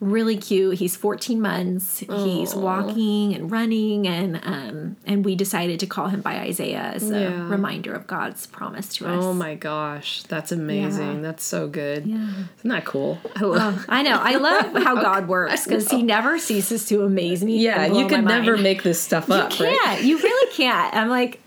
really 0.00 0.36
cute. 0.36 0.78
He's 0.78 0.96
14 0.96 1.40
months. 1.40 2.00
Aww. 2.00 2.26
He's 2.26 2.56
walking 2.56 3.32
and 3.36 3.48
running 3.48 4.08
and 4.08 4.40
um 4.42 4.96
and 5.06 5.24
we 5.24 5.36
decided 5.36 5.78
to 5.78 5.86
call 5.86 6.08
him 6.08 6.22
by 6.22 6.40
Isaiah 6.40 6.90
as 6.94 7.08
a 7.08 7.30
reminder 7.44 7.94
of 7.94 8.08
God's 8.08 8.48
promise 8.48 8.96
to 8.96 9.06
us. 9.06 9.24
Oh 9.24 9.32
my 9.32 9.54
gosh, 9.54 10.24
that's 10.24 10.50
amazing. 10.50 11.16
Yeah. 11.16 11.22
That's 11.22 11.44
so 11.44 11.68
good. 11.68 12.04
Yeah. 12.04 12.30
Isn't 12.58 12.70
that 12.70 12.84
cool? 12.84 13.20
I 13.36 13.44
love 13.44 13.76
oh, 13.78 13.84
I 13.88 14.02
know. 14.02 14.18
I 14.20 14.34
love 14.34 14.72
how 14.82 14.96
God 14.96 15.28
works 15.36 15.66
cuz 15.66 15.88
he 15.88 16.02
never 16.02 16.36
ceases 16.40 16.84
to 16.86 17.04
amaze 17.04 17.44
me. 17.44 17.58
Yeah, 17.58 17.86
you 17.86 18.08
could 18.08 18.24
never 18.24 18.56
make 18.56 18.82
this 18.82 19.00
stuff 19.00 19.30
up, 19.30 19.52
you 19.52 19.58
can't. 19.58 19.86
Right? 19.86 20.02
You 20.02 20.18
really 20.18 20.52
can't. 20.52 20.92
I'm 20.96 21.10
like 21.10 21.40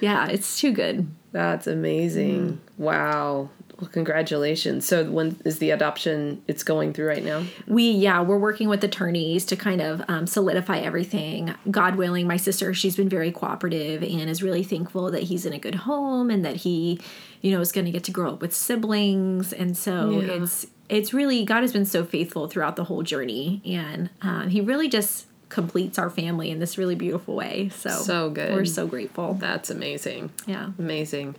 yeah, 0.00 0.26
it's 0.26 0.58
too 0.58 0.72
good. 0.72 1.06
That's 1.30 1.68
amazing. 1.68 2.40
Mm. 2.40 2.65
Wow. 2.78 3.50
Well, 3.78 3.90
congratulations. 3.90 4.86
So 4.86 5.04
when 5.10 5.38
is 5.44 5.58
the 5.58 5.70
adoption 5.70 6.42
it's 6.48 6.62
going 6.62 6.94
through 6.94 7.08
right 7.08 7.24
now? 7.24 7.44
We 7.66 7.90
yeah, 7.90 8.22
we're 8.22 8.38
working 8.38 8.68
with 8.68 8.82
attorneys 8.82 9.44
to 9.46 9.56
kind 9.56 9.82
of 9.82 10.02
um, 10.08 10.26
solidify 10.26 10.78
everything. 10.78 11.54
God 11.70 11.96
willing, 11.96 12.26
my 12.26 12.38
sister, 12.38 12.72
she's 12.72 12.96
been 12.96 13.10
very 13.10 13.30
cooperative 13.30 14.02
and 14.02 14.30
is 14.30 14.42
really 14.42 14.62
thankful 14.62 15.10
that 15.10 15.24
he's 15.24 15.44
in 15.44 15.52
a 15.52 15.58
good 15.58 15.74
home 15.74 16.30
and 16.30 16.42
that 16.44 16.56
he, 16.56 16.98
you 17.42 17.50
know, 17.50 17.60
is 17.60 17.70
going 17.70 17.84
to 17.84 17.90
get 17.90 18.04
to 18.04 18.10
grow 18.10 18.32
up 18.32 18.40
with 18.40 18.54
siblings. 18.54 19.52
And 19.52 19.76
so 19.76 20.20
yeah. 20.20 20.42
it's 20.42 20.66
it's 20.88 21.12
really 21.12 21.44
God 21.44 21.60
has 21.60 21.72
been 21.72 21.86
so 21.86 22.02
faithful 22.02 22.48
throughout 22.48 22.76
the 22.76 22.84
whole 22.84 23.02
journey, 23.02 23.60
and 23.66 24.08
um, 24.22 24.48
he 24.48 24.62
really 24.62 24.88
just 24.88 25.26
completes 25.48 25.98
our 25.98 26.10
family 26.10 26.50
in 26.50 26.58
this 26.58 26.76
really 26.78 26.94
beautiful 26.94 27.36
way. 27.36 27.68
So 27.74 27.90
so 27.90 28.30
good. 28.30 28.54
We're 28.54 28.64
so 28.64 28.86
grateful. 28.86 29.34
That's 29.34 29.68
amazing. 29.68 30.30
Yeah, 30.46 30.70
amazing. 30.78 31.36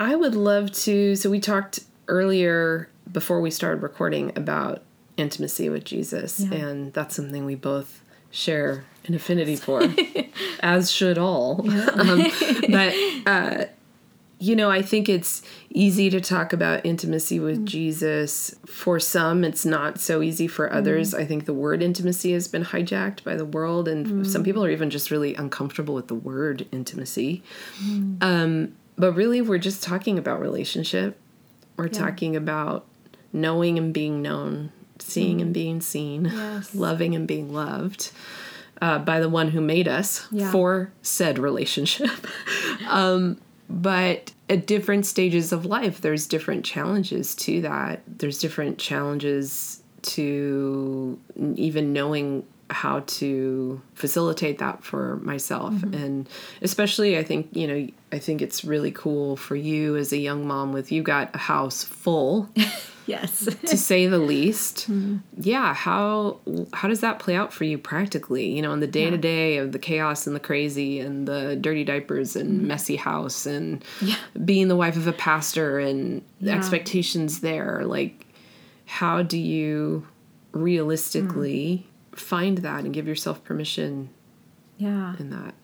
I 0.00 0.16
would 0.16 0.34
love 0.34 0.72
to. 0.72 1.14
So 1.14 1.28
we 1.30 1.38
talked 1.38 1.80
earlier 2.08 2.88
before 3.12 3.40
we 3.40 3.50
started 3.50 3.82
recording 3.82 4.32
about 4.34 4.82
intimacy 5.18 5.68
with 5.68 5.84
Jesus, 5.84 6.40
yeah. 6.40 6.56
and 6.56 6.92
that's 6.94 7.14
something 7.14 7.44
we 7.44 7.54
both 7.54 8.02
share 8.30 8.84
an 9.04 9.14
affinity 9.14 9.56
for, 9.56 9.82
as 10.60 10.90
should 10.90 11.18
all. 11.18 11.60
Yeah. 11.64 11.84
um, 11.94 12.26
but 12.70 12.94
uh, 13.26 13.64
you 14.38 14.56
know, 14.56 14.70
I 14.70 14.80
think 14.80 15.10
it's 15.10 15.42
easy 15.68 16.08
to 16.08 16.18
talk 16.18 16.54
about 16.54 16.86
intimacy 16.86 17.38
with 17.38 17.58
mm. 17.58 17.64
Jesus. 17.66 18.56
For 18.64 18.98
some, 18.98 19.44
it's 19.44 19.66
not 19.66 20.00
so 20.00 20.22
easy 20.22 20.46
for 20.46 20.72
others. 20.72 21.12
Mm. 21.12 21.18
I 21.18 21.24
think 21.26 21.44
the 21.44 21.52
word 21.52 21.82
intimacy 21.82 22.32
has 22.32 22.48
been 22.48 22.64
hijacked 22.64 23.22
by 23.22 23.36
the 23.36 23.44
world, 23.44 23.86
and 23.86 24.06
mm. 24.06 24.26
some 24.26 24.42
people 24.42 24.64
are 24.64 24.70
even 24.70 24.88
just 24.88 25.10
really 25.10 25.34
uncomfortable 25.34 25.94
with 25.94 26.08
the 26.08 26.14
word 26.14 26.66
intimacy. 26.72 27.42
Mm. 27.82 28.22
Um, 28.22 28.76
but 29.00 29.12
really, 29.12 29.40
we're 29.40 29.58
just 29.58 29.82
talking 29.82 30.18
about 30.18 30.40
relationship. 30.40 31.18
We're 31.76 31.86
yeah. 31.86 31.98
talking 31.98 32.36
about 32.36 32.86
knowing 33.32 33.78
and 33.78 33.92
being 33.94 34.22
known, 34.22 34.72
seeing 34.98 35.38
mm. 35.38 35.42
and 35.42 35.54
being 35.54 35.80
seen, 35.80 36.26
yes. 36.26 36.74
loving 36.74 37.14
and 37.14 37.26
being 37.26 37.52
loved. 37.52 38.12
Uh, 38.82 38.98
by 38.98 39.20
the 39.20 39.28
one 39.28 39.48
who 39.48 39.60
made 39.60 39.86
us 39.86 40.26
yeah. 40.30 40.50
for 40.50 40.90
said 41.02 41.38
relationship. 41.38 42.26
um, 42.88 43.38
but 43.68 44.32
at 44.48 44.66
different 44.66 45.06
stages 45.06 45.52
of 45.52 45.64
life 45.64 46.00
there's 46.00 46.26
different 46.26 46.64
challenges 46.64 47.36
to 47.36 47.60
that 47.60 48.02
there's 48.18 48.38
different 48.38 48.78
challenges 48.78 49.82
to 50.02 51.18
even 51.54 51.92
knowing 51.92 52.44
how 52.72 53.00
to 53.00 53.80
facilitate 53.94 54.58
that 54.58 54.82
for 54.84 55.16
myself 55.16 55.74
mm-hmm. 55.74 55.94
and 55.94 56.28
especially 56.62 57.18
i 57.18 57.22
think 57.22 57.48
you 57.52 57.66
know 57.66 57.86
i 58.12 58.18
think 58.18 58.40
it's 58.40 58.64
really 58.64 58.90
cool 58.90 59.36
for 59.36 59.56
you 59.56 59.96
as 59.96 60.12
a 60.12 60.18
young 60.18 60.46
mom 60.46 60.72
with 60.72 60.92
you 60.92 61.02
got 61.02 61.34
a 61.34 61.38
house 61.38 61.82
full 61.82 62.48
yes 63.06 63.46
to 63.66 63.76
say 63.76 64.06
the 64.06 64.18
least 64.18 64.76
mm-hmm. 64.90 65.16
yeah 65.36 65.74
how 65.74 66.38
how 66.72 66.88
does 66.88 67.00
that 67.00 67.18
play 67.18 67.34
out 67.34 67.52
for 67.52 67.64
you 67.64 67.76
practically 67.76 68.46
you 68.46 68.62
know 68.62 68.72
in 68.72 68.80
the 68.80 68.86
day 68.86 69.10
to 69.10 69.18
day 69.18 69.56
of 69.56 69.72
the 69.72 69.78
chaos 69.78 70.26
and 70.26 70.36
the 70.36 70.40
crazy 70.40 71.00
and 71.00 71.26
the 71.26 71.56
dirty 71.56 71.84
diapers 71.84 72.36
and 72.36 72.50
mm-hmm. 72.50 72.68
messy 72.68 72.96
house 72.96 73.46
and 73.46 73.84
yeah. 74.00 74.16
being 74.44 74.68
the 74.68 74.76
wife 74.76 74.96
of 74.96 75.06
a 75.06 75.12
pastor 75.12 75.78
and 75.78 76.22
the 76.40 76.52
expectations 76.52 77.40
there 77.40 77.82
like 77.84 78.26
how 78.86 79.22
do 79.22 79.38
you 79.38 80.06
realistically 80.52 81.86
find 82.14 82.58
that 82.58 82.84
and 82.84 82.92
give 82.94 83.06
yourself 83.06 83.42
permission 83.44 84.10
yeah 84.78 85.14
in 85.18 85.30
that 85.30 85.54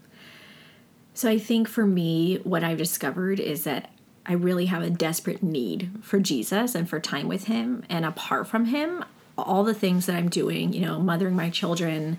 so 1.15 1.29
i 1.29 1.39
think 1.39 1.69
for 1.69 1.87
me 1.87 2.37
what 2.45 2.63
i've 2.65 2.79
discovered 2.79 3.41
is 3.41 3.65
that 3.65 3.91
i 4.27 4.33
really 4.33 4.67
have 4.67 4.83
a 4.83 4.91
desperate 4.91 5.43
need 5.43 5.91
for 6.03 6.19
jesus 6.21 6.75
and 6.75 6.89
for 6.89 7.01
time 7.01 7.29
with 7.29 7.45
him 7.45 7.83
and 7.89 8.05
apart 8.05 8.47
from 8.47 8.67
him 8.67 9.05
all 9.39 9.65
the 9.65 9.75
things 9.75 10.07
that 10.07 10.17
I'm 10.17 10.31
doing, 10.31 10.73
you 10.73 10.81
know, 10.81 10.99
mothering 10.99 11.37
my 11.37 11.51
children, 11.51 12.17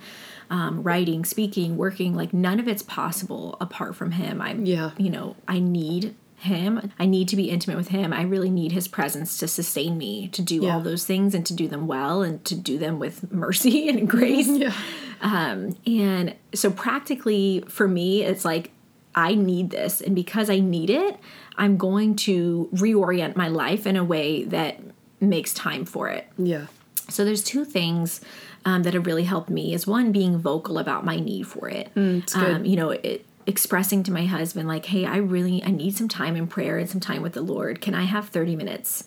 um, 0.52 0.84
writing, 0.84 1.26
speaking, 1.26 1.76
working, 1.76 2.14
like 2.16 2.32
none 2.32 2.60
of 2.60 2.68
it's 2.68 2.84
possible 2.84 3.58
apart 3.60 3.96
from 3.96 4.12
him. 4.12 4.40
I'm, 4.40 4.68
Yeah. 4.68 4.92
you 5.00 5.10
know, 5.10 5.36
I 5.48 5.58
need 5.58 6.14
him. 6.40 6.92
I 7.00 7.06
need 7.06 7.28
to 7.30 7.36
be 7.36 7.50
intimate 7.50 7.78
with 7.78 7.88
him. 7.90 8.14
I 8.14 8.22
really 8.22 8.50
need 8.52 8.72
his 8.72 8.88
presence 8.88 9.38
to 9.40 9.48
sustain 9.48 9.98
me 9.98 10.28
to 10.30 10.42
do 10.42 10.62
Yeah. 10.64 10.76
all 10.76 10.82
those 10.82 11.04
things 11.04 11.34
and 11.34 11.46
to 11.48 11.54
do 11.54 11.68
them 11.68 11.88
well 11.88 12.22
and 12.22 12.44
to 12.46 12.56
do 12.56 12.78
them 12.78 13.00
with 13.00 13.32
mercy 13.32 13.90
and 13.90 14.08
grace. 14.08 14.48
Yeah. 14.48 14.74
Um, 15.22 15.76
and 15.88 16.36
so 16.54 16.70
practically 16.70 17.64
for 17.68 17.88
me, 17.88 18.24
it's 18.24 18.46
like 18.46 18.72
I 19.16 19.34
need 19.34 19.72
this, 19.72 20.00
and 20.00 20.14
because 20.16 20.48
I 20.48 20.60
need 20.60 20.92
it, 20.92 21.18
I'm 21.58 21.76
going 21.78 22.16
to 22.18 22.70
reorient 22.72 23.36
my 23.36 23.48
life 23.48 23.88
in 23.88 23.96
a 23.96 24.04
way 24.04 24.44
that 24.44 24.80
makes 25.20 25.56
time 25.56 25.86
for 25.86 26.08
it. 26.08 26.28
Yeah. 26.38 26.68
So 27.10 27.26
there's 27.26 27.44
two 27.44 27.66
things 27.66 28.22
um, 28.64 28.84
that 28.84 28.94
have 28.94 29.08
really 29.08 29.24
helped 29.24 29.50
me. 29.50 29.74
Is 29.74 29.88
one 29.88 30.12
being 30.12 30.38
vocal 30.38 30.78
about 30.78 31.04
my 31.04 31.20
need 31.20 31.48
for 31.48 31.68
it. 31.68 31.92
good. 31.96 32.32
Um, 32.36 32.64
you 32.64 32.76
know, 32.76 32.92
it, 32.92 33.26
expressing 33.48 34.04
to 34.04 34.12
my 34.12 34.26
husband 34.26 34.68
like, 34.68 34.86
"Hey, 34.86 35.06
I 35.06 35.18
really 35.18 35.64
I 35.64 35.72
need 35.72 35.96
some 35.96 36.08
time 36.08 36.36
in 36.36 36.48
prayer 36.48 36.78
and 36.78 36.90
some 36.90 37.02
time 37.02 37.24
with 37.24 37.34
the 37.34 37.42
Lord. 37.42 37.82
Can 37.82 37.96
I 37.96 38.04
have 38.04 38.30
30 38.30 38.56
minutes?" 38.56 39.06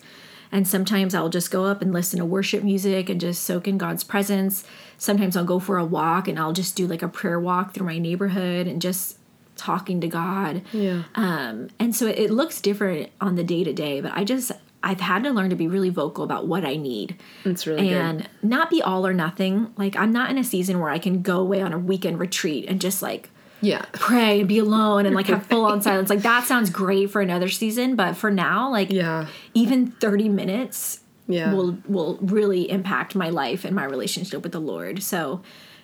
And 0.52 0.66
sometimes 0.66 1.14
I'll 1.14 1.28
just 1.28 1.50
go 1.50 1.66
up 1.66 1.80
and 1.80 1.92
listen 1.92 2.18
to 2.18 2.24
worship 2.24 2.64
music 2.64 3.08
and 3.08 3.20
just 3.20 3.44
soak 3.44 3.68
in 3.68 3.78
God's 3.78 4.02
presence. 4.02 4.64
Sometimes 4.98 5.36
I'll 5.36 5.44
go 5.44 5.60
for 5.60 5.78
a 5.78 5.84
walk 5.84 6.26
and 6.26 6.38
I'll 6.38 6.52
just 6.52 6.74
do 6.74 6.86
like 6.86 7.02
a 7.02 7.08
prayer 7.08 7.38
walk 7.38 7.72
through 7.72 7.86
my 7.86 7.98
neighborhood 7.98 8.66
and 8.66 8.82
just 8.82 9.16
talking 9.60 10.00
to 10.00 10.08
God. 10.08 10.62
Yeah. 10.72 11.04
Um, 11.14 11.68
and 11.78 11.94
so 11.94 12.06
it, 12.06 12.30
looks 12.30 12.60
different 12.60 13.10
on 13.20 13.36
the 13.36 13.44
day 13.44 13.62
to 13.62 13.72
day, 13.72 14.00
but 14.00 14.12
I 14.14 14.24
just 14.24 14.50
I've 14.82 15.00
had 15.00 15.24
to 15.24 15.30
learn 15.30 15.50
to 15.50 15.56
be 15.56 15.68
really 15.68 15.90
vocal 15.90 16.24
about 16.24 16.46
what 16.46 16.64
I 16.64 16.76
need 16.76 17.16
It's 17.44 17.66
really 17.66 17.92
and 17.92 18.26
not 18.42 18.70
be 18.70 18.80
all 18.80 19.06
or 19.06 19.12
nothing. 19.12 19.72
Like 19.76 19.94
I'm 19.96 20.12
not 20.12 20.30
in 20.30 20.38
a 20.38 20.44
season 20.44 20.80
where 20.80 20.90
I 20.90 20.98
can 20.98 21.22
go 21.22 21.38
away 21.38 21.60
on 21.60 21.72
a 21.72 21.78
weekend 21.78 22.18
retreat 22.18 22.64
and 22.66 22.80
just 22.80 23.02
like 23.02 23.24
good. 23.24 23.30
Yeah. 23.60 23.84
pray 23.92 24.40
and 24.40 24.48
be 24.48 24.58
alone 24.58 25.06
and 25.06 25.14
like 25.14 25.26
have 25.26 25.46
full 25.50 25.64
on 25.64 25.82
silence. 25.82 26.08
Like 26.10 26.22
that 26.22 26.44
sounds 26.46 26.70
great 26.70 27.10
for 27.10 27.20
another 27.20 27.48
season, 27.48 27.96
but 27.96 28.16
for 28.16 28.30
now, 28.30 28.70
like 28.70 28.90
Yeah. 28.90 29.26
even 29.54 29.88
30 29.92 30.28
minutes 30.28 31.00
Yeah. 31.28 31.52
will 31.54 31.78
will 31.86 32.18
really 32.22 32.70
impact 32.70 33.14
my 33.14 33.28
life 33.30 33.64
and 33.64 33.74
my 33.76 33.84
relationship 33.84 34.42
with 34.42 34.52
the 34.52 34.60
Lord. 34.60 35.02
So 35.02 35.42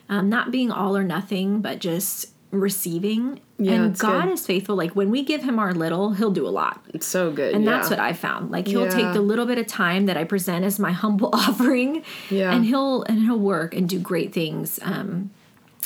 um, 0.09 0.29
not 0.29 0.51
being 0.51 0.71
all 0.71 0.95
or 0.95 1.03
nothing, 1.03 1.59
but 1.61 1.79
just 1.79 2.31
receiving. 2.51 3.41
Yeah, 3.59 3.73
and 3.73 3.97
God 3.97 4.23
good. 4.25 4.33
is 4.33 4.45
faithful. 4.45 4.75
Like 4.75 4.91
when 4.95 5.09
we 5.11 5.21
give 5.23 5.43
him 5.43 5.59
our 5.59 5.73
little, 5.73 6.11
he'll 6.13 6.31
do 6.31 6.47
a 6.47 6.49
lot. 6.49 6.81
It's 6.93 7.05
so 7.05 7.29
good. 7.31 7.53
And 7.53 7.65
yeah. 7.65 7.71
that's 7.71 7.89
what 7.89 7.99
I 7.99 8.13
found. 8.13 8.51
Like 8.51 8.67
he'll 8.67 8.83
Yeah. 8.83 8.89
take 8.89 9.13
the 9.13 9.21
little 9.21 9.45
bit 9.45 9.57
of 9.57 9.67
time 9.67 10.05
that 10.05 10.15
I 10.15 10.23
present 10.23 10.63
as 10.63 10.79
my 10.79 10.91
humble 11.03 11.29
offering, 11.33 12.03
Yeah. 12.29 12.53
and 12.53 12.63
he'll 12.65 13.03
and 13.03 13.19
he'll 13.19 13.39
work 13.39 13.73
and 13.75 13.87
do 13.89 13.99
great 13.99 14.31
things 14.33 14.79
um, 14.81 15.29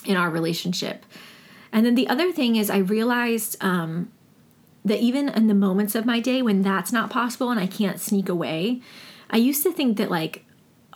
in 0.06 0.16
our 0.18 0.30
relationship. 0.30 1.06
And 1.74 1.86
then 1.86 1.96
the 1.96 2.08
other 2.08 2.32
thing 2.32 2.56
is, 2.56 2.70
I 2.70 2.78
realized 2.78 3.56
um, 3.62 4.12
that 4.84 5.00
even 5.00 5.30
in 5.30 5.48
the 5.48 5.54
moments 5.54 5.96
of 5.96 6.06
my 6.06 6.20
day 6.20 6.42
when 6.42 6.62
that's 6.62 6.92
not 6.92 7.10
possible 7.10 7.50
and 7.50 7.60
I 7.60 7.68
can't 7.68 8.00
sneak 8.00 8.28
away, 8.30 8.82
I 9.30 9.38
used 9.38 9.64
to 9.64 9.72
think 9.72 9.98
that 9.98 10.10
like. 10.12 10.46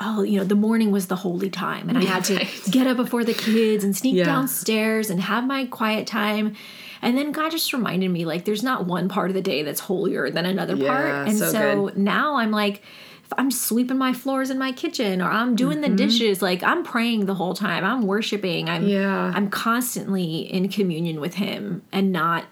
Oh, 0.01 0.23
you 0.23 0.37
know, 0.37 0.43
the 0.43 0.55
morning 0.55 0.91
was 0.91 1.07
the 1.07 1.15
holy 1.15 1.49
time, 1.49 1.87
and 1.87 1.97
I 1.97 2.03
had 2.03 2.25
to 2.25 2.45
get 2.69 2.85
up 2.85 2.97
before 2.97 3.23
the 3.23 3.33
kids 3.33 3.81
and 3.81 3.95
sneak 3.95 4.15
Yeah. 4.15 4.25
downstairs 4.25 5.09
and 5.09 5.21
have 5.21 5.47
my 5.47 5.67
quiet 5.67 6.05
time. 6.05 6.57
And 7.01 7.17
then 7.17 7.31
God 7.31 7.51
just 7.51 7.71
reminded 7.71 8.09
me 8.11 8.25
like 8.25 8.43
there's 8.43 8.61
not 8.61 8.85
one 8.85 9.07
part 9.07 9.29
of 9.29 9.35
the 9.35 9.41
day 9.41 9.63
that's 9.63 9.79
holier 9.79 10.29
than 10.29 10.45
another 10.45 10.75
Yeah, 10.75 10.87
part. 10.87 11.29
And 11.29 11.37
so 11.37 11.49
so, 11.49 11.91
now 11.95 12.35
I'm 12.35 12.51
like 12.51 12.81
if 13.25 13.33
I'm 13.37 13.49
sweeping 13.51 13.97
my 13.97 14.13
floors 14.13 14.49
in 14.51 14.57
my 14.59 14.71
kitchen 14.71 15.21
or 15.21 15.29
I'm 15.29 15.55
doing 15.55 15.79
Mm-hmm. 15.79 15.95
the 15.95 15.97
dishes, 15.97 16.41
like 16.41 16.63
I'm 16.63 16.83
praying 16.83 17.25
the 17.25 17.33
whole 17.33 17.53
time. 17.55 17.83
I'm 17.83 18.05
worshiping. 18.05 18.69
I'm 18.69 18.87
Yeah. 18.87 19.31
I'm 19.35 19.49
constantly 19.49 20.41
in 20.41 20.69
communion 20.69 21.19
with 21.19 21.35
him 21.35 21.81
and 21.91 22.11
not 22.11 22.45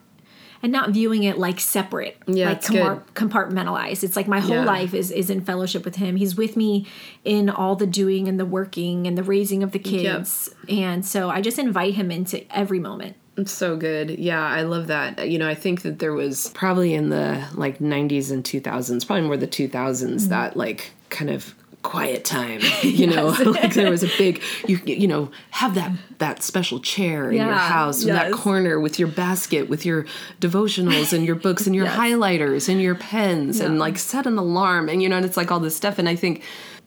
and 0.63 0.71
not 0.71 0.91
viewing 0.91 1.24
it 1.24 1.38
like 1.38 1.59
separate, 1.59 2.15
Yeah, 2.26 2.47
like 2.49 2.65
good. 2.65 3.01
compartmentalized. 3.15 4.01
It's 4.01 4.15
like 4.15 4.30
my 4.30 4.39
whole 4.39 4.55
Yeah. 4.55 4.65
life 4.65 4.93
is 4.93 5.11
is 5.11 5.30
in 5.30 5.41
fellowship 5.41 5.84
with 5.86 5.97
him. 5.97 6.15
He's 6.15 6.36
with 6.38 6.55
me 6.55 6.88
in 7.26 7.49
all 7.49 7.76
the 7.76 7.86
doing 7.86 8.28
and 8.30 8.39
the 8.39 8.45
working 8.45 9.05
and 9.05 9.17
the 9.17 9.24
raising 9.24 9.61
of 9.61 9.74
the 9.74 9.80
kids. 9.80 10.55
And 10.69 11.05
so 11.05 11.30
I 11.30 11.41
just 11.41 11.59
invite 11.59 11.95
him 11.95 12.11
into 12.11 12.45
every 12.55 12.80
moment. 12.80 13.17
So 13.45 13.75
good. 13.77 14.11
Yeah, 14.11 14.41
I 14.45 14.61
love 14.61 14.88
that. 14.88 15.29
You 15.29 15.39
know, 15.39 15.47
I 15.49 15.55
think 15.55 15.81
that 15.81 15.99
there 15.99 16.13
was 16.13 16.51
probably 16.53 16.93
in 16.93 17.09
the 17.09 17.43
like 17.55 17.79
90s 17.79 18.31
and 18.31 18.43
2000s, 18.43 19.05
probably 19.07 19.23
more 19.25 19.38
the 19.38 19.47
2000s, 19.47 19.71
Mm-hmm. 19.71 20.29
that 20.29 20.55
like 20.55 20.91
kind 21.09 21.29
of 21.31 21.55
quiet 21.81 22.23
time. 22.25 22.61
You 22.84 23.07
know, 23.07 23.27
like 23.45 23.73
there 23.73 23.89
was 23.89 24.03
a 24.03 24.07
big 24.17 24.41
you 24.67 24.79
you 24.86 25.07
know 25.07 25.31
have 25.51 25.73
that 25.75 25.91
that 26.19 26.43
special 26.43 26.79
chair 26.79 27.31
in 27.31 27.38
your 27.38 27.53
house, 27.55 28.03
in 28.03 28.13
that 28.13 28.31
corner 28.31 28.79
with 28.79 28.99
your 28.99 29.07
basket, 29.09 29.67
with 29.67 29.84
your 29.86 30.05
devotionals 30.39 31.11
and 31.11 31.25
your 31.25 31.36
books 31.36 31.65
and 31.65 31.75
your 31.75 31.86
Yes. 31.86 31.97
highlighters 31.97 32.69
and 32.69 32.81
your 32.81 32.95
pens, 32.95 33.59
and 33.59 33.79
like 33.79 33.97
set 33.97 34.25
an 34.27 34.38
alarm, 34.38 34.89
and 34.89 35.01
you 35.01 35.09
know, 35.09 35.17
and 35.17 35.25
it's 35.25 35.38
like 35.38 35.51
all 35.51 35.59
this 35.59 35.75
stuff. 35.75 35.97
And 35.97 36.07
I 36.07 36.15
think 36.15 36.43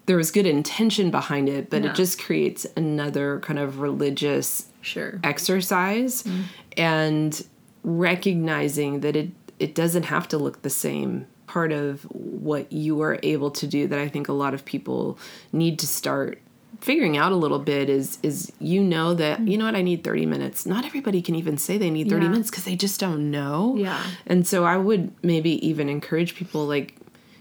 there 0.07 0.17
was 0.17 0.31
good 0.31 0.47
intention 0.47 1.11
behind 1.11 1.49
it, 1.49 1.69
but 1.71 1.83
Yeah. 1.83 1.91
it 1.91 1.97
just 1.97 2.21
creates 2.23 2.65
another 2.77 3.41
kind 3.41 3.59
of 3.59 3.81
religious 3.81 4.67
Sure. 4.87 5.21
exercise 5.25 6.23
mm. 6.23 6.45
and 6.77 7.45
recognizing 7.83 9.01
that 9.01 9.17
it 9.17 9.31
it 9.59 9.75
doesn't 9.75 10.05
have 10.05 10.29
to 10.29 10.39
look 10.39 10.63
the 10.63 10.71
same 10.71 11.27
part 11.47 11.73
of 11.73 12.03
what 12.11 12.71
you 12.73 13.01
are 13.01 13.19
able 13.23 13.51
to 13.51 13.67
do 13.67 13.87
that 13.87 13.99
I 13.99 14.09
think 14.09 14.29
a 14.29 14.33
lot 14.33 14.53
of 14.55 14.65
people 14.65 15.19
need 15.53 15.79
to 15.79 15.87
start 15.87 16.39
figuring 16.81 17.17
out 17.17 17.33
a 17.33 17.37
little 17.37 17.59
bit 17.59 17.89
is 17.89 18.19
is 18.23 18.53
you 18.59 18.83
know 18.83 19.15
that 19.15 19.41
mm. 19.41 19.51
you 19.51 19.57
know 19.59 19.65
what 19.65 19.75
I 19.77 19.83
need 19.83 20.05
30 20.05 20.27
minutes. 20.27 20.67
Not 20.67 20.85
everybody 20.85 21.23
can 21.23 21.35
even 21.35 21.57
say 21.57 21.79
they 21.79 21.91
need 21.91 22.09
30 22.11 22.25
Yeah. 22.25 22.31
minutes 22.31 22.51
cuz 22.51 22.65
they 22.65 22.77
just 22.77 23.01
don't 23.01 23.31
know. 23.31 23.77
Yeah. 23.79 24.03
And 24.27 24.47
so 24.47 24.65
I 24.65 24.77
would 24.77 25.11
maybe 25.23 25.53
even 25.67 25.89
encourage 25.89 26.35
people 26.35 26.67
like 26.67 26.95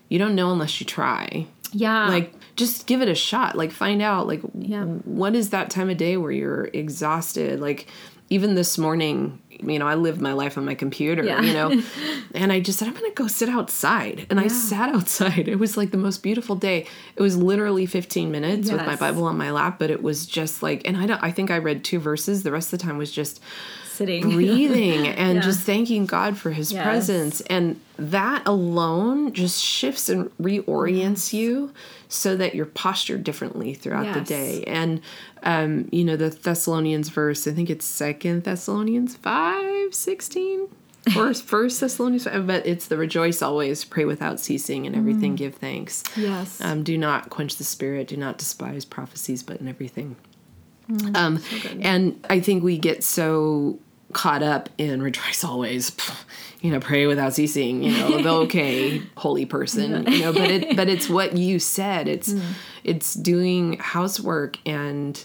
you 0.07 0.17
don't 0.19 0.35
know 0.35 0.51
unless 0.51 0.79
you 0.79 0.85
try 0.85 1.47
Yeah. 1.73 2.07
like 2.07 2.33
just 2.55 2.87
give 2.87 3.01
it 3.01 3.09
a 3.09 3.15
shot. 3.15 3.55
Like 3.57 3.71
find 3.71 4.01
out 4.01 4.27
like 4.27 4.41
Yeah. 4.57 4.85
what 4.85 5.35
is 5.35 5.49
that 5.51 5.69
time 5.69 5.89
of 5.89 5.97
day 5.97 6.17
where 6.17 6.31
you're 6.31 6.69
exhausted? 6.73 7.59
Like 7.59 7.87
even 8.29 8.55
this 8.55 8.77
morning 8.77 9.39
you 9.61 9.79
know 9.79 9.87
i 9.87 9.95
lived 9.95 10.19
my 10.19 10.33
life 10.33 10.57
on 10.57 10.65
my 10.65 10.75
computer 10.75 11.23
Yeah. 11.23 11.39
you 11.41 11.53
know? 11.53 11.81
And 12.33 12.51
i 12.51 12.59
just 12.59 12.77
said 12.79 12.87
i'm 12.89 12.93
gonna 12.93 13.11
go 13.11 13.27
sit 13.27 13.47
outside. 13.49 14.25
And 14.29 14.37
i 14.39 14.47
sat 14.47 14.89
outside. 14.93 15.47
It 15.47 15.59
was 15.59 15.77
like 15.77 15.91
the 15.91 15.97
most 15.97 16.23
beautiful 16.23 16.55
day. 16.55 16.87
It 17.15 17.21
was 17.21 17.37
literally 17.37 17.85
15 17.85 18.31
minutes 18.31 18.69
with 18.71 18.85
my 18.85 18.95
bible 18.97 19.23
on 19.25 19.37
my 19.37 19.51
lap 19.51 19.79
but 19.79 19.91
it 19.91 20.01
was 20.03 20.25
just 20.25 20.61
like 20.63 20.81
and 20.85 20.97
i 20.97 21.05
don't 21.05 21.23
i 21.23 21.31
think 21.31 21.51
i 21.51 21.57
read 21.57 21.83
two 21.85 21.99
verses. 21.99 22.43
The 22.43 22.51
rest 22.51 22.73
of 22.73 22.79
the 22.79 22.85
time 22.85 22.97
was 22.97 23.11
just 23.11 23.39
sitting. 23.95 24.29
breathing 24.35 25.07
and 25.07 25.35
Yeah. 25.37 25.41
just 25.41 25.61
thanking 25.61 26.05
God 26.05 26.37
for 26.37 26.51
his 26.51 26.71
Yes. 26.71 26.83
presence. 26.83 27.41
And 27.41 27.79
that 27.97 28.43
alone 28.45 29.33
just 29.33 29.63
shifts 29.63 30.09
and 30.09 30.29
reorients 30.37 31.33
you 31.33 31.71
so 32.09 32.35
that 32.35 32.53
you're 32.55 32.65
postured 32.65 33.23
differently 33.23 33.73
throughout 33.73 34.13
the 34.13 34.21
day. 34.21 34.63
And, 34.67 35.01
um, 35.43 35.87
you 35.91 36.03
know, 36.03 36.15
the 36.15 36.29
Thessalonians 36.29 37.09
verse, 37.09 37.47
I 37.47 37.51
think 37.51 37.69
it's 37.69 37.85
Second 37.85 38.43
Thessalonians 38.43 39.15
5 39.15 39.93
16. 39.93 40.67
Or 41.15 41.33
First 41.53 41.81
Thessalonians, 41.81 42.23
5, 42.23 42.47
but 42.47 42.65
it's 42.65 42.87
the 42.87 42.97
rejoice 42.97 43.41
always, 43.43 43.83
pray 43.83 44.05
without 44.05 44.39
ceasing, 44.39 44.87
and 44.87 44.95
everything 44.95 45.35
give 45.35 45.53
thanks. 45.55 46.03
Yes. 46.17 46.59
Um, 46.61 46.81
do 46.83 46.97
not 46.97 47.29
quench 47.29 47.57
the 47.57 47.63
spirit. 47.63 48.07
Do 48.07 48.17
not 48.17 48.39
despise 48.39 48.85
prophecies, 48.85 49.43
but 49.43 49.61
in 49.61 49.67
everything. 49.67 50.15
Um, 51.15 51.41
and 51.81 52.23
I 52.29 52.39
think 52.39 52.63
we 52.63 52.77
get 52.77 53.03
so 53.03 53.79
caught 54.13 54.41
up 54.41 54.69
in 54.77 55.01
rejoice 55.01 55.43
always, 55.43 55.95
you 56.61 56.71
know, 56.71 56.79
pray 56.79 57.05
without 57.05 57.33
ceasing. 57.33 57.83
You 57.83 57.91
know, 57.91 58.21
the 58.21 58.29
okay, 58.45 59.01
holy 59.17 59.45
person. 59.45 60.05
You 60.11 60.21
know, 60.21 60.33
but 60.33 60.49
it 60.49 60.75
but 60.75 60.89
it's 60.89 61.09
what 61.09 61.37
you 61.37 61.59
said. 61.59 62.07
It's 62.07 62.33
it's 62.83 63.13
doing 63.13 63.77
housework 63.77 64.57
and 64.65 65.23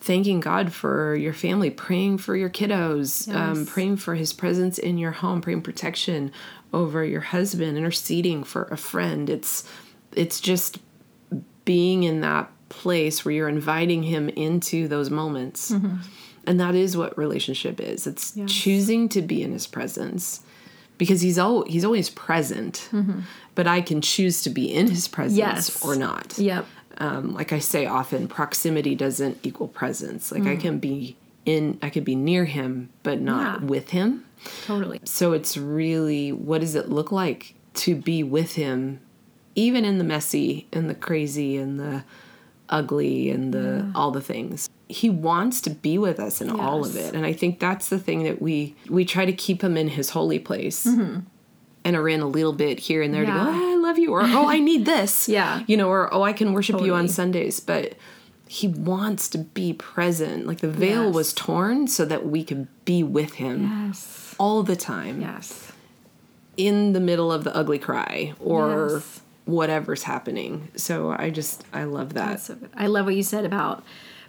thanking 0.00 0.40
God 0.40 0.72
for 0.72 1.14
your 1.14 1.32
family, 1.32 1.70
praying 1.70 2.18
for 2.18 2.34
your 2.34 2.50
kiddos, 2.50 3.32
um, 3.32 3.64
praying 3.64 3.98
for 3.98 4.16
His 4.16 4.32
presence 4.32 4.76
in 4.78 4.98
your 4.98 5.12
home, 5.12 5.40
praying 5.40 5.62
protection 5.62 6.32
over 6.72 7.04
your 7.04 7.20
husband, 7.20 7.78
interceding 7.78 8.42
for 8.44 8.64
a 8.64 8.76
friend. 8.76 9.30
It's 9.30 9.68
it's 10.14 10.40
just 10.40 10.78
being 11.64 12.02
in 12.02 12.20
that 12.20 12.50
place 12.72 13.24
where 13.24 13.34
you're 13.34 13.48
inviting 13.48 14.02
him 14.02 14.30
into 14.30 14.88
those 14.88 15.10
moments. 15.10 15.70
Mm-hmm. 15.70 15.96
And 16.46 16.58
that 16.58 16.74
is 16.74 16.96
what 16.96 17.16
relationship 17.16 17.78
is. 17.80 18.06
It's 18.06 18.36
Yes. 18.36 18.50
choosing 18.50 19.08
to 19.10 19.22
be 19.22 19.42
in 19.42 19.52
his 19.52 19.66
presence 19.66 20.40
because 20.98 21.20
he's 21.20 21.38
he's 21.66 21.84
always 21.84 22.10
present. 22.10 22.88
Mm-hmm. 22.90 23.20
But 23.54 23.66
I 23.66 23.82
can 23.82 24.00
choose 24.00 24.42
to 24.42 24.50
be 24.50 24.72
in 24.72 24.88
his 24.88 25.06
presence 25.06 25.38
Yes. 25.38 25.84
or 25.84 25.94
not. 25.94 26.38
Yep. 26.38 26.66
Um, 26.98 27.34
like 27.34 27.52
I 27.52 27.58
say 27.58 27.86
often, 27.86 28.26
proximity 28.26 28.94
doesn't 28.94 29.38
equal 29.42 29.68
presence. 29.68 30.32
Like 30.32 30.42
I 30.44 30.56
mm. 30.56 30.60
can 30.60 30.78
be 30.78 31.16
in 31.44 31.78
I 31.82 31.90
could 31.90 32.04
be 32.04 32.14
near 32.14 32.44
him 32.44 32.88
but 33.02 33.20
not 33.20 33.60
Yeah. 33.60 33.66
with 33.66 33.90
him. 33.90 34.24
Totally. 34.64 35.00
So 35.04 35.32
it's 35.32 35.56
really 35.56 36.32
what 36.32 36.60
does 36.62 36.74
it 36.74 36.88
look 36.88 37.12
like 37.12 37.54
to 37.74 37.94
be 37.94 38.22
with 38.22 38.54
him, 38.54 39.00
even 39.54 39.84
in 39.84 39.98
the 39.98 40.04
messy 40.04 40.66
and 40.72 40.88
the 40.90 40.94
crazy 40.94 41.56
and 41.56 41.78
the 41.78 42.04
ugly 42.72 43.30
and 43.30 43.54
the 43.54 43.88
all 43.94 44.10
the 44.10 44.20
things. 44.20 44.68
He 44.88 45.08
wants 45.08 45.60
to 45.62 45.70
be 45.70 45.96
with 45.98 46.18
us 46.18 46.40
in 46.40 46.50
all 46.50 46.84
of 46.84 46.96
it. 46.96 47.14
And 47.14 47.24
I 47.24 47.32
think 47.32 47.60
that's 47.60 47.88
the 47.88 47.98
thing 47.98 48.24
that 48.24 48.42
we 48.42 48.74
we 48.88 49.04
try 49.04 49.24
to 49.24 49.32
keep 49.32 49.62
him 49.62 49.76
in 49.76 49.88
his 49.88 50.10
holy 50.10 50.38
place. 50.40 50.84
And 51.84 51.96
are 51.96 52.08
in 52.08 52.20
a 52.20 52.26
little 52.28 52.52
bit 52.52 52.78
here 52.78 53.02
and 53.02 53.12
there 53.12 53.24
to 53.24 53.30
go, 53.30 53.38
Mm-hmm. 53.38 53.60
Yeah. 53.60 53.66
"Ah, 53.66 53.72
I 53.72 53.76
love 53.76 53.98
you, 53.98 54.12
or 54.12 54.22
oh, 54.22 54.48
I 54.48 54.58
need 54.70 54.84
this. 54.86 55.28
Yeah. 55.28 55.62
You 55.66 55.76
know, 55.76 55.88
or 55.88 56.12
oh, 56.14 56.22
I 56.22 56.32
can 56.32 56.52
worship 56.52 56.80
you 56.80 56.94
on 56.94 57.08
Sundays. 57.08 57.58
But 57.60 57.94
he 58.46 58.68
wants 58.68 59.28
to 59.30 59.38
be 59.38 59.72
present. 59.72 60.46
Like 60.46 60.60
the 60.60 60.68
veil 60.70 61.06
Yes. 61.06 61.14
was 61.14 61.32
torn 61.32 61.88
so 61.88 62.04
that 62.04 62.26
we 62.26 62.44
could 62.44 62.68
be 62.84 63.02
with 63.02 63.34
him 63.34 63.86
Yes. 63.86 64.34
all 64.38 64.62
the 64.62 64.76
time 64.76 65.20
Yes. 65.22 65.72
in 66.56 66.92
the 66.92 67.00
middle 67.00 67.32
of 67.32 67.42
the 67.44 67.56
ugly 67.56 67.78
cry 67.78 68.34
or 68.38 68.90
Yes. 68.96 69.20
Whatever's 69.44 70.04
happening. 70.04 70.68
So 70.76 71.10
I 71.18 71.30
just 71.30 71.64
I 71.72 71.84
love 71.84 72.14
that. 72.14 72.40
So. 72.40 72.56
I 72.74 72.86
love 72.86 73.06
what 73.06 73.14
you 73.16 73.22
said 73.22 73.44
about 73.44 73.82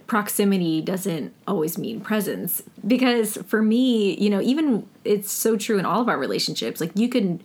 proximity 0.06 0.82
doesn't 0.82 1.32
always 1.46 1.78
mean 1.78 2.00
presence 2.00 2.62
because 2.86 3.38
for 3.46 3.62
me, 3.62 4.14
you 4.20 4.28
know, 4.28 4.40
even 4.42 4.86
it's 5.04 5.32
so 5.32 5.56
true 5.56 5.78
in 5.78 5.86
all 5.86 6.00
of 6.02 6.08
our 6.08 6.18
relationships. 6.18 6.78
Like 6.80 6.90
you 6.94 7.08
can, 7.08 7.40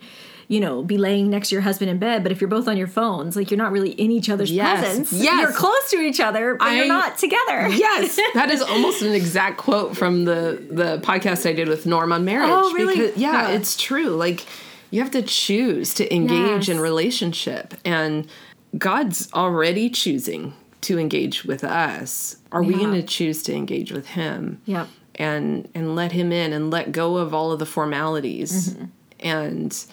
you 0.46 0.60
know, 0.60 0.82
be 0.82 0.98
laying 0.98 1.30
next 1.30 1.48
to 1.48 1.54
your 1.54 1.62
husband 1.62 1.90
in 1.90 1.98
bed, 1.98 2.22
but 2.22 2.32
if 2.32 2.40
you're 2.40 2.50
both 2.50 2.68
on 2.68 2.76
your 2.76 2.86
phones, 2.86 3.34
like 3.34 3.50
you're 3.50 3.56
not 3.56 3.72
really 3.72 3.92
in 3.92 4.10
each 4.10 4.28
other's 4.28 4.50
Yes. 4.52 4.80
presence. 4.80 5.12
Yes. 5.12 5.40
You're 5.40 5.52
close 5.52 5.90
to 5.90 6.00
each 6.00 6.20
other, 6.20 6.56
but 6.56 6.68
I- 6.68 6.74
you're 6.76 6.86
not 6.86 7.16
together. 7.16 7.68
yes, 7.68 8.16
that 8.34 8.50
is 8.50 8.60
almost 8.60 9.00
an 9.02 9.12
exact 9.14 9.56
quote 9.56 9.96
from 9.96 10.24
the 10.26 10.62
the 10.70 10.98
podcast 11.02 11.48
I 11.48 11.54
did 11.54 11.68
with 11.68 11.86
Norm 11.86 12.12
on 12.12 12.24
marriage. 12.26 12.50
Oh, 12.52 12.72
really? 12.74 12.96
Because, 12.96 13.16
yeah, 13.16 13.48
Yeah. 13.48 13.56
it's 13.56 13.74
true. 13.76 14.08
Like 14.10 14.44
you 14.90 15.00
have 15.00 15.10
to 15.12 15.22
choose 15.22 15.94
to 15.94 16.14
engage 16.14 16.68
in 16.68 16.80
relationship, 16.80 17.74
and 17.84 18.28
God's 18.76 19.32
already 19.32 19.90
choosing 19.90 20.54
to 20.82 20.98
engage 20.98 21.44
with 21.44 21.64
us. 21.64 22.36
Are 22.52 22.62
we 22.62 22.74
going 22.74 22.94
to 22.94 23.02
choose 23.02 23.42
to 23.44 23.54
engage 23.54 23.92
with 23.92 24.06
Him? 24.06 24.60
Yep. 24.64 24.88
and 25.16 25.68
and 25.74 25.94
let 25.94 26.12
him 26.12 26.32
in 26.32 26.52
and 26.52 26.70
let 26.70 26.92
go 26.92 27.16
of 27.16 27.34
all 27.34 27.52
of 27.52 27.58
the 27.58 27.66
formalities 27.66 28.70
mm-hmm. 28.70 28.86
and 29.20 29.86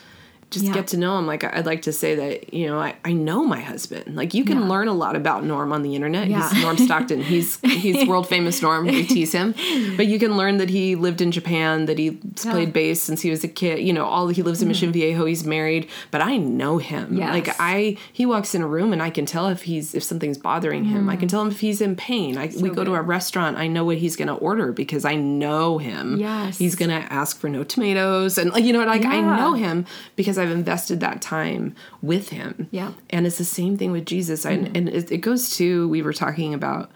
just 0.50 0.64
Mm-hmm. 0.66 0.74
Yeah. 0.74 0.80
get 0.82 0.88
to 0.88 0.98
know 0.98 1.18
him 1.20 1.28
like 1.28 1.44
i'd 1.44 1.66
like 1.66 1.82
to 1.84 1.92
say 1.92 2.16
that 2.16 2.54
you 2.54 2.68
know 2.68 2.80
i, 2.80 2.96
I 3.04 3.12
know 3.14 3.44
my 3.46 3.60
husband. 3.60 4.16
Like 4.16 4.34
you 4.34 4.44
can 4.46 4.60
Yeah. 4.62 4.68
learn 4.70 4.88
a 4.88 4.94
lot 4.94 5.16
about 5.16 5.44
norm 5.44 5.74
on 5.74 5.82
the 5.82 5.94
internet. 5.94 6.28
Yeah. 6.30 6.50
he's 6.50 6.62
norm 6.64 6.78
stockton. 6.78 7.22
He's 7.22 7.60
he's 7.64 8.08
world 8.08 8.28
famous 8.30 8.62
norm. 8.62 8.86
We 8.88 9.06
tease 9.06 9.32
him. 9.34 9.54
But 9.98 10.08
you 10.08 10.18
can 10.20 10.38
learn 10.38 10.58
that 10.58 10.70
he 10.70 10.96
lived 10.96 11.20
in 11.22 11.32
japan 11.32 11.86
that 11.86 11.98
he's 12.00 12.14
played 12.36 12.72
bass 12.74 13.02
since 13.02 13.22
he 13.22 13.30
was 13.30 13.44
a 13.44 13.48
kid. 13.48 13.80
You 13.80 13.92
know 13.94 14.06
all 14.06 14.28
he 14.30 14.42
lives 14.42 14.62
in 14.62 14.68
mission 14.70 14.92
viejo. 14.92 15.26
He's 15.26 15.44
married. 15.46 15.90
But 16.12 16.22
i 16.22 16.38
know 16.38 16.78
him. 16.78 17.06
Mm-hmm. 17.08 17.18
Yes. 17.18 17.30
like 17.34 17.56
i 17.60 17.98
he 18.14 18.26
walks 18.26 18.56
in 18.56 18.62
a 18.62 18.68
room 18.68 18.94
and 18.94 19.02
i 19.04 19.10
can 19.10 19.26
tell 19.26 19.48
if 19.50 19.64
he's 19.64 19.94
if 19.94 20.04
something's 20.04 20.38
bothering 20.38 20.86
him. 20.86 21.10
I 21.10 21.16
can 21.18 21.28
tell 21.28 21.42
him 21.42 21.50
if 21.50 21.60
he's 21.60 21.82
in 21.82 21.96
pain. 21.96 22.38
I, 22.38 22.46
we 22.62 22.70
go 22.70 22.84
to 22.84 22.92
Mm. 22.92 23.00
a 23.00 23.02
restaurant. 23.02 23.58
I 23.58 23.68
know 23.68 23.84
what 23.86 23.98
he's 23.98 24.16
going 24.16 24.30
to 24.30 24.36
order 24.36 24.72
because 24.72 25.04
i 25.06 25.16
know 25.16 25.78
him. 25.78 26.18
Yes. 26.20 26.58
he's 26.58 26.76
going 26.76 26.90
to 26.90 27.02
ask 27.14 27.38
for 27.40 27.50
no 27.50 27.64
tomatoes. 27.64 28.38
And 28.38 28.52
like 28.52 28.64
you 28.64 28.72
know 28.74 28.84
like 28.86 29.06
i 29.06 29.20
know 29.22 29.54
him 29.54 29.86
because 30.16 30.37
i've 30.38 30.52
invested 30.52 31.00
that 31.00 31.22
time 31.22 31.76
with 32.02 32.30
him. 32.30 32.68
Yeah. 32.72 32.94
and 33.10 33.26
it's 33.26 33.38
the 33.38 33.46
same 33.46 33.78
thing 33.78 33.92
with 33.92 34.06
jesus. 34.06 34.46
I, 34.46 34.58
mm-hmm. 34.58 34.76
and 34.76 34.90
it, 34.90 35.12
it 35.12 35.18
goes 35.20 35.56
to 35.58 35.88
we 35.90 36.02
were 36.02 36.14
talking 36.14 36.54
about 36.54 36.92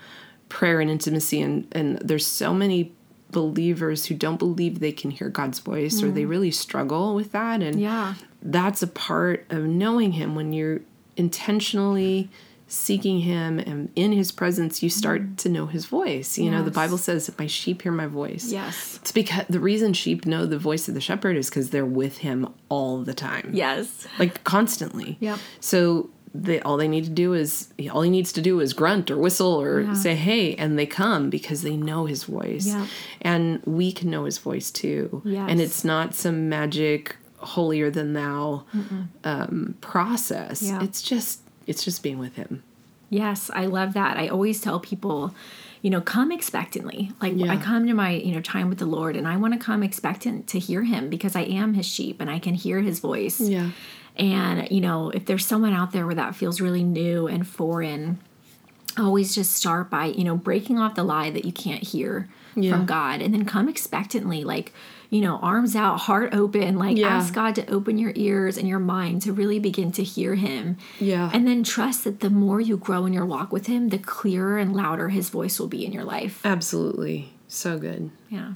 prayer 0.50 0.82
and 0.82 0.89
intimacy 0.89 1.42
and 1.42 1.68
and 1.72 1.98
there's 2.00 2.28
so 2.28 2.54
many 2.54 2.94
believers 3.32 4.06
who 4.08 4.16
don't 4.16 4.38
believe 4.38 4.80
they 4.80 4.92
can 4.92 5.10
hear 5.10 5.30
god's 5.30 5.60
voice 5.60 6.04
or 6.04 6.12
they 6.12 6.22
mm-hmm. 6.22 6.30
really 6.32 6.52
struggle 6.52 7.16
with 7.16 7.32
that. 7.32 7.62
And 7.62 7.80
Yeah. 7.80 8.16
that's 8.42 8.84
a 8.84 8.88
part 8.88 9.46
of 9.50 9.64
knowing 9.64 10.12
him 10.14 10.36
when 10.36 10.52
you're 10.52 10.82
intentionally 11.16 12.30
seeking 12.72 13.19
him 13.19 13.59
and 13.59 13.89
in 13.97 14.13
his 14.13 14.32
presence 14.32 14.82
you 14.82 14.89
start 14.89 15.38
to 15.38 15.49
know 15.49 15.65
his 15.65 15.86
voice 15.88 16.38
you 16.38 16.49
know 16.49 16.63
the 16.63 16.72
bible 16.72 16.97
says 16.97 17.30
my 17.38 17.45
sheep 17.45 17.82
hear 17.82 17.91
my 17.91 18.05
voice 18.07 18.49
Yes. 18.49 18.97
it's 19.01 19.11
because 19.11 19.43
the 19.49 19.59
reason 19.59 19.91
sheep 19.93 20.26
know 20.26 20.45
the 20.45 20.57
voice 20.57 20.88
of 20.88 20.93
the 20.93 21.01
shepherd 21.01 21.36
is 21.36 21.49
because 21.49 21.72
they're 21.72 21.86
with 21.86 22.19
him 22.19 22.47
all 22.69 23.03
the 23.03 23.13
time 23.13 23.49
Yes. 23.53 24.07
like 24.19 24.43
constantly 24.45 25.17
yeah 25.19 25.38
so 25.59 26.09
they 26.34 26.61
all 26.61 26.78
they 26.78 26.88
need 26.88 27.03
to 27.03 27.09
do 27.09 27.34
is 27.34 27.74
all 27.91 28.03
he 28.03 28.09
needs 28.09 28.32
to 28.32 28.41
do 28.41 28.61
is 28.61 28.72
grunt 28.72 29.11
or 29.11 29.17
whistle 29.17 29.61
or 29.61 29.82
Yeah. 29.82 29.93
say 29.93 30.15
hey 30.15 30.55
and 30.55 30.80
they 30.80 30.86
come 30.86 31.30
because 31.30 31.63
they 31.63 31.76
know 31.76 32.05
his 32.05 32.24
voice 32.24 32.67
Yeah. 32.67 32.88
and 33.19 33.61
we 33.65 33.91
can 33.91 34.09
know 34.09 34.24
his 34.24 34.38
voice 34.38 34.72
too 34.72 35.22
Yes. 35.26 35.47
and 35.49 35.59
it's 35.59 35.84
not 35.84 36.15
some 36.15 36.47
magic 36.47 37.17
holier 37.39 37.89
than 37.91 38.13
thou 38.13 38.63
um, 39.26 39.76
process 39.82 40.61
Yeah. 40.61 40.82
it's 40.84 41.01
just 41.01 41.41
it's 41.68 41.84
just 41.84 42.01
being 42.03 42.20
with 42.20 42.36
him 42.36 42.64
Yes, 43.14 43.51
I 43.53 43.66
love 43.66 43.91
that. 43.95 44.16
I 44.16 44.30
always 44.30 44.62
tell 44.62 44.80
people, 44.80 45.36
you 45.82 45.89
know, 45.89 45.99
come 45.99 46.32
expectantly. 46.32 47.12
Like 47.22 47.34
Yeah. 47.36 47.51
I 47.51 47.57
come 47.57 47.86
to 47.88 47.93
my, 47.93 48.12
you 48.12 48.34
know, 48.34 48.39
time 48.39 48.70
with 48.70 48.78
the 48.78 48.86
Lord 48.86 49.18
and 49.18 49.28
I 49.28 49.36
want 49.36 49.53
to 49.53 49.59
come 49.59 49.84
expectant 49.84 50.47
to 50.47 50.59
hear 50.59 50.84
him 50.84 51.09
because 51.09 51.36
I 51.36 51.41
am 51.41 51.74
his 51.74 51.86
sheep 51.86 52.22
and 52.22 52.30
I 52.32 52.39
can 52.39 52.53
hear 52.53 52.80
his 52.80 52.99
voice. 53.01 53.41
yeah 53.41 53.72
And, 54.16 54.72
you 54.72 54.80
know, 54.80 55.09
if 55.09 55.26
there's 55.26 55.45
someone 55.45 55.74
out 55.74 55.91
there 55.91 56.05
where 56.05 56.16
that 56.16 56.36
feels 56.38 56.62
really 56.62 56.86
new 56.86 57.28
and 57.28 57.45
foreign, 57.45 58.20
always 58.97 59.36
just 59.36 59.51
start 59.55 59.89
by, 59.89 60.05
you 60.05 60.24
know, 60.24 60.38
breaking 60.38 60.80
off 60.80 60.95
the 60.95 61.03
lie 61.03 61.32
that 61.32 61.43
you 61.43 61.51
can't 61.51 61.84
hear 61.84 62.30
Yeah. 62.55 62.72
from 62.72 62.86
God 62.86 63.22
and 63.22 63.34
then 63.34 63.43
come 63.43 63.68
expectantly, 63.68 64.45
like, 64.45 64.72
you 65.12 65.22
know, 65.22 65.38
arms 65.38 65.76
out, 65.76 65.97
heart 65.99 66.34
open, 66.34 66.78
like 66.78 66.97
Yeah. 66.97 67.09
ask 67.09 67.34
God 67.34 67.53
to 67.55 67.70
open 67.70 67.99
your 67.99 68.14
ears 68.16 68.57
and 68.57 68.68
your 68.68 68.80
mind 68.80 69.22
to 69.24 69.34
really 69.34 69.59
begin 69.59 69.91
to 69.91 70.03
hear 70.03 70.34
him. 70.36 70.78
Yeah. 70.99 71.30
And 71.34 71.45
then 71.45 71.64
trust 71.64 72.05
that 72.05 72.22
the 72.22 72.30
more 72.32 72.59
you 72.59 72.78
grow 72.78 73.05
in 73.05 73.14
your 73.14 73.26
walk 73.26 73.51
with 73.51 73.68
him, 73.68 73.89
the 73.89 73.99
clearer 73.99 74.57
and 74.57 74.74
louder 74.74 75.09
his 75.09 75.30
voice 75.30 75.59
will 75.59 75.68
be 75.68 75.86
in 75.86 75.91
your 75.91 76.05
life. 76.05 76.41
absolutely 76.45 77.34
so 77.47 77.78
good 77.78 78.09
Yeah. 78.30 78.53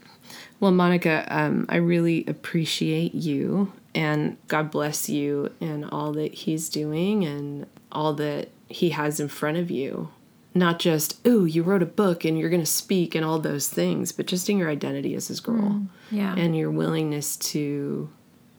Well, 0.61 0.71
Monika, 0.71 1.29
um, 1.29 1.65
I 1.67 1.75
really 1.75 2.23
appreciate 2.27 3.13
you 3.13 3.73
and 3.93 4.37
God 4.47 4.71
bless 4.71 5.09
you 5.09 5.51
and 5.59 5.83
all 5.85 6.13
that 6.13 6.33
He's 6.33 6.69
doing 6.69 7.25
and 7.25 7.65
all 7.91 8.13
that 8.13 8.49
He 8.69 8.89
has 8.91 9.19
in 9.19 9.27
front 9.27 9.57
of 9.57 9.69
you. 9.69 10.09
Not 10.57 10.79
just, 10.79 11.19
ooh, 11.27 11.43
you 11.45 11.63
wrote 11.63 11.83
a 11.83 11.85
book 11.85 12.23
and 12.23 12.39
you're 12.39 12.49
going 12.49 12.61
to 12.61 12.65
speak 12.65 13.13
and 13.13 13.25
all 13.25 13.39
those 13.39 13.67
things, 13.67 14.11
but 14.13 14.25
just 14.25 14.49
in 14.49 14.57
your 14.57 14.69
identity 14.69 15.13
as 15.13 15.27
His 15.27 15.41
girl 15.41 15.69
mm, 15.69 15.87
Yeah. 16.09 16.33
and 16.35 16.55
your 16.57 16.71
willingness 16.71 17.35
to 17.37 18.09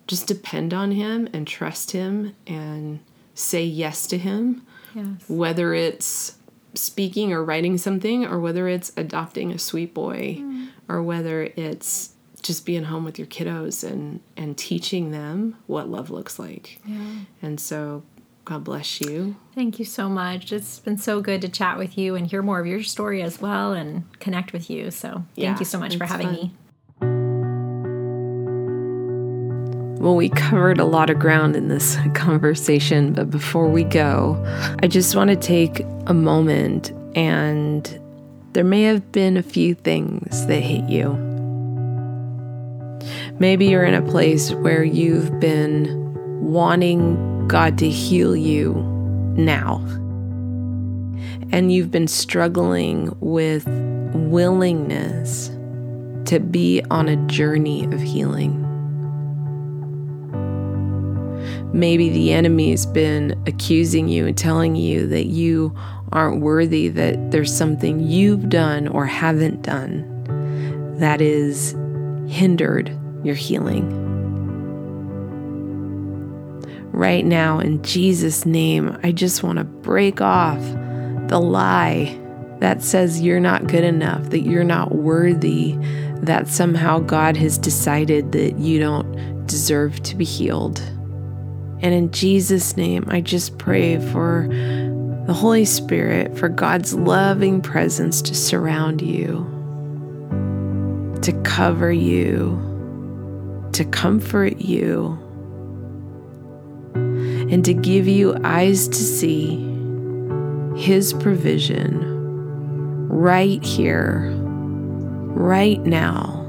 just 0.07 0.26
depend 0.26 0.74
on 0.74 0.92
Him 0.92 1.26
and 1.32 1.47
trust 1.47 1.92
Him 1.92 2.36
and 2.47 3.01
say 3.34 3.64
yes 3.64 4.07
to 4.09 4.18
Him 4.18 4.62
yes. 4.94 5.07
whether 5.28 5.72
it's 5.74 6.36
speaking 6.74 7.32
or 7.32 7.42
writing 7.42 7.78
something 7.78 8.24
or 8.26 8.38
whether 8.38 8.68
it's 8.68 8.92
adopting 8.99 9.51
a 9.51 9.59
sweet 9.59 9.94
boy 9.94 10.36
mm. 10.38 10.68
or 10.88 11.03
whether 11.03 11.44
it's 11.57 12.11
just 12.42 12.66
being 12.66 12.84
home 12.84 13.05
with 13.05 13.18
your 13.18 13.26
kiddos 13.26 13.82
and 13.82 14.20
and 14.36 14.57
teaching 14.59 15.11
them 15.11 15.57
what 15.66 15.88
love 15.88 16.11
looks 16.11 16.38
like 16.38 16.78
Yeah. 16.84 17.14
and 17.42 17.59
so 17.59 18.03
god 18.47 18.64
bless 18.64 19.01
you 19.03 19.36
Thank 19.55 19.78
you 19.78 19.86
so 19.86 20.11
much. 20.11 20.53
It's 20.53 20.80
been 20.80 20.99
so 20.99 21.22
good 21.22 21.40
to 21.40 21.49
chat 21.49 21.78
with 21.78 21.97
you 21.97 22.14
and 22.14 22.26
hear 22.26 22.42
more 22.42 22.61
of 22.61 22.66
your 22.66 22.82
story 22.82 23.22
as 23.22 23.40
well 23.40 23.72
and 23.72 24.05
connect 24.20 24.53
with 24.53 24.68
you. 24.68 24.90
So 24.90 25.09
thank 25.12 25.24
Yeah, 25.36 25.59
you 25.59 25.64
so 25.64 25.78
much 25.78 25.97
for 25.97 26.05
having 26.05 26.26
fun. 26.26 26.34
me. 26.34 26.53
Well, 29.99 30.14
we 30.14 30.28
covered 30.28 30.78
a 30.78 30.84
lot 30.84 31.09
of 31.09 31.18
ground 31.18 31.57
in 31.57 31.68
this 31.68 31.97
conversation, 32.14 33.14
but 33.14 33.30
before 33.30 33.66
we 33.68 33.82
go, 33.82 34.36
I 34.82 34.88
just 34.88 35.16
want 35.16 35.30
to 35.30 35.36
take 35.36 35.80
a 36.07 36.12
moment 36.12 36.92
and 37.16 37.99
there 38.53 38.62
may 38.64 38.82
have 38.82 39.11
been 39.11 39.38
a 39.38 39.42
few 39.42 39.74
things 39.74 40.47
that 40.49 40.61
hit 40.61 40.84
you. 40.90 41.14
Maybe 43.38 43.66
you're 43.68 43.84
in 43.84 43.94
a 43.94 44.03
place 44.03 44.53
where 44.53 44.84
you've 44.84 45.40
been 45.40 45.86
wanting 46.42 47.16
God 47.47 47.78
to 47.78 47.88
heal 47.88 48.36
you 48.36 48.74
now. 49.36 49.76
And 51.53 51.72
you've 51.72 51.90
been 51.90 52.09
struggling 52.09 53.16
with 53.20 53.66
willingness 54.14 55.49
to 56.26 56.40
be 56.40 56.82
on 56.90 57.09
a 57.09 57.16
journey 57.26 57.84
of 57.84 58.01
healing. 58.01 58.62
Maybe 61.72 62.09
the 62.09 62.32
enemy's 62.32 62.86
been 62.86 63.40
accusing 63.47 64.09
you 64.09 64.26
and 64.26 64.36
telling 64.36 64.76
you 64.76 65.07
that 65.09 65.26
you 65.26 65.74
aren't 66.12 66.40
worthy, 66.40 66.88
that 66.88 67.30
there's 67.30 67.55
something 67.55 68.01
you've 68.01 68.49
done 68.49 68.88
or 68.88 69.07
haven't 69.07 69.62
done 69.62 70.12
that 70.99 71.20
is 71.20 71.72
hindered 72.28 72.90
your 73.22 73.34
healing. 73.34 74.16
Right 76.97 77.26
now, 77.26 77.59
in 77.59 77.82
Jesus' 77.82 78.47
name, 78.47 78.99
I 79.03 79.12
just 79.12 79.42
want 79.42 79.59
to 79.59 79.64
break 79.64 80.22
off 80.22 80.62
the 81.28 81.38
lie 81.38 82.18
that 82.61 82.82
says 82.82 83.20
you're 83.20 83.38
not 83.38 83.66
good 83.66 83.84
enough, 83.84 84.30
that 84.30 84.40
you're 84.40 84.64
not 84.64 84.94
worthy, 84.94 85.76
that 86.22 86.49
somehow 86.49 87.01
God 87.01 87.36
has 87.36 87.59
decided 87.59 88.32
that 88.32 88.59
you 88.59 88.80
don't 88.80 89.47
deserve 89.47 90.03
to 90.05 90.16
be 90.16 90.24
healed. 90.24 90.78
And 91.82 91.92
in 91.92 92.12
Jesus' 92.12 92.78
name, 92.78 93.05
I 93.09 93.20
just 93.20 93.59
pray 93.59 94.01
for 94.12 94.49
the 95.26 95.34
Holy 95.34 95.66
Spirit 95.66 96.38
for 96.38 96.49
God's 96.49 96.94
loving 96.94 97.61
presence 97.61 98.22
to 98.22 98.34
surround 98.34 99.03
you, 99.03 99.44
to 101.20 101.32
cover 101.42 101.92
you, 101.92 102.59
to 103.74 103.84
comfort 103.84 104.62
you, 104.62 105.22
and 107.51 107.64
to 107.64 107.72
give 107.72 108.09
you 108.09 108.36
eyes 108.42 108.88
to 108.88 108.97
see 108.97 109.57
His 110.76 111.12
provision 111.12 112.16
right 113.09 113.62
here, 113.64 114.32
right 115.34 115.80
now, 115.82 116.42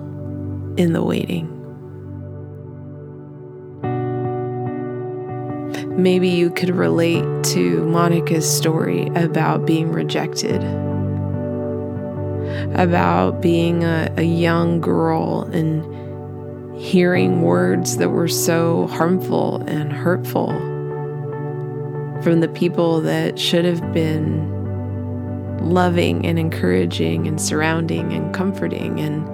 in 0.77 0.93
the 0.93 1.03
waiting. 1.03 1.53
Maybe 5.97 6.29
you 6.29 6.51
could 6.51 6.69
relate 6.69 7.23
to 7.45 7.83
Monika's 7.85 8.47
story 8.47 9.07
about 9.15 9.65
being 9.65 9.91
rejected, 9.91 10.61
about 12.75 13.41
being 13.41 13.83
a, 13.83 14.13
a, 14.17 14.23
young 14.23 14.79
girl 14.79 15.49
and 15.51 16.77
hearing 16.79 17.41
words 17.41 17.97
that 17.97 18.09
were 18.09 18.27
so 18.27 18.85
harmful 18.87 19.63
and 19.67 19.91
hurtful 19.91 20.49
from 22.23 22.39
the 22.39 22.47
people 22.47 23.01
that 23.01 23.37
should 23.39 23.65
have 23.65 23.93
been 23.93 24.55
loving 25.59 26.25
and 26.25 26.39
encouraging 26.39 27.27
and 27.27 27.41
surrounding 27.41 28.13
and 28.13 28.33
comforting. 28.33 28.99
And 28.99 29.25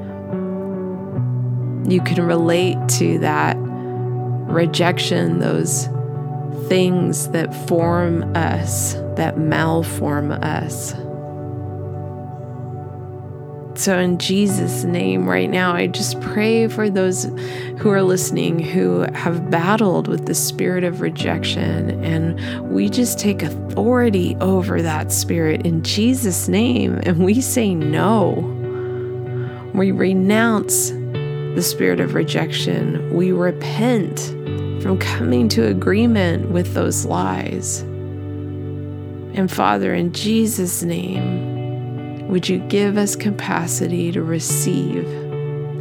you 1.92 2.02
can 2.02 2.26
relate 2.26 2.78
to 2.90 3.20
that 3.20 3.56
rejection, 3.60 5.40
those 5.40 5.88
things 6.68 7.30
that 7.30 7.54
form 7.68 8.24
us, 8.36 8.94
that 9.16 9.36
malform 9.38 10.32
us. 10.44 10.94
So, 13.76 13.98
in 13.98 14.20
Jesus' 14.20 14.84
name, 14.84 15.28
right 15.28 15.50
now, 15.50 15.74
I 15.74 15.88
just 15.88 16.22
pray 16.22 16.68
for 16.68 16.92
those 16.92 17.24
who 17.80 17.90
are 17.90 18.04
listening 18.04 18.60
who 18.60 19.02
have 19.14 19.50
battled 19.50 20.08
with 20.08 20.28
the 20.28 20.36
spirit 20.36 20.84
of 20.84 21.02
rejection. 21.02 21.90
And 22.04 22.72
we 22.72 22.88
just 22.88 23.18
take 23.18 23.42
authority 23.42 24.38
over 24.42 24.82
that 24.84 25.12
spirit 25.12 25.66
in 25.66 25.82
Jesus' 25.82 26.48
name. 26.48 27.00
And 27.04 27.26
we 27.26 27.42
say 27.42 27.74
no. 27.74 28.32
We 29.74 29.92
renounce 29.92 30.92
the 30.92 31.64
spirit 31.64 32.00
of 32.00 32.14
rejection. 32.14 33.12
We 33.16 33.32
repent 33.32 34.20
from 34.84 35.00
coming 35.00 35.50
to 35.50 35.66
agreement 35.66 36.52
with 36.52 36.76
those 36.76 37.06
lies. 37.06 37.80
And 39.36 39.52
Father, 39.52 39.96
in 39.96 40.14
Jesus' 40.14 40.84
name, 40.84 41.53
would 42.28 42.50
you 42.50 42.60
give 42.68 42.98
us 42.98 43.16
capacity 43.16 44.12
to 44.12 44.24
receive 44.24 45.06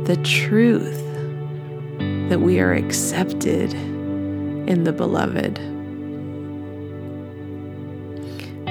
the 0.07 0.21
truth 0.25 0.99
that 2.29 2.41
we 2.41 2.61
are 2.61 2.73
accepted 2.73 3.73
in 3.75 4.85
the 4.85 4.93
beloved? 4.93 5.59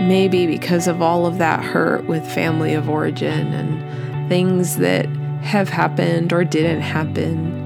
Maybe 0.02 0.48
because 0.48 0.88
of 0.88 1.02
all 1.02 1.26
of 1.26 1.38
that 1.38 1.64
hurt 1.64 2.06
with 2.08 2.26
family 2.26 2.74
of 2.74 2.90
origin 2.90 3.54
and 3.54 4.30
things 4.30 4.78
that 4.78 5.06
have 5.42 5.70
happened 5.70 6.34
or 6.34 6.44
didn't 6.44 6.82
happen 6.82 7.62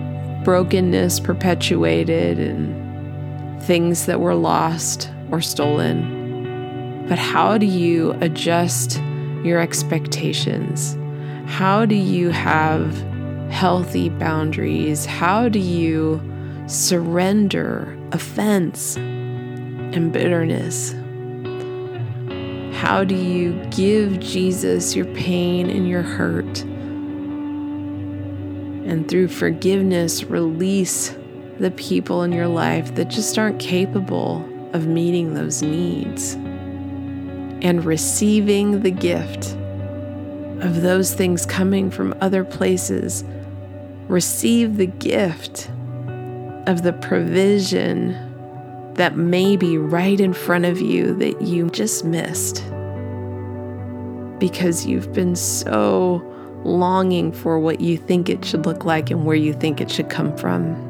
brokenness 0.46 1.20
perpetuated 1.20 2.40
and 2.40 3.62
things 3.64 4.06
that 4.06 4.20
were 4.20 4.36
lost 4.36 5.10
or 5.32 5.42
stolen. 5.42 7.06
But 7.10 7.18
how 7.18 7.58
do 7.58 7.66
you 7.66 8.12
adjust 8.22 9.02
your 9.46 9.60
expectations? 9.60 10.98
How 11.46 11.86
do 11.86 11.96
you 11.96 12.30
have 12.30 12.94
healthy 13.52 14.10
boundaries? 14.10 15.06
How 15.06 15.48
do 15.48 15.60
you 15.60 16.22
surrender 16.68 17.98
offense 18.12 18.98
and 18.98 20.12
bitterness? 20.12 20.94
How 22.78 23.04
do 23.04 23.16
you 23.16 23.54
give 23.70 24.20
Jesus 24.20 24.96
your 24.96 25.06
pain 25.14 25.70
and 25.70 25.88
your 25.88 26.02
hurt? 26.02 26.66
and 28.86 29.10
through 29.10 29.28
forgiveness, 29.28 30.24
release 30.24 31.16
the 31.60 31.72
people 31.72 32.22
in 32.24 32.32
your 32.32 32.48
life 32.48 32.94
that 32.96 33.08
just 33.08 33.38
aren't 33.38 33.60
capable 33.60 34.48
of 34.74 34.86
meeting 34.88 35.34
those 35.34 35.62
needs 35.62 36.38
and 37.66 37.84
receiving 37.84 38.84
the 38.84 38.92
gift 38.92 39.54
of 40.64 40.84
those 40.84 41.16
things 41.16 41.48
coming 41.48 41.90
from 41.90 42.16
other 42.22 42.46
places. 42.46 43.24
Receive 44.08 44.78
the 44.78 44.86
gift 44.86 45.68
of 46.68 46.84
the 46.84 46.94
provision 47.02 48.12
that 48.94 49.18
may 49.18 49.58
be 49.58 49.80
right 49.80 50.20
in 50.20 50.32
front 50.32 50.66
of 50.66 50.80
you 50.80 51.16
that 51.16 51.42
you 51.42 51.68
just 51.72 52.06
missed 52.06 52.64
because 54.38 54.86
you've 54.86 55.12
been 55.12 55.36
so 55.36 56.22
longing 56.64 57.32
for 57.32 57.58
what 57.58 57.82
you 57.82 57.98
think 57.98 58.30
it 58.30 58.46
should 58.46 58.68
look 58.68 58.86
like 58.86 59.10
and 59.10 59.26
where 59.26 59.36
you 59.36 59.54
think 59.54 59.82
it 59.82 59.90
should 59.90 60.12
come 60.12 60.38
from. 60.38 60.85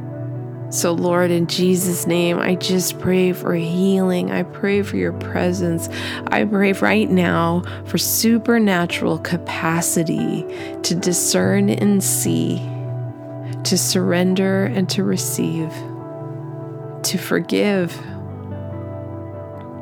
So, 0.76 0.92
Lord, 0.92 1.32
in 1.32 1.48
Jesus' 1.48 2.06
name, 2.06 2.38
I 2.38 2.56
just 2.56 3.00
pray 3.00 3.32
for 3.32 3.54
healing. 3.56 4.30
I 4.30 4.44
pray 4.44 4.82
for 4.82 4.98
your 4.98 5.14
presence. 5.14 5.88
I 6.28 6.44
pray 6.44 6.74
right 6.74 7.10
now 7.10 7.64
for 7.86 7.98
supernatural 7.98 9.20
capacity 9.20 10.46
to 10.84 10.94
discern 10.94 11.70
and 11.70 12.04
see, 12.04 12.58
to 13.64 13.78
surrender 13.78 14.66
and 14.66 14.90
to 14.90 15.06
receive, 15.06 15.72
to 17.04 17.18
forgive. 17.18 17.94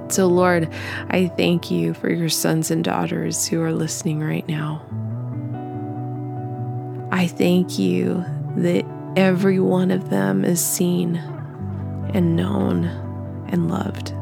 So, 0.10 0.28
Lord, 0.28 0.72
I 1.10 1.26
thank 1.36 1.72
you 1.72 1.96
for 1.96 2.14
your 2.14 2.30
sons 2.30 2.70
and 2.70 2.84
daughters 2.84 3.48
who 3.48 3.64
are 3.64 3.74
listening 3.74 4.20
right 4.20 4.48
now. 4.48 4.86
I 7.12 7.26
thank 7.26 7.80
you 7.80 8.24
that 8.58 8.86
every 9.16 9.60
one 9.60 9.92
of 9.92 10.10
them 10.10 10.44
is 10.44 10.64
seen 10.64 11.18
and 12.14 12.36
known 12.36 12.86
and 13.50 13.70
loved. 13.70 14.14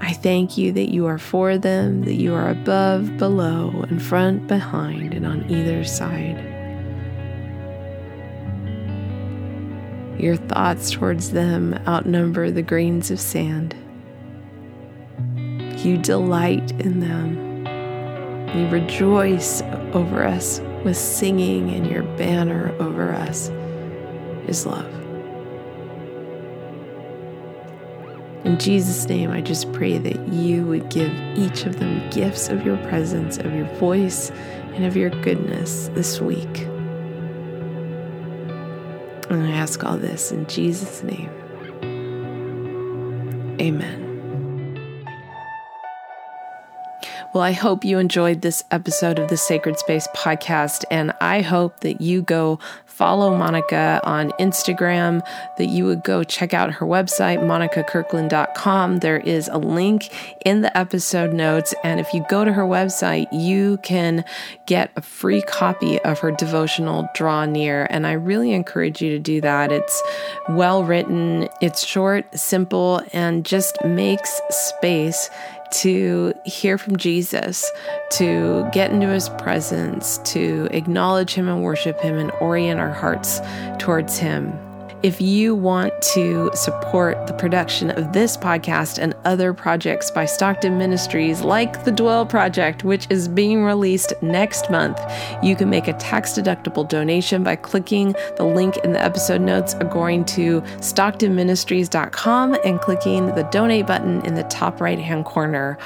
I 0.00 0.12
thank 0.12 0.56
you 0.56 0.72
that 0.72 0.92
you 0.92 1.06
are 1.06 1.18
for 1.18 1.58
them, 1.58 2.02
that 2.02 2.14
you 2.14 2.34
are 2.34 2.48
above, 2.48 3.16
below, 3.18 3.84
in 3.88 3.98
front, 3.98 4.46
behind, 4.46 5.14
and 5.14 5.26
on 5.26 5.48
either 5.50 5.84
side. 5.84 6.46
Your 10.18 10.36
thoughts 10.36 10.90
towards 10.90 11.30
them 11.30 11.74
outnumber 11.86 12.50
the 12.50 12.62
grains 12.62 13.10
of 13.10 13.20
sand. 13.20 13.74
You 15.78 15.96
delight 15.96 16.72
in 16.72 17.00
them. 17.00 17.49
You 18.54 18.66
rejoice 18.68 19.62
over 19.92 20.24
us 20.24 20.60
with 20.84 20.96
singing, 20.96 21.70
and 21.70 21.86
your 21.86 22.02
banner 22.02 22.74
over 22.80 23.12
us 23.12 23.48
is 24.48 24.66
love. 24.66 24.92
In 28.44 28.58
Jesus' 28.58 29.06
name, 29.08 29.30
I 29.30 29.40
just 29.40 29.72
pray 29.72 29.98
that 29.98 30.28
you 30.32 30.64
would 30.66 30.88
give 30.88 31.12
each 31.36 31.66
of 31.66 31.78
them 31.78 32.08
gifts 32.10 32.48
of 32.48 32.66
your 32.66 32.78
presence, 32.88 33.38
of 33.38 33.54
your 33.54 33.66
voice, 33.76 34.30
and 34.74 34.84
of 34.84 34.96
your 34.96 35.10
goodness 35.10 35.88
this 35.94 36.20
week. 36.20 36.66
And 39.28 39.46
I 39.46 39.50
ask 39.52 39.84
all 39.84 39.96
this 39.96 40.32
in 40.32 40.46
Jesus' 40.46 41.02
name. 41.04 41.30
Amen. 43.60 44.09
Well, 47.32 47.44
I 47.44 47.52
hope 47.52 47.84
you 47.84 48.00
enjoyed 48.00 48.42
this 48.42 48.64
episode 48.72 49.20
of 49.20 49.28
the 49.28 49.36
Sacred 49.36 49.78
Space 49.78 50.08
podcast, 50.16 50.82
and 50.90 51.12
I 51.20 51.42
hope 51.42 51.78
that 51.80 52.00
you 52.00 52.22
go 52.22 52.58
follow 52.86 53.30
Monika 53.30 54.00
on 54.02 54.32
Instagram, 54.32 55.24
that 55.56 55.68
you 55.68 55.84
would 55.84 56.02
go 56.02 56.24
check 56.24 56.52
out 56.52 56.72
her 56.72 56.86
website, 56.86 57.38
monikakirkland.com. 57.38 58.98
There 58.98 59.20
is 59.20 59.46
a 59.46 59.58
link 59.58 60.12
in 60.44 60.62
the 60.62 60.76
episode 60.76 61.32
notes, 61.32 61.72
and 61.84 62.00
if 62.00 62.12
you 62.12 62.26
go 62.28 62.44
to 62.44 62.52
her 62.52 62.64
website, 62.64 63.28
you 63.32 63.78
can 63.84 64.24
get 64.66 64.90
a 64.96 65.00
free 65.00 65.40
copy 65.40 66.00
of 66.00 66.18
her 66.18 66.32
devotional 66.32 67.08
Draw 67.14 67.44
Near, 67.46 67.86
and 67.90 68.08
I 68.08 68.12
really 68.12 68.52
encourage 68.52 69.00
you 69.00 69.10
to 69.10 69.20
do 69.20 69.40
that. 69.40 69.70
It's 69.70 70.02
well 70.48 70.82
written, 70.82 71.48
it's 71.60 71.86
short, 71.86 72.36
simple, 72.36 73.02
and 73.12 73.46
just 73.46 73.82
makes 73.84 74.40
space 74.50 75.30
to 75.72 76.32
hear 76.44 76.78
from 76.78 76.96
Jesus, 76.96 77.70
to 78.12 78.68
get 78.72 78.90
into 78.90 79.08
his 79.08 79.28
presence, 79.30 80.18
to 80.18 80.68
acknowledge 80.70 81.34
him 81.34 81.48
and 81.48 81.62
worship 81.62 82.00
him 82.00 82.18
and 82.18 82.30
orient 82.40 82.80
our 82.80 82.92
hearts 82.92 83.40
towards 83.78 84.18
him. 84.18 84.69
If 85.02 85.18
you 85.18 85.54
want 85.54 85.94
to 86.12 86.50
support 86.52 87.26
the 87.26 87.32
production 87.32 87.90
of 87.90 88.12
this 88.12 88.36
podcast 88.36 88.98
and 88.98 89.14
other 89.24 89.54
projects 89.54 90.10
by 90.10 90.26
Stockton 90.26 90.76
Ministries, 90.76 91.40
like 91.40 91.84
the 91.84 91.90
Dwell 91.90 92.26
Project, 92.26 92.84
which 92.84 93.06
is 93.08 93.26
being 93.26 93.64
released 93.64 94.12
next 94.20 94.70
month, 94.70 95.00
you 95.42 95.56
can 95.56 95.70
make 95.70 95.88
a 95.88 95.94
tax 95.94 96.32
deductible 96.32 96.86
donation 96.86 97.42
by 97.42 97.56
clicking 97.56 98.14
the 98.36 98.44
link 98.44 98.76
in 98.84 98.92
the 98.92 99.02
episode 99.02 99.40
notes 99.40 99.74
or 99.74 99.84
going 99.84 100.22
to 100.26 100.60
stocktonministries.com 100.60 102.58
and 102.62 102.80
clicking 102.82 103.34
the 103.34 103.44
donate 103.44 103.86
button 103.86 104.20
in 104.26 104.34
the 104.34 104.44
top 104.44 104.82
right 104.82 104.98
hand 104.98 105.24
corner. 105.24 105.78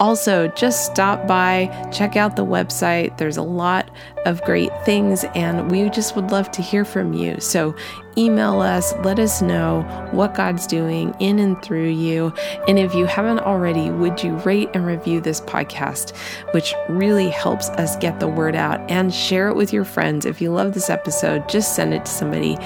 Also, 0.00 0.48
just 0.48 0.86
stop 0.86 1.26
by, 1.26 1.66
check 1.92 2.16
out 2.16 2.36
the 2.36 2.46
website. 2.46 3.18
There's 3.18 3.36
a 3.36 3.42
lot 3.42 3.90
of 4.24 4.42
great 4.42 4.70
things, 4.84 5.24
and 5.34 5.70
we 5.70 5.88
just 5.90 6.16
would 6.16 6.30
love 6.30 6.50
to 6.52 6.62
hear 6.62 6.84
from 6.84 7.12
you. 7.12 7.40
So, 7.40 7.74
email 8.16 8.60
us, 8.60 8.92
let 9.04 9.18
us 9.18 9.40
know 9.40 9.82
what 10.10 10.34
God's 10.34 10.66
doing 10.66 11.14
in 11.18 11.38
and 11.38 11.60
through 11.62 11.88
you. 11.88 12.32
And 12.68 12.78
if 12.78 12.94
you 12.94 13.06
haven't 13.06 13.40
already, 13.40 13.90
would 13.90 14.22
you 14.22 14.34
rate 14.38 14.68
and 14.74 14.86
review 14.86 15.20
this 15.20 15.40
podcast, 15.40 16.14
which 16.52 16.74
really 16.88 17.30
helps 17.30 17.68
us 17.70 17.96
get 17.96 18.20
the 18.20 18.28
word 18.28 18.54
out 18.54 18.80
and 18.90 19.12
share 19.12 19.48
it 19.48 19.56
with 19.56 19.72
your 19.72 19.84
friends. 19.84 20.26
If 20.26 20.40
you 20.40 20.52
love 20.52 20.74
this 20.74 20.90
episode, 20.90 21.48
just 21.48 21.74
send 21.74 21.94
it 21.94 22.04
to 22.04 22.10
somebody, 22.10 22.58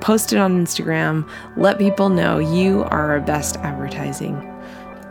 post 0.00 0.32
it 0.32 0.38
on 0.38 0.64
Instagram, 0.64 1.28
let 1.56 1.78
people 1.78 2.08
know 2.08 2.38
you 2.38 2.82
are 2.84 3.12
our 3.12 3.20
best 3.20 3.56
advertising. 3.58 4.50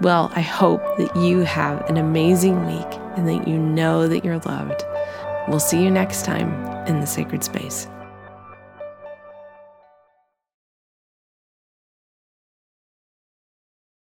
Well, 0.01 0.31
I 0.35 0.41
hope 0.41 0.81
that 0.97 1.15
you 1.15 1.39
have 1.41 1.87
an 1.89 1.97
amazing 1.97 2.65
week 2.65 2.99
and 3.15 3.27
that 3.27 3.47
you 3.47 3.57
know 3.57 4.07
that 4.07 4.25
you're 4.25 4.39
loved. 4.39 4.83
We'll 5.47 5.59
see 5.59 5.83
you 5.83 5.91
next 5.91 6.25
time 6.25 6.87
in 6.87 7.01
the 7.01 7.07
sacred 7.07 7.43
space. 7.43 7.87